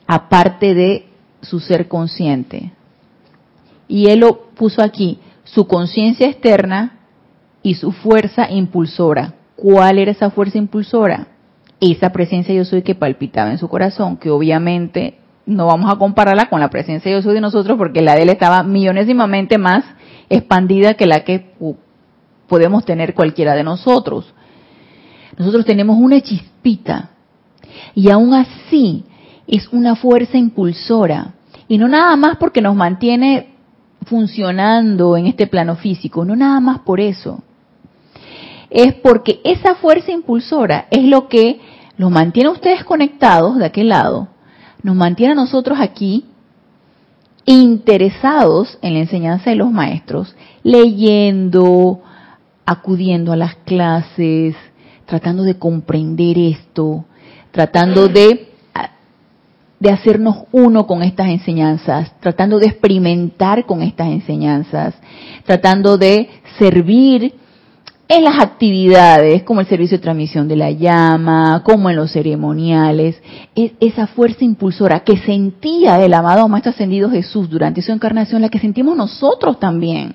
aparte 0.07 0.75
de 0.75 1.07
su 1.41 1.59
ser 1.59 1.89
consciente. 1.89 2.73
Y 3.89 4.11
él 4.11 4.21
lo 4.21 4.51
puso 4.51 4.83
aquí, 4.83 5.19
su 5.45 5.67
conciencia 5.67 6.29
externa 6.29 6.99
y 7.63 7.77
su 7.77 7.91
fuerza 7.91 8.51
impulsora. 8.51 9.35
¿Cuál 9.61 9.99
era 9.99 10.13
esa 10.13 10.31
fuerza 10.31 10.57
impulsora? 10.57 11.27
Esa 11.81 12.13
presencia 12.13 12.55
yo 12.55 12.65
soy 12.65 12.83
que 12.83 12.95
palpitaba 12.95 13.51
en 13.51 13.59
su 13.59 13.69
corazón, 13.69 14.17
que 14.17 14.31
obviamente 14.31 15.19
no 15.47 15.67
vamos 15.67 15.91
a 15.91 15.97
compararla 15.97 16.49
con 16.49 16.61
la 16.61 16.71
presencia 16.71 17.11
yo 17.11 17.23
soy 17.23 17.35
de 17.35 17.41
nosotros 17.41 17.77
porque 17.77 18.01
la 18.01 18.15
de 18.15 18.23
él 18.23 18.29
estaba 18.29 18.63
millonésimamente 18.63 19.59
más 19.59 19.85
expandida 20.29 20.95
que 20.95 21.07
la 21.07 21.25
que 21.25 21.57
podemos 22.47 22.85
tener 22.85 23.15
cualquiera 23.15 23.57
de 23.57 23.65
nosotros. 23.65 24.33
Nosotros 25.37 25.65
tenemos 25.65 25.97
una 25.99 26.21
chispita 26.21 27.11
y 27.97 28.11
aún 28.11 28.35
así 28.35 29.07
es 29.49 29.67
una 29.73 29.97
fuerza 29.97 30.39
impulsora 30.39 31.35
y 31.67 31.79
no 31.79 31.89
nada 31.89 32.15
más 32.15 32.37
porque 32.37 32.63
nos 32.63 32.77
mantiene 32.77 33.55
funcionando 34.07 35.17
en 35.17 35.27
este 35.27 35.49
plano 35.49 35.75
físico, 35.75 36.25
no 36.25 36.37
nada 36.37 36.61
más 36.61 36.79
por 36.81 37.01
eso. 37.01 37.43
Es 38.71 38.95
porque 38.95 39.41
esa 39.45 39.77
fuerza 39.77 40.13
impulsora 40.13 40.87
es 40.91 41.05
lo 41.05 41.29
que 41.29 41.61
los 41.97 42.11
mantiene 42.11 42.49
a 42.49 42.53
ustedes 42.53 42.85
conectados 42.85 43.57
de 43.59 43.67
aquel 43.67 43.89
lado, 43.89 44.29
nos 44.83 44.95
mantiene 44.95 45.33
a 45.33 45.37
nosotros 45.37 45.79
aquí 45.81 46.25
interesados 47.45 48.79
en 48.83 48.95
la 48.95 49.01
enseñanza 49.01 49.51
de 49.51 49.57
los 49.57 49.71
maestros, 49.71 50.37
leyendo, 50.63 52.03
acudiendo 52.67 53.33
a 53.33 53.37
las 53.37 53.57
clases, 53.65 54.55
tratando 55.07 55.43
de 55.43 55.59
comprender 55.59 56.39
esto, 56.39 57.07
tratando 57.51 58.09
de, 58.09 58.51
de 59.81 59.91
hacernos 59.91 60.45
uno 60.53 60.87
con 60.87 61.03
estas 61.03 61.29
enseñanzas, 61.29 62.13
tratando 62.21 62.59
de 62.59 62.67
experimentar 62.67 63.65
con 63.65 63.81
estas 63.81 64.09
enseñanzas, 64.09 64.95
tratando 65.45 65.97
de 65.97 66.29
servir 66.59 67.33
en 68.09 68.25
las 68.25 68.41
actividades, 68.41 69.43
como 69.43 69.61
el 69.61 69.67
servicio 69.67 69.99
de 69.99 70.03
transmisión 70.03 70.49
de 70.49 70.57
la 70.57 70.71
llama, 70.71 71.63
como 71.63 71.91
en 71.91 71.97
los 71.97 72.11
ceremoniales, 72.11 73.23
es 73.55 73.73
esa 73.81 74.07
fuerza 74.07 74.45
impulsora 74.45 75.01
que 75.01 75.19
sentía 75.19 76.03
el 76.03 76.15
amado 76.15 76.49
Maestro 76.49 76.71
Ascendido 76.71 77.11
Jesús 77.11 77.51
durante 77.51 77.83
su 77.83 77.93
encarnación, 77.93 78.41
la 78.41 78.49
que 78.49 78.59
sentimos 78.59 78.97
nosotros 78.97 79.61
también. 79.61 80.15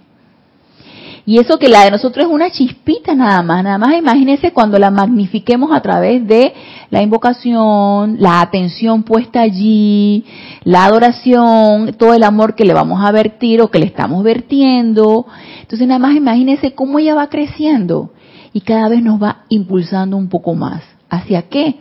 Y 1.26 1.40
eso 1.40 1.58
que 1.58 1.70
la 1.70 1.86
de 1.86 1.92
nosotros 1.92 2.26
es 2.26 2.32
una 2.32 2.52
chispita 2.52 3.16
nada 3.16 3.42
más, 3.44 3.64
nada 3.64 3.78
más 3.78 3.96
imagínense 3.96 4.52
cuando 4.52 4.78
la 4.78 4.92
magnifiquemos 4.92 5.72
a 5.72 5.82
través 5.82 6.28
de 6.28 6.54
la 6.90 7.02
invocación, 7.02 8.18
la 8.20 8.42
atención 8.42 9.04
puesta 9.04 9.40
allí, 9.40 10.26
la 10.64 10.84
adoración, 10.84 11.94
todo 11.94 12.14
el 12.14 12.24
amor 12.24 12.56
que 12.56 12.66
le 12.66 12.74
vamos 12.74 13.04
a 13.06 13.12
vertir 13.12 13.62
o 13.62 13.72
que 13.72 13.80
le 13.80 13.86
estamos 13.86 14.22
vertiendo. 14.22 15.26
Entonces 15.62 15.88
nada 15.88 16.00
más 16.00 16.16
imagínense 16.16 16.76
cómo 16.76 17.00
ella 17.00 17.16
va 17.16 17.30
creciendo 17.30 18.12
y 18.52 18.60
cada 18.60 18.90
vez 18.90 19.02
nos 19.02 19.22
va 19.22 19.46
impulsando 19.48 20.18
un 20.18 20.28
poco 20.28 20.56
más. 20.56 20.84
¿Hacia 21.10 21.44
qué? 21.44 21.78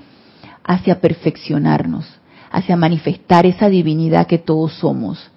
Hacia 0.62 1.00
perfeccionarnos, 1.00 2.06
hacia 2.52 2.76
manifestar 2.76 3.44
esa 3.44 3.68
divinidad 3.68 4.28
que 4.28 4.38
todos 4.38 4.72
somos 4.74 5.31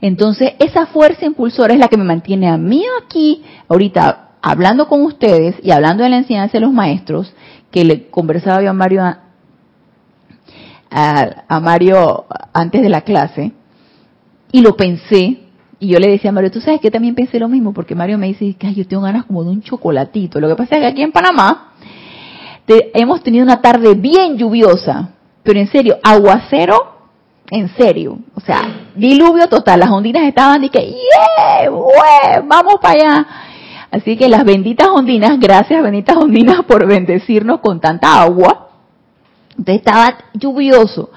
entonces, 0.00 0.52
esa 0.58 0.86
fuerza 0.86 1.26
impulsora 1.26 1.74
es 1.74 1.80
la 1.80 1.88
que 1.88 1.96
me 1.96 2.04
mantiene 2.04 2.48
a 2.48 2.56
mí 2.56 2.84
aquí, 3.02 3.42
ahorita 3.68 4.28
hablando 4.42 4.88
con 4.88 5.02
ustedes 5.02 5.56
y 5.62 5.70
hablando 5.70 6.02
de 6.02 6.10
la 6.10 6.18
enseñanza 6.18 6.54
de 6.54 6.60
los 6.60 6.72
maestros, 6.72 7.32
que 7.70 7.84
le 7.84 8.08
conversaba 8.08 8.62
yo 8.62 8.70
a 8.70 8.72
Mario, 8.72 9.02
a, 10.90 11.60
Mario 11.60 12.24
antes 12.52 12.82
de 12.82 12.88
la 12.88 13.02
clase, 13.02 13.52
y 14.52 14.62
lo 14.62 14.76
pensé, 14.76 15.40
y 15.78 15.88
yo 15.88 15.98
le 15.98 16.10
decía 16.10 16.30
a 16.30 16.32
Mario, 16.32 16.50
tú 16.50 16.60
sabes 16.60 16.80
que 16.80 16.90
también 16.90 17.14
pensé 17.14 17.38
lo 17.38 17.48
mismo, 17.48 17.72
porque 17.72 17.94
Mario 17.94 18.18
me 18.18 18.26
dice 18.28 18.54
que 18.54 18.74
yo 18.74 18.86
tengo 18.86 19.02
ganas 19.02 19.26
como 19.26 19.44
de 19.44 19.50
un 19.50 19.62
chocolatito. 19.62 20.40
Lo 20.40 20.48
que 20.48 20.56
pasa 20.56 20.76
es 20.76 20.80
que 20.80 20.86
aquí 20.86 21.02
en 21.02 21.12
Panamá 21.12 21.74
hemos 22.66 23.22
tenido 23.22 23.44
una 23.44 23.60
tarde 23.60 23.94
bien 23.94 24.36
lluviosa, 24.36 25.10
pero 25.42 25.58
en 25.58 25.68
serio, 25.68 25.98
aguacero 26.02 26.89
en 27.50 27.68
serio, 27.76 28.18
o 28.34 28.40
sea, 28.40 28.88
diluvio 28.94 29.48
total, 29.48 29.80
las 29.80 29.90
ondinas 29.90 30.22
estaban 30.22 30.62
y 30.62 30.68
que, 30.68 30.86
¡yeah! 30.86 32.40
¡Vamos 32.44 32.76
para 32.80 32.94
allá! 32.94 33.26
Así 33.90 34.16
que 34.16 34.28
las 34.28 34.44
benditas 34.44 34.88
ondinas, 34.88 35.38
gracias 35.40 35.82
benditas 35.82 36.16
ondinas 36.16 36.62
por 36.64 36.86
bendecirnos 36.86 37.58
con 37.58 37.80
tanta 37.80 38.22
agua. 38.22 38.68
Entonces 39.50 39.76
estaba 39.76 40.16
lluvioso. 40.32 41.10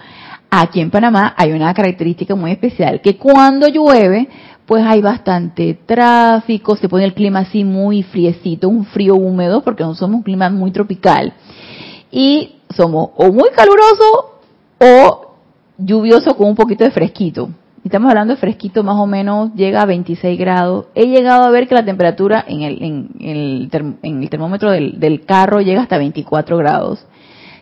Aquí 0.50 0.82
en 0.82 0.90
Panamá 0.90 1.36
hay 1.38 1.52
una 1.52 1.74
característica 1.74 2.36
muy 2.36 2.52
especial, 2.52 3.02
que 3.02 3.18
cuando 3.18 3.68
llueve, 3.68 4.28
pues 4.66 4.84
hay 4.84 5.02
bastante 5.02 5.76
tráfico, 5.86 6.76
se 6.76 6.90
pone 6.90 7.06
el 7.06 7.14
clima 7.14 7.40
así 7.40 7.64
muy 7.64 8.02
friecito, 8.02 8.70
un 8.70 8.86
frío 8.86 9.16
húmedo, 9.16 9.62
porque 9.62 9.84
no 9.84 9.94
somos 9.94 10.18
un 10.18 10.24
clima 10.24 10.50
muy 10.50 10.72
tropical. 10.72 11.34
Y 12.12 12.56
somos 12.76 13.10
o 13.18 13.32
muy 13.32 13.50
caluroso 13.52 14.40
o 14.80 15.33
lluvioso 15.78 16.36
con 16.36 16.48
un 16.48 16.56
poquito 16.56 16.84
de 16.84 16.92
fresquito. 16.92 17.50
Estamos 17.84 18.10
hablando 18.10 18.34
de 18.34 18.40
fresquito, 18.40 18.82
más 18.84 18.96
o 18.96 19.06
menos 19.06 19.54
llega 19.56 19.82
a 19.82 19.86
26 19.86 20.40
grados. 20.40 20.86
He 20.96 21.08
llegado 21.08 21.44
a 21.44 21.50
ver 21.50 21.68
que 21.68 21.76
la 21.76 21.84
temperatura 21.84 22.44
en 22.48 22.62
el, 22.62 22.82
en, 22.82 23.10
el, 23.20 24.30
termómetro 24.30 24.72
del, 24.72 25.00
del, 25.00 25.26
carro 25.26 25.60
llega 25.60 25.82
hasta 25.82 25.98
24 25.98 26.58
grados 26.58 27.06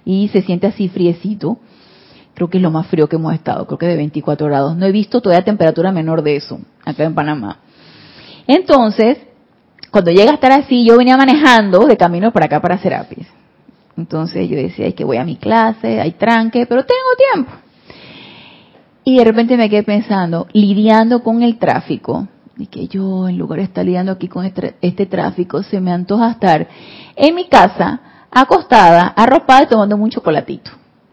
y 0.05 0.28
se 0.28 0.43
siente 0.43 0.68
así 0.68 0.89
friecito. 0.89 1.57
Creo 2.36 2.49
que 2.49 2.57
es 2.57 2.64
lo 2.64 2.70
más 2.70 2.88
frío 2.88 3.09
que 3.09 3.16
hemos 3.16 3.34
estado, 3.34 3.66
creo 3.66 3.80
que 3.80 3.88
de 3.88 3.97
24 3.97 4.45
grados. 4.45 4.78
No 4.78 4.86
he 4.86 4.91
visto 4.91 5.22
todavía 5.22 5.43
temperatura 5.43 5.91
menor 5.91 6.22
de 6.22 6.36
eso 6.36 6.59
acá 6.86 7.03
en 7.03 7.16
Panamá. 7.16 7.59
Entonces, 8.45 9.18
cuando 9.89 10.12
llega 10.12 10.32
a 10.32 10.36
estar 10.36 10.51
así, 10.51 10.86
yo 10.86 10.97
venía 10.97 11.18
manejando 11.18 11.88
de 11.88 11.97
camino 11.97 12.32
para 12.32 12.45
acá 12.45 12.62
para 12.62 12.78
Serapis. 12.78 13.28
Entonces 13.97 14.47
yo 14.47 14.55
decía, 14.55 14.86
es 14.86 14.93
que 14.93 15.03
voy 15.03 15.18
a 15.18 15.26
mi 15.26 15.36
clase, 15.36 15.99
hay 15.99 16.12
tranque, 16.12 16.66
pero 16.68 16.86
tengo 16.86 17.09
tiempo. 17.34 17.51
Y 19.04 19.18
de 19.18 19.24
repente 19.24 19.58
me 19.58 19.70
quedé 19.70 19.84
pensando, 19.84 20.47
lidiando 20.54 21.24
con 21.24 21.41
el 21.41 21.58
tráfico, 21.58 22.28
y 22.58 22.68
que 22.68 22.88
yo 22.88 23.28
en 23.28 23.38
lugar 23.38 23.60
de 23.60 23.66
estar 23.66 23.84
lidiando 23.84 24.12
aquí 24.12 24.28
con 24.28 24.45
este, 24.45 24.76
este, 24.82 25.08
tráfico, 25.08 25.64
se 25.64 25.82
me 25.82 25.91
antoja 25.91 26.32
estar 26.32 26.68
en 27.16 27.36
mi 27.36 27.47
casa, 27.47 27.99
acostada, 28.30 29.08
arropada 29.08 29.64
y 29.64 29.68
tomando 29.68 29.95
un 29.95 30.10
chocolatito, 30.10 30.72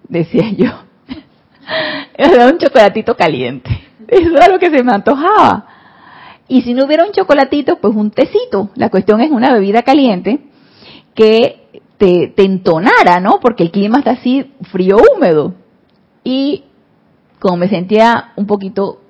decía 0.09 0.51
yo. 0.51 0.71
un 2.53 2.59
chocolatito 2.59 3.17
caliente. 3.17 3.71
Eso 4.07 4.37
era 4.37 4.49
lo 4.49 4.59
que 4.59 4.71
se 4.71 4.83
me 4.83 4.93
antojaba. 4.93 5.67
Y 6.49 6.63
si 6.63 6.75
no 6.75 6.87
hubiera 6.87 7.05
un 7.05 7.13
chocolatito, 7.13 7.77
pues 7.77 7.95
un 7.95 8.11
tecito. 8.11 8.71
La 8.75 8.91
cuestión 8.91 9.21
es 9.21 9.31
una 9.31 9.53
bebida 9.53 9.83
caliente 9.83 10.41
que 11.15 11.83
te, 11.99 12.29
te 12.29 12.45
entonara, 12.45 13.21
¿no? 13.21 13.39
Porque 13.41 13.65
el 13.65 13.71
clima 13.71 13.99
está 13.99 14.13
así 14.13 14.53
frío 14.71 14.97
húmedo. 14.97 15.55
Y 16.25 16.65
como 17.41 17.57
me 17.57 17.69
sentía 17.69 18.33
un 18.37 18.47
poquito 18.47 19.01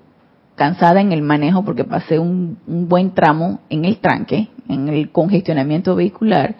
cansada 0.55 1.01
en 1.01 1.13
el 1.13 1.23
manejo 1.23 1.65
porque 1.65 1.85
pasé 1.85 2.19
un, 2.19 2.59
buen 2.67 3.13
tramo 3.13 3.61
en 3.71 3.85
el 3.85 3.99
tranque, 3.99 4.49
en 4.69 4.89
el 4.89 5.11
congestionamiento 5.11 5.95
vehicular, 5.95 6.57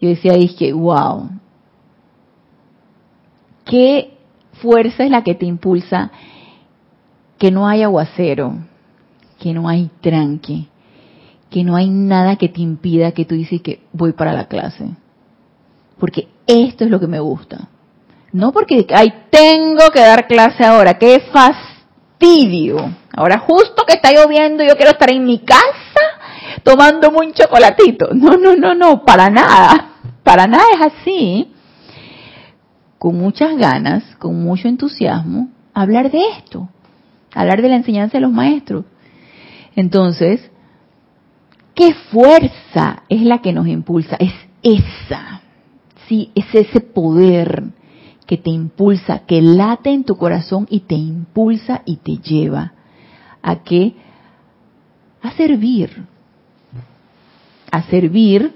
yo 0.00 0.08
decía, 0.10 0.34
dije, 0.34 0.72
wow, 0.72 1.30
¿qué 3.64 4.12
fuerza 4.60 5.04
es 5.04 5.10
la 5.10 5.22
que 5.22 5.34
te 5.34 5.46
impulsa 5.46 6.12
que 7.38 7.50
no 7.50 7.66
hay 7.66 7.82
aguacero, 7.82 8.54
que 9.40 9.54
no 9.54 9.68
hay 9.68 9.90
tranque, 10.00 10.66
que 11.50 11.64
no 11.64 11.74
hay 11.74 11.88
nada 11.88 12.36
que 12.36 12.48
te 12.50 12.60
impida 12.60 13.12
que 13.12 13.24
tú 13.24 13.34
dices 13.34 13.62
que 13.62 13.80
voy 13.92 14.12
para 14.12 14.34
la 14.34 14.46
clase? 14.46 14.90
Porque 15.98 16.28
esto 16.46 16.84
es 16.84 16.90
lo 16.90 17.00
que 17.00 17.06
me 17.06 17.20
gusta. 17.20 17.70
No 18.32 18.52
porque, 18.52 18.86
ay, 18.94 19.12
tengo 19.30 19.90
que 19.92 20.00
dar 20.00 20.26
clase 20.26 20.64
ahora, 20.64 20.98
qué 20.98 21.20
fastidio. 21.32 22.94
Ahora 23.12 23.38
justo 23.38 23.84
que 23.86 23.94
está 23.94 24.12
lloviendo, 24.12 24.62
yo 24.64 24.76
quiero 24.76 24.92
estar 24.92 25.10
en 25.10 25.24
mi 25.24 25.38
casa 25.38 25.66
tomándome 26.62 27.18
un 27.18 27.32
chocolatito. 27.32 28.08
No, 28.14 28.36
no, 28.36 28.56
no, 28.56 28.74
no, 28.74 29.04
para 29.04 29.30
nada. 29.30 29.92
Para 30.22 30.46
nada 30.46 30.64
es 30.74 30.80
así. 30.80 31.52
Con 32.98 33.16
muchas 33.16 33.56
ganas, 33.56 34.02
con 34.18 34.42
mucho 34.42 34.68
entusiasmo, 34.68 35.48
hablar 35.72 36.10
de 36.10 36.20
esto, 36.38 36.68
hablar 37.34 37.62
de 37.62 37.68
la 37.68 37.76
enseñanza 37.76 38.18
de 38.18 38.22
los 38.22 38.32
maestros. 38.32 38.84
Entonces, 39.76 40.50
¿qué 41.74 41.94
fuerza 42.10 43.02
es 43.08 43.22
la 43.22 43.38
que 43.42 43.52
nos 43.52 43.68
impulsa? 43.68 44.16
Es 44.18 44.32
esa. 44.62 45.42
Sí, 46.08 46.32
es 46.34 46.46
ese 46.52 46.80
poder 46.80 47.64
que 48.26 48.36
te 48.36 48.50
impulsa, 48.50 49.20
que 49.20 49.40
late 49.40 49.90
en 49.90 50.04
tu 50.04 50.16
corazón 50.16 50.66
y 50.68 50.80
te 50.80 50.96
impulsa 50.96 51.82
y 51.84 51.96
te 51.96 52.16
lleva 52.18 52.72
a 53.40 53.62
que 53.62 53.94
a 55.22 55.32
servir, 55.32 56.04
a 57.70 57.82
servir 57.84 58.52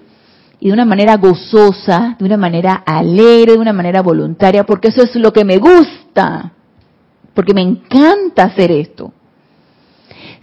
y 0.58 0.68
de 0.68 0.72
una 0.72 0.84
manera 0.84 1.16
gozosa, 1.16 2.16
de 2.18 2.24
una 2.24 2.36
manera 2.36 2.74
alegre, 2.84 3.52
de 3.52 3.58
una 3.58 3.72
manera 3.72 4.02
voluntaria, 4.02 4.64
porque 4.64 4.88
eso 4.88 5.02
es 5.02 5.14
lo 5.16 5.32
que 5.32 5.44
me 5.44 5.58
gusta, 5.58 6.52
porque 7.32 7.54
me 7.54 7.62
encanta 7.62 8.44
hacer 8.44 8.70
esto. 8.72 9.12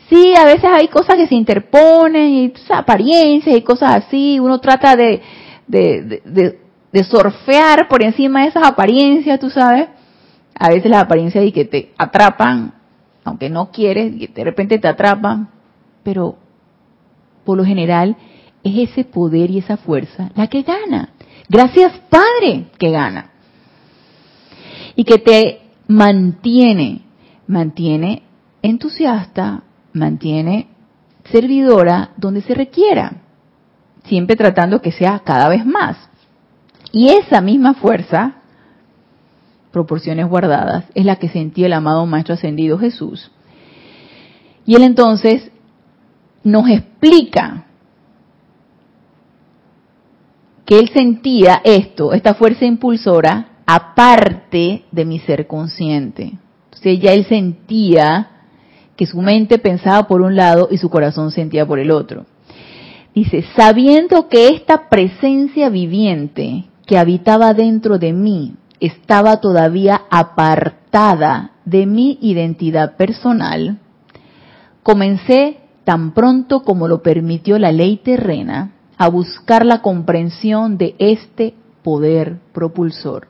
Sí, 0.09 0.33
a 0.35 0.45
veces 0.45 0.69
hay 0.73 0.87
cosas 0.87 1.17
que 1.17 1.27
se 1.27 1.35
interponen, 1.35 2.29
y 2.29 2.53
apariencias 2.69 3.57
y 3.57 3.61
cosas 3.61 4.05
así, 4.05 4.39
uno 4.39 4.59
trata 4.59 4.95
de, 4.95 5.21
de 5.67 6.21
de 6.25 6.66
surfear 7.03 7.87
por 7.87 8.03
encima 8.03 8.41
de 8.41 8.49
esas 8.49 8.67
apariencias, 8.67 9.39
tú 9.39 9.49
sabes. 9.49 9.89
A 10.59 10.69
veces 10.69 10.89
las 10.89 11.03
apariencias 11.03 11.45
y 11.45 11.51
que 11.51 11.65
te 11.65 11.93
atrapan, 11.97 12.73
aunque 13.23 13.49
no 13.49 13.71
quieres, 13.71 14.13
y 14.15 14.27
de 14.27 14.43
repente 14.43 14.79
te 14.79 14.87
atrapan, 14.87 15.49
pero 16.03 16.37
por 17.45 17.57
lo 17.57 17.65
general 17.65 18.15
es 18.63 18.89
ese 18.89 19.03
poder 19.03 19.51
y 19.51 19.59
esa 19.59 19.77
fuerza 19.77 20.31
la 20.35 20.47
que 20.47 20.63
gana. 20.63 21.09
Gracias 21.47 21.93
Padre 22.09 22.65
que 22.77 22.91
gana. 22.91 23.31
Y 24.95 25.03
que 25.03 25.19
te 25.19 25.61
mantiene, 25.87 27.01
mantiene 27.45 28.23
entusiasta, 28.61 29.63
mantiene 29.93 30.67
servidora 31.31 32.11
donde 32.17 32.41
se 32.41 32.53
requiera. 32.53 33.21
siempre 34.05 34.37
tratando 34.37 34.81
que 34.81 34.93
sea 34.93 35.19
cada 35.19 35.49
vez 35.49 35.65
más. 35.65 36.06
Y 36.97 37.09
esa 37.09 37.41
misma 37.41 37.75
fuerza, 37.75 38.37
proporciones 39.71 40.27
guardadas, 40.27 40.85
es 40.95 41.05
la 41.05 41.17
que 41.17 41.29
sentía 41.29 41.67
el 41.67 41.73
amado 41.73 42.07
Maestro 42.07 42.33
Ascendido 42.33 42.79
Jesús. 42.79 43.29
Y 44.65 44.73
él 44.73 44.81
entonces 44.81 45.51
nos 46.43 46.67
explica 46.67 47.65
que 50.65 50.79
él 50.79 50.89
sentía 50.91 51.61
esto, 51.63 52.13
esta 52.13 52.33
fuerza 52.33 52.65
impulsora, 52.65 53.59
aparte 53.67 54.85
de 54.91 55.05
mi 55.05 55.19
ser 55.19 55.45
consciente. 55.45 56.39
Entonces 56.65 56.99
ya 56.99 57.13
él 57.13 57.25
sentía 57.25 58.29
que 58.95 59.05
su 59.05 59.21
mente 59.21 59.59
pensaba 59.59 60.07
por 60.07 60.21
un 60.21 60.35
lado 60.35 60.67
y 60.71 60.79
su 60.79 60.89
corazón 60.89 61.29
sentía 61.29 61.63
por 61.67 61.77
el 61.77 61.91
otro. 61.91 62.25
Dice, 63.13 63.45
sabiendo 63.55 64.29
que 64.29 64.47
esta 64.47 64.89
presencia 64.89 65.69
viviente 65.69 66.65
que 66.87 66.97
habitaba 66.97 67.53
dentro 67.53 67.99
de 67.99 68.13
mí 68.13 68.55
estaba 68.79 69.41
todavía 69.41 70.03
apartada 70.09 71.51
de 71.65 71.85
mi 71.85 72.17
identidad 72.21 72.95
personal, 72.95 73.77
comencé 74.83 75.57
tan 75.83 76.13
pronto 76.13 76.63
como 76.63 76.87
lo 76.87 77.03
permitió 77.03 77.59
la 77.59 77.71
ley 77.71 77.97
terrena 77.97 78.71
a 78.97 79.09
buscar 79.09 79.65
la 79.65 79.81
comprensión 79.81 80.77
de 80.77 80.95
este 80.97 81.53
poder 81.83 82.37
propulsor. 82.53 83.27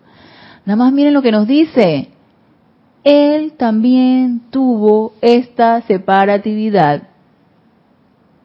Nada 0.66 0.78
más 0.78 0.94
miren 0.94 1.14
lo 1.14 1.22
que 1.22 1.32
nos 1.32 1.48
dice. 1.48 2.10
Él 3.04 3.54
también 3.54 4.42
tuvo 4.50 5.14
esta 5.22 5.82
separatividad 5.82 7.04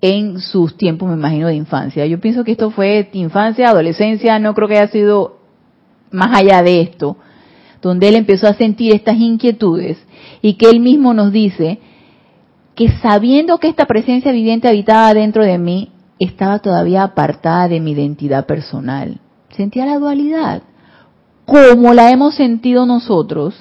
en 0.02 0.40
sus 0.40 0.76
tiempos, 0.76 1.08
me 1.08 1.14
imagino, 1.14 1.46
de 1.46 1.54
infancia. 1.54 2.04
Yo 2.04 2.20
pienso 2.20 2.44
que 2.44 2.52
esto 2.52 2.70
fue 2.70 3.08
infancia, 3.12 3.70
adolescencia, 3.70 4.38
no 4.38 4.52
creo 4.52 4.68
que 4.68 4.76
haya 4.76 4.92
sido 4.92 5.38
más 6.10 6.36
allá 6.36 6.62
de 6.62 6.82
esto, 6.82 7.16
donde 7.80 8.08
él 8.08 8.16
empezó 8.16 8.48
a 8.48 8.54
sentir 8.54 8.94
estas 8.94 9.16
inquietudes 9.16 9.98
y 10.42 10.54
que 10.54 10.68
él 10.68 10.80
mismo 10.80 11.14
nos 11.14 11.32
dice 11.32 11.78
que 12.74 12.90
sabiendo 13.00 13.58
que 13.58 13.68
esta 13.68 13.86
presencia 13.86 14.32
viviente 14.32 14.68
habitaba 14.68 15.14
dentro 15.14 15.44
de 15.44 15.58
mí, 15.58 15.90
estaba 16.18 16.58
todavía 16.58 17.02
apartada 17.02 17.68
de 17.68 17.80
mi 17.80 17.92
identidad 17.92 18.46
personal. 18.46 19.20
Sentía 19.50 19.86
la 19.86 19.98
dualidad, 19.98 20.62
como 21.44 21.94
la 21.94 22.10
hemos 22.10 22.34
sentido 22.34 22.86
nosotros, 22.86 23.54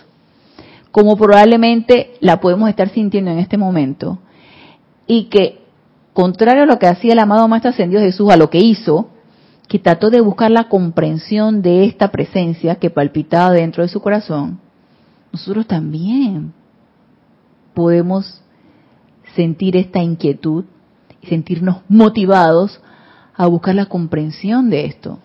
como 0.91 1.17
probablemente 1.17 2.13
la 2.19 2.39
podemos 2.39 2.69
estar 2.69 2.89
sintiendo 2.89 3.31
en 3.31 3.39
este 3.39 3.57
momento, 3.57 4.19
y 5.07 5.25
que, 5.25 5.60
contrario 6.13 6.63
a 6.63 6.65
lo 6.65 6.79
que 6.79 6.87
hacía 6.87 7.13
el 7.13 7.19
amado 7.19 7.47
Maestro 7.47 7.71
Ascendido 7.71 8.01
Jesús, 8.01 8.31
a 8.31 8.37
lo 8.37 8.49
que 8.49 8.59
hizo, 8.59 9.09
que 9.67 9.79
trató 9.79 10.09
de 10.09 10.21
buscar 10.21 10.51
la 10.51 10.67
comprensión 10.67 11.61
de 11.61 11.85
esta 11.85 12.09
presencia 12.09 12.75
que 12.75 12.89
palpitaba 12.89 13.51
dentro 13.51 13.83
de 13.83 13.89
su 13.89 14.01
corazón, 14.01 14.59
nosotros 15.31 15.65
también 15.65 16.53
podemos 17.73 18.41
sentir 19.35 19.77
esta 19.77 20.03
inquietud 20.03 20.65
y 21.21 21.27
sentirnos 21.27 21.77
motivados 21.87 22.81
a 23.33 23.47
buscar 23.47 23.75
la 23.75 23.85
comprensión 23.85 24.69
de 24.69 24.85
esto. 24.85 25.19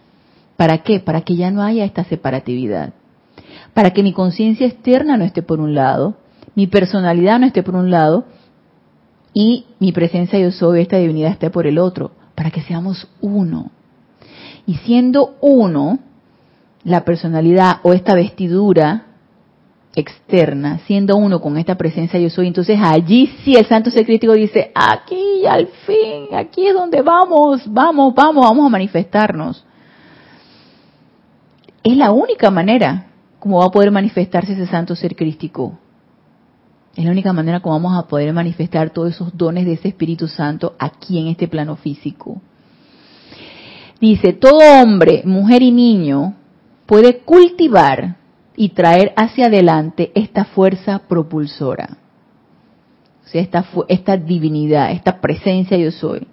¿Para 0.57 0.79
qué? 0.79 1.01
Para 1.01 1.23
que 1.23 1.37
ya 1.37 1.51
no 1.51 1.63
haya 1.63 1.85
esta 1.85 2.05
separatividad. 2.05 2.93
Para 3.75 3.91
que 3.91 4.03
mi 4.03 4.13
conciencia 4.13 4.67
externa 4.67 5.17
no 5.17 5.25
esté 5.25 5.43
por 5.43 5.61
un 5.61 5.75
lado, 5.75 6.17
mi 6.55 6.67
personalidad 6.67 7.41
no 7.41 7.47
esté 7.47 7.63
por 7.63 7.75
un 7.75 7.91
lado 7.91 8.27
y 9.39 9.67
mi 9.81 9.93
presencia 9.93 10.39
yo 10.39 10.51
soy, 10.51 10.81
esta 10.81 10.97
divinidad 10.97 11.31
esté 11.31 11.51
por 11.51 11.67
el 11.67 11.77
otro. 11.77 12.11
Para 12.35 12.51
que 12.51 12.63
seamos 12.63 13.07
uno. 13.21 13.71
Y 14.65 14.77
siendo 14.77 15.37
uno, 15.43 15.99
la 16.85 17.05
personalidad 17.05 17.81
o 17.83 17.93
esta 17.93 18.15
vestidura 18.15 19.09
externa, 19.95 20.79
siendo 20.87 21.19
uno 21.19 21.43
con 21.43 21.59
esta 21.59 21.75
presencia 21.75 22.19
yo 22.19 22.31
soy, 22.31 22.47
entonces 22.47 22.79
allí 22.83 23.31
sí 23.45 23.55
el 23.57 23.67
santo 23.67 23.91
ser 23.91 24.07
crítico 24.07 24.33
dice, 24.33 24.73
aquí 24.75 25.45
al 25.47 25.67
fin, 25.85 26.35
aquí 26.35 26.69
es 26.69 26.73
donde 26.73 27.03
vamos, 27.03 27.61
vamos, 27.67 28.15
vamos, 28.15 28.43
vamos 28.43 28.67
a 28.67 28.71
manifestarnos. 28.71 29.67
Es 31.83 31.95
la 31.95 32.11
única 32.11 32.51
manera 32.51 33.09
como 33.39 33.59
va 33.59 33.67
a 33.67 33.71
poder 33.71 33.91
manifestarse 33.91 34.55
ese 34.55 34.67
santo 34.67 34.97
ser 34.97 35.15
crístico. 35.15 35.79
Es 36.97 37.05
la 37.05 37.11
única 37.11 37.35
manera 37.35 37.61
como 37.61 37.75
vamos 37.75 37.99
a 37.99 38.09
poder 38.09 38.33
manifestar 38.33 38.89
todos 38.91 39.11
esos 39.11 39.37
dones 39.37 39.67
de 39.67 39.75
ese 39.75 39.89
Espíritu 39.89 40.29
Santo 40.29 40.75
aquí 40.79 41.19
en 41.19 41.27
este 41.27 41.47
plano 41.47 41.77
físico. 41.77 42.41
Dice, 44.01 44.33
todo 44.33 44.59
hombre, 44.81 45.23
mujer 45.27 45.63
y 45.63 45.73
niño 45.73 46.35
puede 46.87 47.19
cultivar 47.19 48.17
y 48.57 48.71
traer 48.71 49.13
hacia 49.17 49.47
adelante 49.47 50.11
esta 50.15 50.47
fuerza 50.47 51.01
propulsora. 51.07 51.99
O 53.25 53.29
sea, 53.29 53.43
esta, 53.43 53.67
esta 53.89 54.17
divinidad, 54.17 54.93
esta 54.93 55.21
presencia 55.21 55.77
yo 55.77 55.91
soy. 55.91 56.27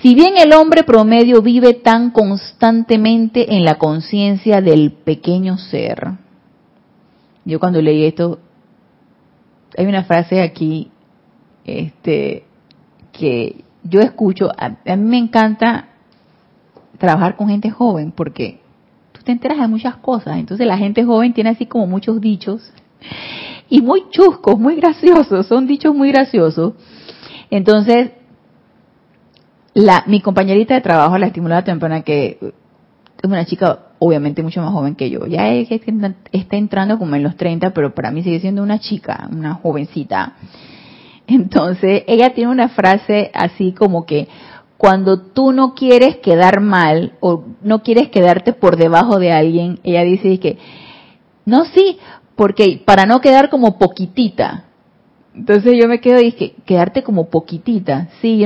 Si 0.00 0.16
bien 0.16 0.34
el 0.38 0.52
hombre 0.52 0.82
promedio 0.82 1.42
vive 1.42 1.74
tan 1.74 2.10
constantemente 2.10 3.54
en 3.54 3.64
la 3.64 3.76
conciencia 3.76 4.60
del 4.60 4.90
pequeño 4.90 5.58
ser, 5.58 6.14
yo 7.44 7.60
cuando 7.60 7.80
leí 7.80 8.04
esto, 8.04 8.40
hay 9.76 9.86
una 9.86 10.04
frase 10.04 10.42
aquí 10.42 10.90
este, 11.64 12.44
que 13.12 13.64
yo 13.84 14.00
escucho, 14.00 14.50
a 14.56 14.96
mí 14.96 15.02
me 15.04 15.18
encanta 15.18 15.88
trabajar 16.98 17.36
con 17.36 17.48
gente 17.48 17.70
joven 17.70 18.12
porque 18.12 18.60
te 19.22 19.32
enteras 19.32 19.58
de 19.58 19.68
muchas 19.68 19.96
cosas. 19.96 20.38
Entonces 20.38 20.66
la 20.66 20.78
gente 20.78 21.04
joven 21.04 21.32
tiene 21.32 21.50
así 21.50 21.66
como 21.66 21.86
muchos 21.86 22.20
dichos 22.20 22.72
y 23.68 23.80
muy 23.80 24.08
chuscos, 24.10 24.58
muy 24.58 24.76
graciosos, 24.76 25.46
son 25.46 25.66
dichos 25.66 25.94
muy 25.94 26.12
graciosos. 26.12 26.74
Entonces, 27.50 28.12
la, 29.74 30.04
mi 30.06 30.20
compañerita 30.20 30.74
de 30.74 30.80
trabajo, 30.80 31.16
la 31.18 31.26
estimulada 31.26 31.64
temprana, 31.64 32.02
que 32.02 32.38
es 32.40 33.24
una 33.24 33.44
chica 33.46 33.91
obviamente 34.04 34.42
mucho 34.42 34.60
más 34.60 34.72
joven 34.72 34.96
que 34.96 35.10
yo, 35.10 35.26
ya 35.26 35.52
está 35.52 36.56
entrando 36.56 36.98
como 36.98 37.14
en 37.14 37.22
los 37.22 37.36
30, 37.36 37.70
pero 37.70 37.94
para 37.94 38.10
mí 38.10 38.24
sigue 38.24 38.40
siendo 38.40 38.60
una 38.60 38.80
chica, 38.80 39.28
una 39.30 39.54
jovencita. 39.54 40.34
Entonces, 41.28 42.02
ella 42.08 42.34
tiene 42.34 42.50
una 42.50 42.68
frase 42.70 43.30
así 43.32 43.70
como 43.70 44.04
que, 44.04 44.26
cuando 44.76 45.20
tú 45.20 45.52
no 45.52 45.74
quieres 45.74 46.16
quedar 46.16 46.60
mal 46.60 47.12
o 47.20 47.44
no 47.62 47.84
quieres 47.84 48.08
quedarte 48.08 48.52
por 48.52 48.76
debajo 48.76 49.20
de 49.20 49.30
alguien, 49.30 49.78
ella 49.84 50.02
dice 50.02 50.40
que, 50.40 50.58
no, 51.44 51.64
sí, 51.66 51.98
porque 52.34 52.82
para 52.84 53.06
no 53.06 53.20
quedar 53.20 53.50
como 53.50 53.78
poquitita. 53.78 54.64
Entonces 55.32 55.74
yo 55.80 55.86
me 55.86 56.00
quedo 56.00 56.18
y 56.18 56.24
dije, 56.24 56.54
quedarte 56.66 57.04
como 57.04 57.30
poquitita, 57.30 58.08
sí, 58.20 58.44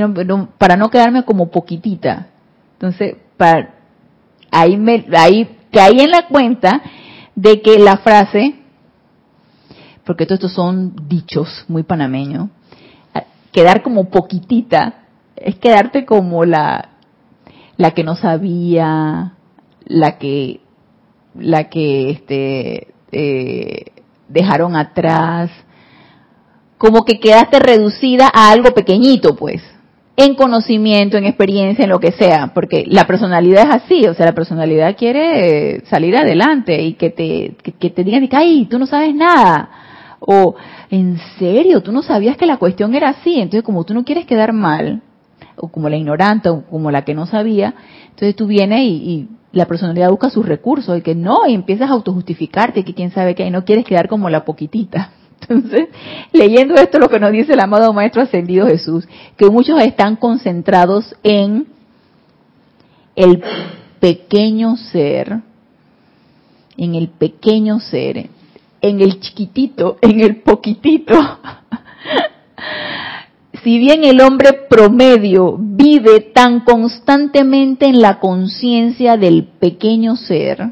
para 0.59 0.75
no 0.75 0.91
quedarme 0.91 1.23
como 1.23 1.49
poquitita. 1.49 2.27
Entonces, 2.73 3.15
para, 3.37 3.76
ahí 4.51 4.77
me, 4.77 5.05
ahí 5.17 5.49
caí 5.71 5.99
en 5.99 6.11
la 6.11 6.27
cuenta 6.27 6.81
de 7.35 7.61
que 7.61 7.77
la 7.79 7.97
frase, 7.97 8.55
porque 10.05 10.25
todos 10.25 10.37
estos 10.39 10.53
son 10.53 10.95
dichos 11.07 11.65
muy 11.67 11.83
panameños, 11.83 12.49
quedar 13.51 13.81
como 13.81 14.09
poquitita 14.09 15.07
es 15.35 15.55
quedarte 15.55 16.05
como 16.05 16.45
la, 16.45 16.89
la 17.77 17.91
que 17.91 18.03
no 18.03 18.15
sabía, 18.15 19.33
la 19.85 20.17
que, 20.17 20.61
la 21.35 21.69
que 21.69 22.09
este, 22.09 22.93
eh, 23.11 23.85
dejaron 24.27 24.75
atrás, 24.75 25.49
como 26.77 27.05
que 27.05 27.19
quedaste 27.19 27.59
reducida 27.59 28.29
a 28.33 28.51
algo 28.51 28.73
pequeñito, 28.73 29.35
pues, 29.35 29.61
en 30.19 30.33
conocimiento, 30.33 31.15
en 31.15 31.25
experiencia, 31.25 31.83
en 31.83 31.91
lo 31.91 31.99
que 31.99 32.11
sea, 32.11 32.51
porque 32.55 32.85
la 32.87 33.05
personalidad 33.05 33.69
es 33.69 33.75
así, 33.83 34.07
o 34.07 34.15
sea, 34.15 34.25
la 34.25 34.33
personalidad 34.33 34.97
quiere 34.97 35.85
salir 35.85 36.17
adelante 36.17 36.81
y 36.81 36.93
que 36.93 37.11
te, 37.11 37.55
que, 37.77 37.89
te 37.91 38.03
digan, 38.03 38.27
ay, 38.31 38.65
tú 38.65 38.79
no 38.79 38.87
sabes 38.87 39.13
nada, 39.13 39.69
o 40.19 40.55
en 40.89 41.19
serio, 41.37 41.83
tú 41.83 41.91
no 41.91 42.01
sabías 42.01 42.35
que 42.35 42.47
la 42.47 42.57
cuestión 42.57 42.95
era 42.95 43.09
así, 43.09 43.35
entonces 43.35 43.61
como 43.61 43.83
tú 43.83 43.93
no 43.93 44.03
quieres 44.03 44.25
quedar 44.25 44.53
mal, 44.53 45.03
o 45.55 45.67
como 45.67 45.87
la 45.87 45.97
ignorante, 45.97 46.49
o 46.49 46.63
como 46.63 46.89
la 46.89 47.03
que 47.03 47.13
no 47.13 47.27
sabía, 47.27 47.75
entonces 48.09 48.35
tú 48.35 48.47
vienes 48.47 48.81
y, 48.81 49.29
la 49.53 49.65
personalidad 49.65 50.09
busca 50.09 50.29
sus 50.29 50.45
recursos, 50.45 50.97
y 50.97 51.01
que 51.01 51.15
no, 51.15 51.47
y 51.47 51.53
empiezas 51.53 51.89
a 51.89 51.93
autojustificarte, 51.93 52.83
que 52.83 52.93
quién 52.93 53.11
sabe 53.11 53.33
qué, 53.33 53.47
y 53.47 53.49
no 53.49 53.65
quieres 53.65 53.85
quedar 53.85 54.07
como 54.07 54.29
la 54.29 54.45
poquitita. 54.45 55.11
Entonces, 55.41 55.89
leyendo 56.33 56.75
esto, 56.75 56.99
lo 56.99 57.09
que 57.09 57.19
nos 57.19 57.31
dice 57.31 57.53
el 57.53 57.59
amado 57.59 57.93
Maestro 57.93 58.21
Ascendido 58.21 58.67
Jesús, 58.67 59.07
que 59.37 59.49
muchos 59.49 59.79
están 59.81 60.15
concentrados 60.15 61.15
en 61.23 61.67
el 63.15 63.43
pequeño 63.99 64.77
ser, 64.77 65.39
en 66.77 66.95
el 66.95 67.09
pequeño 67.09 67.79
ser, 67.79 68.29
en 68.81 69.01
el 69.01 69.19
chiquitito, 69.19 69.97
en 70.01 70.21
el 70.21 70.37
poquitito. 70.37 71.13
si 73.63 73.79
bien 73.79 74.03
el 74.03 74.21
hombre 74.21 74.53
promedio 74.69 75.57
vive 75.59 76.19
tan 76.19 76.61
constantemente 76.61 77.85
en 77.85 78.01
la 78.01 78.19
conciencia 78.19 79.17
del 79.17 79.45
pequeño 79.45 80.15
ser, 80.15 80.71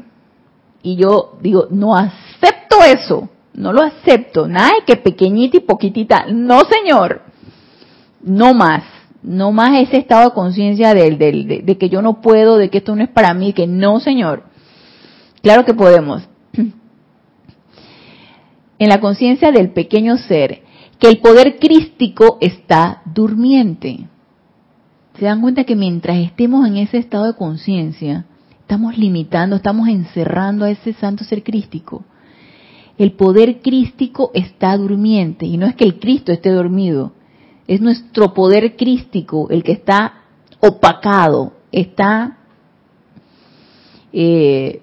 y 0.82 0.96
yo 0.96 1.36
digo, 1.40 1.66
no 1.70 1.96
acepto 1.96 2.82
eso, 2.84 3.28
no 3.56 3.72
lo 3.72 3.82
acepto, 3.82 4.46
nada 4.46 4.68
de 4.78 4.84
que 4.86 4.96
pequeñita 4.96 5.56
y 5.56 5.60
poquitita, 5.60 6.26
no 6.28 6.60
señor, 6.64 7.22
no 8.22 8.52
más, 8.52 8.84
no 9.22 9.50
más 9.50 9.80
ese 9.80 9.96
estado 9.96 10.28
de 10.28 10.34
conciencia 10.34 10.92
de, 10.92 11.62
de, 11.64 11.78
que 11.78 11.88
yo 11.88 12.02
no 12.02 12.20
puedo, 12.20 12.58
de 12.58 12.68
que 12.68 12.78
esto 12.78 12.94
no 12.94 13.02
es 13.02 13.08
para 13.08 13.32
mí, 13.32 13.54
que 13.54 13.66
no 13.66 13.98
señor, 13.98 14.44
claro 15.42 15.64
que 15.64 15.74
podemos. 15.74 16.22
En 18.78 18.90
la 18.90 19.00
conciencia 19.00 19.52
del 19.52 19.70
pequeño 19.70 20.18
ser, 20.18 20.60
que 20.98 21.08
el 21.08 21.16
poder 21.20 21.58
crístico 21.58 22.36
está 22.42 23.00
durmiente. 23.06 24.06
Se 25.18 25.24
dan 25.24 25.40
cuenta 25.40 25.64
que 25.64 25.74
mientras 25.74 26.18
estemos 26.18 26.68
en 26.68 26.76
ese 26.76 26.98
estado 26.98 27.24
de 27.24 27.38
conciencia, 27.38 28.26
estamos 28.60 28.98
limitando, 28.98 29.56
estamos 29.56 29.88
encerrando 29.88 30.66
a 30.66 30.70
ese 30.70 30.92
santo 30.92 31.24
ser 31.24 31.42
crístico. 31.42 32.04
El 32.98 33.12
poder 33.12 33.60
crístico 33.60 34.30
está 34.34 34.76
durmiente 34.76 35.46
y 35.46 35.56
no 35.56 35.66
es 35.66 35.74
que 35.74 35.84
el 35.84 35.98
Cristo 35.98 36.32
esté 36.32 36.50
dormido, 36.50 37.12
es 37.66 37.80
nuestro 37.80 38.32
poder 38.32 38.76
crístico 38.76 39.48
el 39.50 39.62
que 39.62 39.72
está 39.72 40.22
opacado, 40.60 41.52
está 41.72 42.38
eh, 44.12 44.80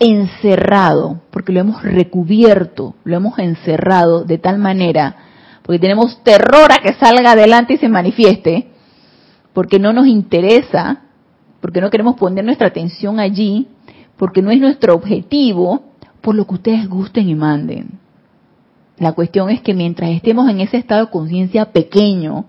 encerrado, 0.00 1.20
porque 1.30 1.52
lo 1.52 1.60
hemos 1.60 1.82
recubierto, 1.82 2.94
lo 3.04 3.16
hemos 3.16 3.38
encerrado 3.38 4.24
de 4.24 4.38
tal 4.38 4.58
manera 4.58 5.28
porque 5.68 5.80
tenemos 5.80 6.24
terror 6.24 6.72
a 6.72 6.78
que 6.78 6.94
salga 6.94 7.32
adelante 7.32 7.74
y 7.74 7.76
se 7.76 7.90
manifieste, 7.90 8.68
porque 9.52 9.78
no 9.78 9.92
nos 9.92 10.06
interesa, 10.06 11.02
porque 11.60 11.82
no 11.82 11.90
queremos 11.90 12.16
poner 12.16 12.42
nuestra 12.42 12.68
atención 12.68 13.20
allí, 13.20 13.68
porque 14.16 14.40
no 14.40 14.50
es 14.50 14.60
nuestro 14.60 14.94
objetivo, 14.94 15.82
por 16.20 16.34
lo 16.34 16.46
que 16.46 16.54
ustedes 16.54 16.88
gusten 16.88 17.28
y 17.28 17.34
manden. 17.34 17.98
La 18.98 19.12
cuestión 19.12 19.50
es 19.50 19.60
que 19.60 19.74
mientras 19.74 20.10
estemos 20.10 20.48
en 20.50 20.60
ese 20.60 20.76
estado 20.76 21.06
de 21.06 21.12
conciencia 21.12 21.72
pequeño, 21.72 22.46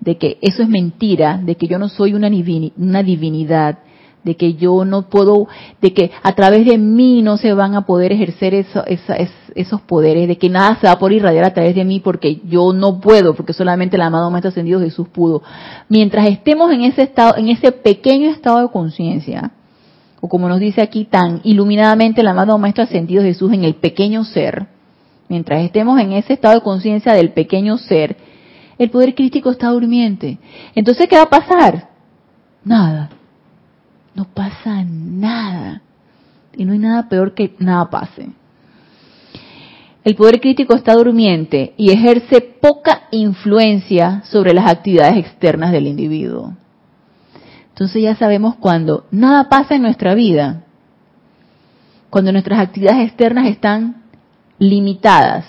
de 0.00 0.16
que 0.16 0.38
eso 0.40 0.62
es 0.62 0.68
mentira, 0.68 1.38
de 1.42 1.54
que 1.54 1.68
yo 1.68 1.78
no 1.78 1.88
soy 1.88 2.14
una, 2.14 2.28
divinidad, 2.30 3.78
de 4.24 4.36
que 4.36 4.54
yo 4.54 4.84
no 4.84 5.08
puedo, 5.08 5.46
de 5.80 5.92
que 5.92 6.10
a 6.22 6.32
través 6.34 6.66
de 6.66 6.78
mí 6.78 7.22
no 7.22 7.36
se 7.36 7.52
van 7.52 7.74
a 7.74 7.86
poder 7.86 8.12
ejercer 8.12 8.54
esos 8.54 9.80
poderes, 9.82 10.26
de 10.26 10.36
que 10.36 10.48
nada 10.48 10.78
se 10.80 10.86
va 10.86 10.94
a 10.94 10.98
poder 10.98 11.18
irradiar 11.18 11.44
a 11.44 11.54
través 11.54 11.74
de 11.74 11.84
mí 11.84 12.00
porque 12.00 12.40
yo 12.46 12.72
no 12.72 13.00
puedo, 13.00 13.34
porque 13.34 13.52
solamente 13.52 13.96
el 13.96 14.02
amado 14.02 14.30
Maestro 14.30 14.48
Ascendido 14.48 14.80
Jesús 14.80 15.06
pudo. 15.08 15.42
Mientras 15.88 16.28
estemos 16.28 16.72
en 16.72 16.82
ese 16.82 17.02
estado, 17.02 17.36
en 17.36 17.48
ese 17.48 17.70
pequeño 17.70 18.30
estado 18.30 18.62
de 18.62 18.72
conciencia, 18.72 19.52
o 20.20 20.28
como 20.28 20.48
nos 20.48 20.60
dice 20.60 20.82
aquí 20.82 21.04
tan 21.04 21.40
iluminadamente 21.44 22.20
el 22.20 22.28
amado 22.28 22.58
Maestro 22.58 22.84
Ascendido 22.84 23.22
Jesús 23.22 23.52
en 23.52 23.64
el 23.64 23.74
pequeño 23.74 24.24
ser, 24.24 24.66
mientras 25.28 25.62
estemos 25.62 25.98
en 26.00 26.12
ese 26.12 26.34
estado 26.34 26.54
de 26.54 26.62
conciencia 26.62 27.12
del 27.12 27.32
pequeño 27.32 27.78
ser, 27.78 28.16
el 28.78 28.90
poder 28.90 29.14
crítico 29.14 29.50
está 29.50 29.68
durmiente. 29.68 30.38
Entonces, 30.74 31.08
¿qué 31.08 31.16
va 31.16 31.22
a 31.22 31.30
pasar? 31.30 31.90
Nada 32.64 33.10
no 34.14 34.24
pasa 34.24 34.84
nada. 34.84 35.82
Y 36.56 36.64
no 36.64 36.72
hay 36.72 36.78
nada 36.78 37.08
peor 37.08 37.34
que 37.34 37.54
nada 37.58 37.88
pase. 37.90 38.28
El 40.02 40.14
poder 40.14 40.40
crítico 40.40 40.74
está 40.74 40.94
durmiente 40.94 41.74
y 41.76 41.90
ejerce 41.90 42.40
poca 42.40 43.04
influencia 43.12 44.22
sobre 44.24 44.54
las 44.54 44.70
actividades 44.70 45.18
externas 45.18 45.72
del 45.72 45.86
individuo. 45.86 46.54
Entonces 47.80 48.02
ya 48.02 48.14
sabemos 48.14 48.56
cuando 48.56 49.06
nada 49.10 49.48
pasa 49.48 49.74
en 49.74 49.80
nuestra 49.80 50.12
vida, 50.14 50.64
cuando 52.10 52.30
nuestras 52.30 52.60
actividades 52.60 53.08
externas 53.08 53.46
están 53.46 54.02
limitadas 54.58 55.46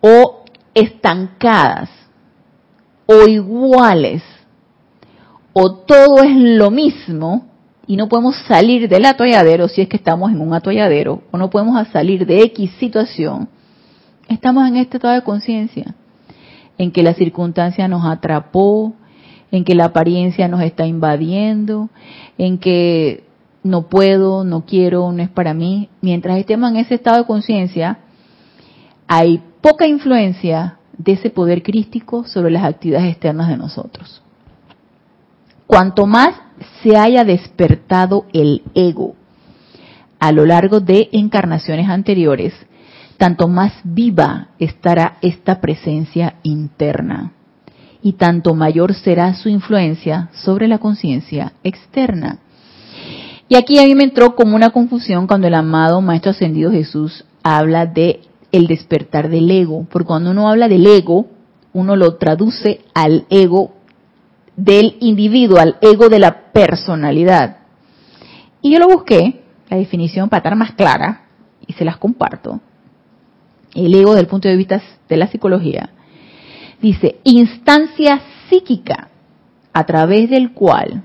o 0.00 0.44
estancadas 0.72 1.90
o 3.04 3.28
iguales 3.28 4.22
o 5.52 5.74
todo 5.74 6.22
es 6.22 6.34
lo 6.34 6.70
mismo, 6.70 7.48
y 7.86 7.96
no 7.96 8.08
podemos 8.08 8.36
salir 8.48 8.88
del 8.88 9.04
atolladero 9.04 9.68
si 9.68 9.82
es 9.82 9.88
que 9.88 9.98
estamos 9.98 10.32
en 10.32 10.40
un 10.40 10.54
atolladero, 10.54 11.20
o 11.30 11.36
no 11.36 11.50
podemos 11.50 11.86
salir 11.88 12.24
de 12.24 12.44
X 12.44 12.70
situación, 12.78 13.46
estamos 14.26 14.66
en 14.66 14.76
este 14.76 14.96
estado 14.96 15.12
de 15.12 15.22
conciencia, 15.22 15.94
en 16.78 16.90
que 16.90 17.02
la 17.02 17.12
circunstancia 17.12 17.88
nos 17.88 18.06
atrapó, 18.06 18.94
en 19.52 19.64
que 19.64 19.74
la 19.74 19.86
apariencia 19.86 20.48
nos 20.48 20.62
está 20.62 20.86
invadiendo, 20.86 21.90
en 22.38 22.58
que 22.58 23.24
no 23.62 23.88
puedo, 23.88 24.44
no 24.44 24.64
quiero, 24.64 25.10
no 25.12 25.22
es 25.22 25.28
para 25.28 25.54
mí. 25.54 25.88
Mientras 26.00 26.38
estemos 26.38 26.70
en 26.70 26.76
ese 26.76 26.94
estado 26.94 27.18
de 27.18 27.26
conciencia, 27.26 27.98
hay 29.06 29.42
poca 29.60 29.86
influencia 29.86 30.78
de 30.96 31.12
ese 31.12 31.30
poder 31.30 31.62
crístico 31.62 32.24
sobre 32.24 32.50
las 32.50 32.64
actividades 32.64 33.12
externas 33.12 33.48
de 33.48 33.56
nosotros. 33.56 34.22
Cuanto 35.66 36.06
más 36.06 36.34
se 36.82 36.96
haya 36.96 37.24
despertado 37.24 38.26
el 38.32 38.62
ego 38.74 39.14
a 40.18 40.32
lo 40.32 40.44
largo 40.44 40.80
de 40.80 41.08
encarnaciones 41.12 41.88
anteriores, 41.88 42.54
tanto 43.16 43.48
más 43.48 43.72
viva 43.84 44.48
estará 44.58 45.18
esta 45.22 45.60
presencia 45.60 46.34
interna 46.42 47.32
y 48.02 48.14
tanto 48.14 48.54
mayor 48.54 48.94
será 48.94 49.34
su 49.34 49.48
influencia 49.48 50.30
sobre 50.32 50.68
la 50.68 50.78
conciencia 50.78 51.52
externa. 51.62 52.38
Y 53.48 53.56
aquí 53.56 53.78
a 53.78 53.84
mí 53.84 53.94
me 53.94 54.04
entró 54.04 54.36
como 54.36 54.54
una 54.54 54.70
confusión 54.70 55.26
cuando 55.26 55.48
el 55.48 55.54
amado 55.54 56.00
Maestro 56.00 56.30
Ascendido 56.30 56.70
Jesús 56.70 57.24
habla 57.42 57.86
de 57.86 58.20
el 58.52 58.66
despertar 58.66 59.28
del 59.28 59.50
ego, 59.50 59.86
porque 59.90 60.06
cuando 60.06 60.30
uno 60.30 60.48
habla 60.48 60.68
del 60.68 60.86
ego, 60.86 61.26
uno 61.72 61.96
lo 61.96 62.16
traduce 62.16 62.80
al 62.94 63.26
ego 63.30 63.72
del 64.56 64.96
individuo, 65.00 65.58
al 65.58 65.76
ego 65.80 66.08
de 66.08 66.18
la 66.18 66.52
personalidad. 66.52 67.58
Y 68.62 68.72
yo 68.72 68.78
lo 68.78 68.88
busqué, 68.88 69.42
la 69.68 69.76
definición 69.76 70.28
para 70.28 70.38
estar 70.38 70.56
más 70.56 70.72
clara, 70.72 71.22
y 71.66 71.72
se 71.72 71.84
las 71.84 71.96
comparto. 71.96 72.60
El 73.74 73.94
ego 73.94 74.10
desde 74.10 74.22
el 74.22 74.26
punto 74.26 74.48
de 74.48 74.56
vista 74.56 74.82
de 75.08 75.16
la 75.16 75.28
psicología. 75.28 75.90
Dice, 76.80 77.20
instancia 77.24 78.20
psíquica 78.48 79.08
a 79.72 79.84
través 79.84 80.30
del 80.30 80.52
cual 80.52 81.04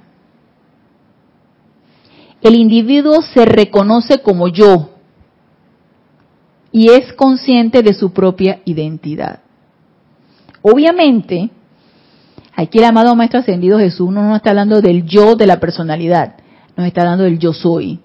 el 2.41 2.55
individuo 2.55 3.21
se 3.21 3.45
reconoce 3.45 4.19
como 4.21 4.47
yo 4.47 4.91
y 6.71 6.89
es 6.89 7.13
consciente 7.13 7.82
de 7.82 7.93
su 7.93 8.13
propia 8.13 8.61
identidad. 8.65 9.39
Obviamente, 10.61 11.51
Aquí 12.55 12.78
el 12.78 12.86
amado 12.86 13.15
Maestro 13.15 13.41
Ascendido 13.41 13.78
Jesús 13.80 14.09
no 14.11 14.23
nos 14.23 14.38
está 14.38 14.51
hablando 14.51 14.82
del 14.82 15.05
yo 15.05 15.36
de 15.36 15.45
la 15.45 15.59
personalidad, 15.59 16.36
nos 16.78 16.88
está 16.88 17.01
hablando 17.01 17.26
del 17.26 17.38
yo 17.38 17.51
soy. 17.51 17.99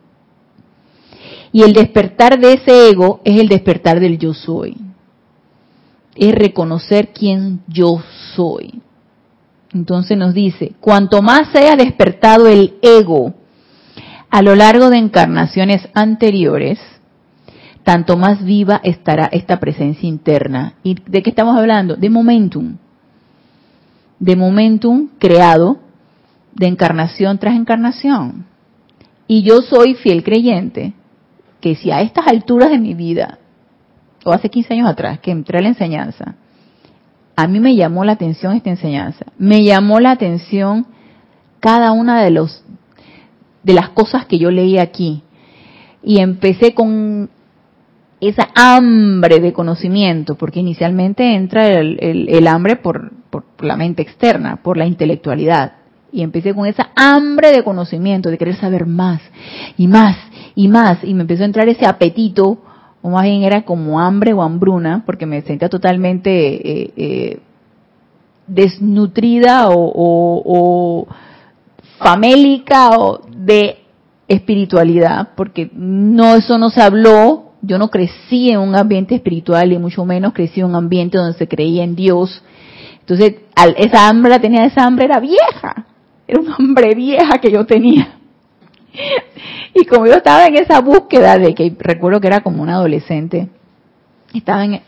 Y 1.53 1.63
el 1.63 1.73
despertar 1.73 2.39
de 2.39 2.55
ese 2.55 2.91
ego 2.91 3.21
es 3.25 3.39
el 3.41 3.49
despertar 3.49 4.01
del 4.01 4.19
yo 4.19 4.35
soy. 4.35 4.77
Es 6.21 6.33
reconocer 6.37 7.09
quién 7.13 7.63
yo 7.67 8.01
soy. 8.37 8.81
Entonces 9.73 10.17
nos 10.17 10.33
dice, 10.33 10.75
cuanto 10.81 11.23
más 11.23 11.49
se 11.51 11.59
haya 11.59 11.75
despertado 11.75 12.47
el 12.47 12.75
ego 12.83 13.35
a 14.31 14.43
lo 14.43 14.55
largo 14.55 14.91
de 14.91 14.99
encarnaciones 14.99 15.89
anteriores, 15.95 16.79
tanto 17.83 18.17
más 18.17 18.45
viva 18.45 18.81
estará 18.85 19.29
esta 19.33 19.59
presencia 19.59 20.09
interna. 20.09 20.75
¿Y 20.85 20.95
de 20.95 21.25
qué 21.25 21.31
estamos 21.31 21.59
hablando? 21.59 21.97
De 21.97 22.09
momentum 22.09 22.77
de 24.21 24.37
momentum 24.37 25.09
creado 25.19 25.79
de 26.55 26.67
encarnación 26.67 27.39
tras 27.39 27.57
encarnación. 27.57 28.47
Y 29.27 29.43
yo 29.43 29.63
soy 29.63 29.95
fiel 29.95 30.23
creyente 30.23 30.93
que 31.61 31.75
si 31.75 31.91
a 31.91 32.03
estas 32.03 32.27
alturas 32.29 32.71
de 32.71 32.79
mi 32.79 32.95
vida, 32.95 33.39
o 34.25 34.33
hace 34.33 34.49
15 34.49 34.75
años 34.75 34.89
atrás, 34.89 35.21
que 35.21 35.31
entré 35.31 35.59
a 35.59 35.63
la 35.63 35.69
enseñanza, 35.69 36.35
a 37.37 37.47
mí 37.47 37.61
me 37.61 37.75
llamó 37.75 38.05
la 38.05 38.13
atención 38.13 38.55
esta 38.55 38.71
enseñanza, 38.71 39.27
me 39.39 39.65
llamó 39.65 40.01
la 40.01 40.11
atención 40.11 40.87
cada 41.61 41.93
una 41.93 42.23
de 42.23 42.31
los 42.31 42.65
de 43.63 43.75
las 43.75 43.91
cosas 43.91 44.27
que 44.27 44.39
yo 44.39 44.51
leí 44.51 44.79
aquí 44.79 45.23
y 46.03 46.21
empecé 46.21 46.75
con 46.75 47.29
esa 48.21 48.49
hambre 48.55 49.41
de 49.41 49.53
conocimiento, 49.53 50.35
porque 50.35 50.61
inicialmente 50.61 51.35
entra 51.35 51.69
el, 51.69 52.47
hambre 52.47 52.77
por, 52.77 53.13
por, 53.31 53.45
la 53.61 53.77
mente 53.77 54.03
externa, 54.03 54.57
por 54.63 54.77
la 54.77 54.87
intelectualidad. 54.87 55.73
Y 56.13 56.23
empecé 56.23 56.55
con 56.55 56.67
esa 56.67 56.91
hambre 56.97 57.53
de 57.53 57.63
conocimiento, 57.63 58.31
de 58.31 58.39
querer 58.39 58.57
saber 58.57 58.85
más 58.85 59.23
y 59.77 59.87
más 59.87 60.17
y 60.55 60.69
más. 60.69 60.99
Y 61.05 61.15
me 61.15 61.23
empezó 61.23 61.45
a 61.45 61.47
entrar 61.47 61.69
ese 61.69 61.87
apetito, 61.87 62.59
o 63.03 63.11
más 63.11 63.25
bien 63.25 63.43
era 63.43 63.63
como 63.63 64.01
hambre 64.01 64.33
o 64.33 64.43
hambruna, 64.43 65.03
porque 65.07 65.27
me 65.27 65.43
sentía 65.43 65.69
totalmente 65.69 66.31
eh, 66.31 66.93
eh, 66.97 67.41
desnutrida 68.47 69.69
o, 69.71 71.07
famélica 71.99 72.91
o 72.99 73.21
de 73.29 73.79
espiritualidad, 74.29 75.31
porque 75.35 75.71
no 75.75 76.35
eso 76.35 76.59
no 76.59 76.71
se 76.71 76.81
habló, 76.81 77.53
yo 77.63 77.79
no 77.79 77.91
crecí 77.91 78.51
en 78.51 78.61
un 78.61 78.75
ambiente 78.75 79.15
espiritual 79.15 79.73
y 79.73 79.79
mucho 79.79 80.05
menos 80.05 80.33
crecí 80.33 80.61
en 80.61 80.67
un 80.67 80.77
ambiente 80.77 81.19
donde 81.19 81.37
se 81.37 81.49
creía 81.49 81.85
en 81.85 81.95
Dios. 81.95 82.43
Entonces, 83.01 83.37
esa 83.77 84.09
hambre 84.09 84.31
la 84.31 84.39
tenía, 84.39 84.65
esa 84.65 84.85
hambre 84.85 85.07
era 85.07 85.21
vieja, 85.21 85.87
era 86.27 86.41
una 86.41 86.55
hambre 86.59 86.95
vieja 86.95 87.39
que 87.39 87.51
yo 87.51 87.67
tenía. 87.67 88.20
Y 89.75 89.85
como 89.85 90.07
yo 90.07 90.15
estaba 90.15 90.47
en 90.47 90.57
esa 90.57 90.81
búsqueda 90.81 91.39
de 91.39 91.55
que 91.55 91.75
recuerdo 91.79 92.21
que 92.21 92.27
era 92.27 92.41
como 92.41 92.63
un 92.63 92.69
adolescente, 92.69 93.49
estaba 94.35 94.65
en, 94.65 94.81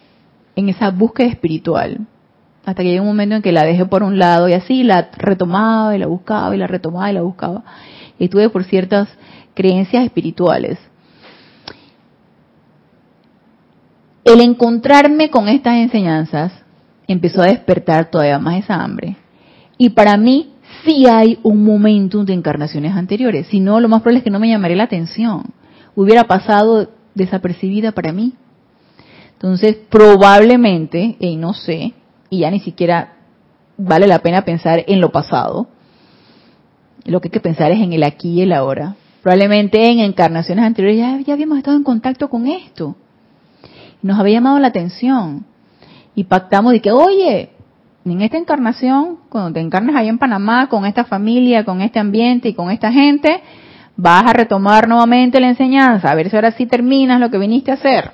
en 0.56 0.68
esa 0.68 0.90
búsqueda 0.90 1.28
espiritual, 1.28 2.00
hasta 2.64 2.82
que 2.82 2.90
llegó 2.90 3.02
un 3.02 3.08
momento 3.08 3.36
en 3.36 3.42
que 3.42 3.52
la 3.52 3.64
dejé 3.64 3.86
por 3.86 4.02
un 4.02 4.18
lado 4.18 4.48
y 4.48 4.54
así 4.54 4.82
la 4.82 5.10
retomaba 5.16 5.94
y 5.94 5.98
la 5.98 6.06
buscaba 6.06 6.54
y 6.54 6.58
la 6.58 6.66
retomaba 6.66 7.10
y 7.10 7.14
la 7.14 7.22
buscaba. 7.22 7.62
Y 8.18 8.28
tuve 8.28 8.48
por 8.50 8.64
ciertas 8.64 9.08
creencias 9.54 10.04
espirituales. 10.04 10.78
El 14.24 14.40
encontrarme 14.40 15.30
con 15.30 15.48
estas 15.48 15.74
enseñanzas 15.76 16.52
empezó 17.08 17.42
a 17.42 17.46
despertar 17.46 18.10
todavía 18.10 18.38
más 18.38 18.62
esa 18.62 18.82
hambre. 18.82 19.16
Y 19.78 19.90
para 19.90 20.16
mí 20.16 20.51
sí 20.84 21.06
hay 21.06 21.38
un 21.42 21.64
momento 21.64 22.24
de 22.24 22.34
encarnaciones 22.34 22.94
anteriores. 22.94 23.46
Si 23.48 23.60
no, 23.60 23.80
lo 23.80 23.88
más 23.88 24.02
probable 24.02 24.18
es 24.18 24.24
que 24.24 24.30
no 24.30 24.40
me 24.40 24.48
llamaría 24.48 24.76
la 24.76 24.84
atención. 24.84 25.44
Hubiera 25.94 26.24
pasado 26.24 26.90
desapercibida 27.14 27.92
para 27.92 28.12
mí. 28.12 28.34
Entonces, 29.34 29.76
probablemente, 29.90 31.16
y 31.18 31.36
no 31.36 31.52
sé, 31.52 31.94
y 32.30 32.40
ya 32.40 32.50
ni 32.50 32.60
siquiera 32.60 33.14
vale 33.76 34.06
la 34.06 34.20
pena 34.20 34.44
pensar 34.44 34.84
en 34.86 35.00
lo 35.00 35.10
pasado. 35.10 35.68
Lo 37.04 37.20
que 37.20 37.28
hay 37.28 37.32
que 37.32 37.40
pensar 37.40 37.72
es 37.72 37.80
en 37.80 37.92
el 37.92 38.04
aquí 38.04 38.30
y 38.30 38.42
el 38.42 38.52
ahora. 38.52 38.94
Probablemente 39.22 39.90
en 39.90 40.00
encarnaciones 40.00 40.64
anteriores 40.64 41.26
ya 41.26 41.32
habíamos 41.32 41.58
estado 41.58 41.76
en 41.76 41.84
contacto 41.84 42.28
con 42.28 42.46
esto. 42.46 42.96
Nos 44.02 44.18
había 44.18 44.34
llamado 44.34 44.58
la 44.58 44.68
atención. 44.68 45.44
Y 46.14 46.24
pactamos 46.24 46.72
de 46.72 46.80
que, 46.80 46.92
oye, 46.92 47.50
en 48.04 48.20
esta 48.20 48.36
encarnación, 48.36 49.18
cuando 49.28 49.52
te 49.52 49.60
encarnes 49.60 49.94
ahí 49.94 50.08
en 50.08 50.18
Panamá, 50.18 50.68
con 50.68 50.84
esta 50.86 51.04
familia, 51.04 51.64
con 51.64 51.80
este 51.80 51.98
ambiente 51.98 52.48
y 52.48 52.54
con 52.54 52.70
esta 52.70 52.90
gente, 52.92 53.42
vas 53.96 54.24
a 54.26 54.32
retomar 54.32 54.88
nuevamente 54.88 55.40
la 55.40 55.48
enseñanza, 55.48 56.10
a 56.10 56.14
ver 56.14 56.28
si 56.28 56.36
ahora 56.36 56.52
sí 56.52 56.66
terminas 56.66 57.20
lo 57.20 57.30
que 57.30 57.38
viniste 57.38 57.70
a 57.70 57.74
hacer. 57.74 58.12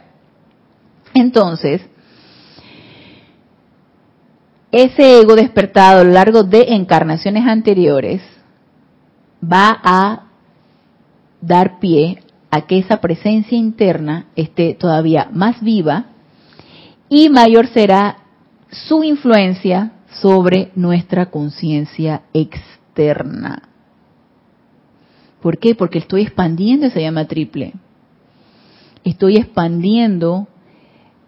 Entonces, 1.15 1.83
ese 4.71 5.21
ego 5.21 5.35
despertado 5.35 6.01
a 6.01 6.05
lo 6.05 6.11
largo 6.11 6.43
de 6.43 6.75
encarnaciones 6.75 7.47
anteriores 7.47 8.21
va 9.43 9.81
a 9.83 10.25
dar 11.41 11.79
pie 11.79 12.23
a 12.51 12.67
que 12.67 12.79
esa 12.79 13.01
presencia 13.01 13.57
interna 13.57 14.27
esté 14.37 14.75
todavía 14.75 15.29
más 15.33 15.63
viva 15.63 16.07
y 17.09 17.31
mayor 17.31 17.69
será 17.69 18.19
su 18.71 19.03
influencia 19.05 19.93
sobre 20.21 20.71
nuestra 20.75 21.27
conciencia 21.27 22.23
externa. 22.33 23.69
¿Por 25.41 25.59
qué? 25.59 25.75
Porque 25.75 25.99
estoy 25.99 26.23
expandiendo 26.23 26.87
esa 26.87 27.01
llama 27.01 27.27
triple. 27.27 27.75
Estoy 29.05 29.37
expandiendo 29.37 30.49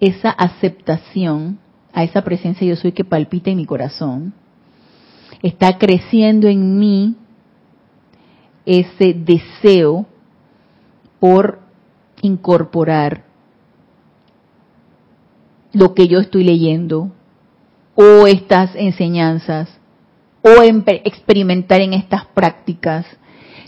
esa 0.01 0.30
aceptación 0.30 1.59
a 1.93 2.05
esa 2.05 2.22
presencia 2.22 2.66
yo 2.66 2.76
soy 2.76 2.93
que 2.93 3.05
palpita 3.05 3.51
en 3.51 3.57
mi 3.57 3.66
corazón. 3.66 4.32
Está 5.43 5.78
creciendo 5.78 6.49
en 6.49 6.78
mí 6.78 7.16
ese 8.66 9.14
deseo 9.14 10.07
por 11.18 11.61
incorporar 12.22 13.24
lo 15.72 15.95
que 15.95 16.09
yo 16.09 16.18
estoy 16.18 16.45
leyendo 16.45 17.12
o 18.01 18.27
estas 18.27 18.75
enseñanzas 18.77 19.69
o 20.41 20.63
experimentar 20.63 21.83
en 21.83 21.93
estas 21.93 22.25
prácticas. 22.27 23.05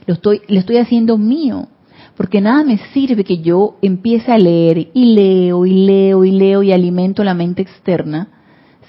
Lo 0.06 0.14
estoy, 0.14 0.40
lo 0.48 0.58
estoy 0.58 0.78
haciendo 0.78 1.18
mío. 1.18 1.68
Porque 2.16 2.40
nada 2.40 2.64
me 2.64 2.78
sirve 2.92 3.24
que 3.24 3.38
yo 3.38 3.76
empiece 3.82 4.32
a 4.32 4.38
leer 4.38 4.90
y 4.94 5.14
leo 5.14 5.66
y 5.66 5.86
leo 5.86 6.24
y 6.24 6.30
leo 6.30 6.62
y 6.62 6.72
alimento 6.72 7.24
la 7.24 7.34
mente 7.34 7.62
externa 7.62 8.28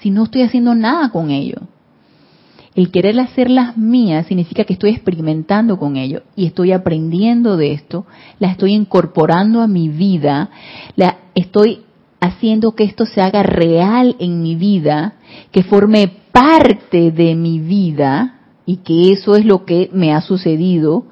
si 0.00 0.10
no 0.10 0.24
estoy 0.24 0.42
haciendo 0.42 0.74
nada 0.74 1.10
con 1.10 1.30
ello. 1.30 1.62
El 2.74 2.90
querer 2.90 3.18
hacerlas 3.20 3.76
mías 3.76 4.26
significa 4.26 4.64
que 4.64 4.72
estoy 4.74 4.90
experimentando 4.90 5.78
con 5.78 5.96
ello 5.96 6.22
y 6.36 6.46
estoy 6.46 6.72
aprendiendo 6.72 7.56
de 7.56 7.72
esto, 7.72 8.04
la 8.38 8.48
estoy 8.48 8.74
incorporando 8.74 9.60
a 9.60 9.68
mi 9.68 9.88
vida, 9.88 10.50
la 10.96 11.18
estoy 11.34 11.84
haciendo 12.24 12.74
que 12.74 12.84
esto 12.84 13.06
se 13.06 13.20
haga 13.20 13.42
real 13.42 14.16
en 14.18 14.42
mi 14.42 14.56
vida, 14.56 15.14
que 15.50 15.62
forme 15.62 16.08
parte 16.32 17.10
de 17.10 17.34
mi 17.34 17.58
vida 17.58 18.40
y 18.66 18.78
que 18.78 19.12
eso 19.12 19.36
es 19.36 19.44
lo 19.44 19.64
que 19.64 19.90
me 19.92 20.12
ha 20.12 20.20
sucedido 20.20 21.04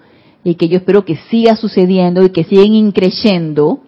y 0.45 0.55
que 0.57 0.69
yo 0.69 0.79
espero 0.79 1.05
que 1.05 1.17
siga 1.17 1.57
sucediendo 1.57 2.25
y 2.25 2.31
que 2.31 2.45
sigan 2.45 2.75
increyendo, 2.75 3.81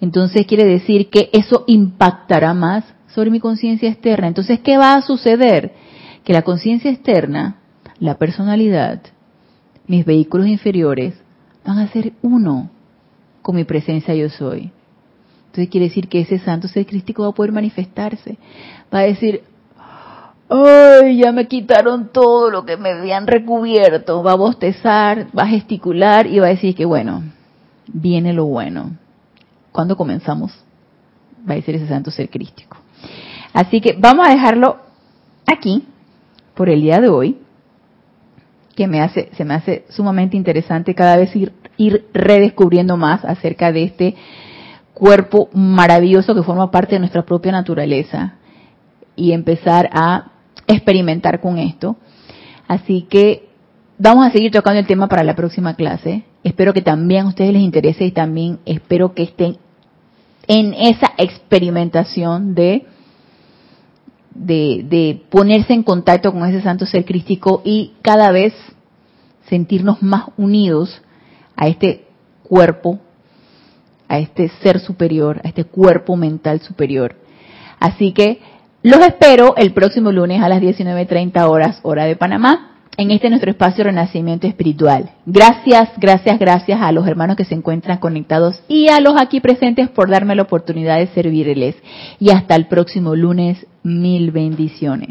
entonces 0.00 0.46
quiere 0.46 0.64
decir 0.64 1.08
que 1.08 1.30
eso 1.32 1.64
impactará 1.66 2.54
más 2.54 2.84
sobre 3.08 3.30
mi 3.30 3.40
conciencia 3.40 3.88
externa. 3.88 4.28
Entonces, 4.28 4.60
¿qué 4.60 4.76
va 4.76 4.94
a 4.94 5.02
suceder? 5.02 5.72
Que 6.22 6.32
la 6.32 6.42
conciencia 6.42 6.90
externa, 6.90 7.56
la 7.98 8.18
personalidad, 8.18 9.00
mis 9.86 10.04
vehículos 10.04 10.46
inferiores, 10.46 11.14
van 11.64 11.78
a 11.78 11.88
ser 11.88 12.12
uno 12.22 12.70
con 13.42 13.56
mi 13.56 13.64
presencia 13.64 14.14
yo 14.14 14.28
soy. 14.28 14.70
Entonces 15.56 15.72
quiere 15.72 15.86
decir 15.86 16.08
que 16.08 16.20
ese 16.20 16.38
santo 16.38 16.68
ser 16.68 16.84
crístico 16.84 17.22
va 17.22 17.28
a 17.30 17.32
poder 17.32 17.50
manifestarse. 17.50 18.36
Va 18.92 18.98
a 18.98 19.02
decir, 19.04 19.40
¡ay, 20.50 21.16
ya 21.16 21.32
me 21.32 21.48
quitaron 21.48 22.12
todo 22.12 22.50
lo 22.50 22.66
que 22.66 22.76
me 22.76 22.90
habían 22.90 23.26
recubierto! 23.26 24.22
Va 24.22 24.32
a 24.32 24.36
bostezar, 24.36 25.28
va 25.36 25.44
a 25.44 25.48
gesticular 25.48 26.26
y 26.26 26.40
va 26.40 26.48
a 26.48 26.50
decir 26.50 26.74
que, 26.74 26.84
bueno, 26.84 27.22
viene 27.86 28.34
lo 28.34 28.44
bueno. 28.44 28.98
¿Cuándo 29.72 29.96
comenzamos? 29.96 30.52
Va 31.48 31.54
a 31.54 31.56
decir 31.56 31.74
ese 31.74 31.88
santo 31.88 32.10
ser 32.10 32.28
crístico. 32.28 32.76
Así 33.54 33.80
que 33.80 33.96
vamos 33.98 34.28
a 34.28 34.32
dejarlo 34.32 34.76
aquí 35.46 35.84
por 36.54 36.68
el 36.68 36.82
día 36.82 37.00
de 37.00 37.08
hoy, 37.08 37.38
que 38.74 38.86
me 38.86 39.00
hace, 39.00 39.30
se 39.34 39.46
me 39.46 39.54
hace 39.54 39.86
sumamente 39.88 40.36
interesante 40.36 40.94
cada 40.94 41.16
vez 41.16 41.34
ir, 41.34 41.54
ir 41.78 42.04
redescubriendo 42.12 42.98
más 42.98 43.24
acerca 43.24 43.72
de 43.72 43.84
este 43.84 44.16
cuerpo 44.96 45.50
maravilloso 45.52 46.34
que 46.34 46.42
forma 46.42 46.70
parte 46.70 46.94
de 46.94 47.00
nuestra 47.00 47.26
propia 47.26 47.52
naturaleza 47.52 48.36
y 49.14 49.32
empezar 49.32 49.90
a 49.92 50.32
experimentar 50.66 51.42
con 51.42 51.58
esto. 51.58 51.96
Así 52.66 53.02
que 53.02 53.46
vamos 53.98 54.26
a 54.26 54.30
seguir 54.30 54.50
tocando 54.50 54.80
el 54.80 54.86
tema 54.86 55.06
para 55.06 55.22
la 55.22 55.36
próxima 55.36 55.74
clase. 55.74 56.24
Espero 56.44 56.72
que 56.72 56.80
también 56.80 57.26
a 57.26 57.28
ustedes 57.28 57.52
les 57.52 57.60
interese 57.60 58.06
y 58.06 58.12
también 58.12 58.58
espero 58.64 59.12
que 59.12 59.24
estén 59.24 59.58
en 60.48 60.72
esa 60.72 61.12
experimentación 61.18 62.54
de, 62.54 62.86
de, 64.34 64.82
de 64.88 65.22
ponerse 65.28 65.74
en 65.74 65.82
contacto 65.82 66.32
con 66.32 66.42
ese 66.46 66.62
santo 66.62 66.86
ser 66.86 67.04
crístico 67.04 67.60
y 67.66 67.92
cada 68.00 68.30
vez 68.30 68.54
sentirnos 69.46 70.02
más 70.02 70.30
unidos 70.38 71.02
a 71.54 71.68
este 71.68 72.06
cuerpo, 72.44 72.98
a 74.08 74.18
este 74.18 74.48
ser 74.62 74.80
superior, 74.80 75.40
a 75.44 75.48
este 75.48 75.64
cuerpo 75.64 76.16
mental 76.16 76.60
superior. 76.60 77.16
Así 77.78 78.12
que 78.12 78.40
los 78.82 79.00
espero 79.00 79.54
el 79.56 79.72
próximo 79.72 80.12
lunes 80.12 80.42
a 80.42 80.48
las 80.48 80.60
19.30 80.62 81.48
horas, 81.48 81.80
hora 81.82 82.04
de 82.04 82.16
Panamá, 82.16 82.76
en 82.96 83.10
este 83.10 83.28
nuestro 83.28 83.50
espacio 83.50 83.84
Renacimiento 83.84 84.46
Espiritual. 84.46 85.10
Gracias, 85.26 85.90
gracias, 85.98 86.38
gracias 86.38 86.80
a 86.80 86.92
los 86.92 87.06
hermanos 87.06 87.36
que 87.36 87.44
se 87.44 87.54
encuentran 87.54 87.98
conectados 87.98 88.62
y 88.68 88.88
a 88.88 89.00
los 89.00 89.20
aquí 89.20 89.40
presentes 89.40 89.88
por 89.88 90.08
darme 90.08 90.34
la 90.34 90.42
oportunidad 90.42 90.98
de 90.98 91.08
servirles. 91.08 91.76
Y 92.18 92.30
hasta 92.30 92.54
el 92.54 92.66
próximo 92.68 93.14
lunes, 93.14 93.66
mil 93.82 94.30
bendiciones. 94.30 95.10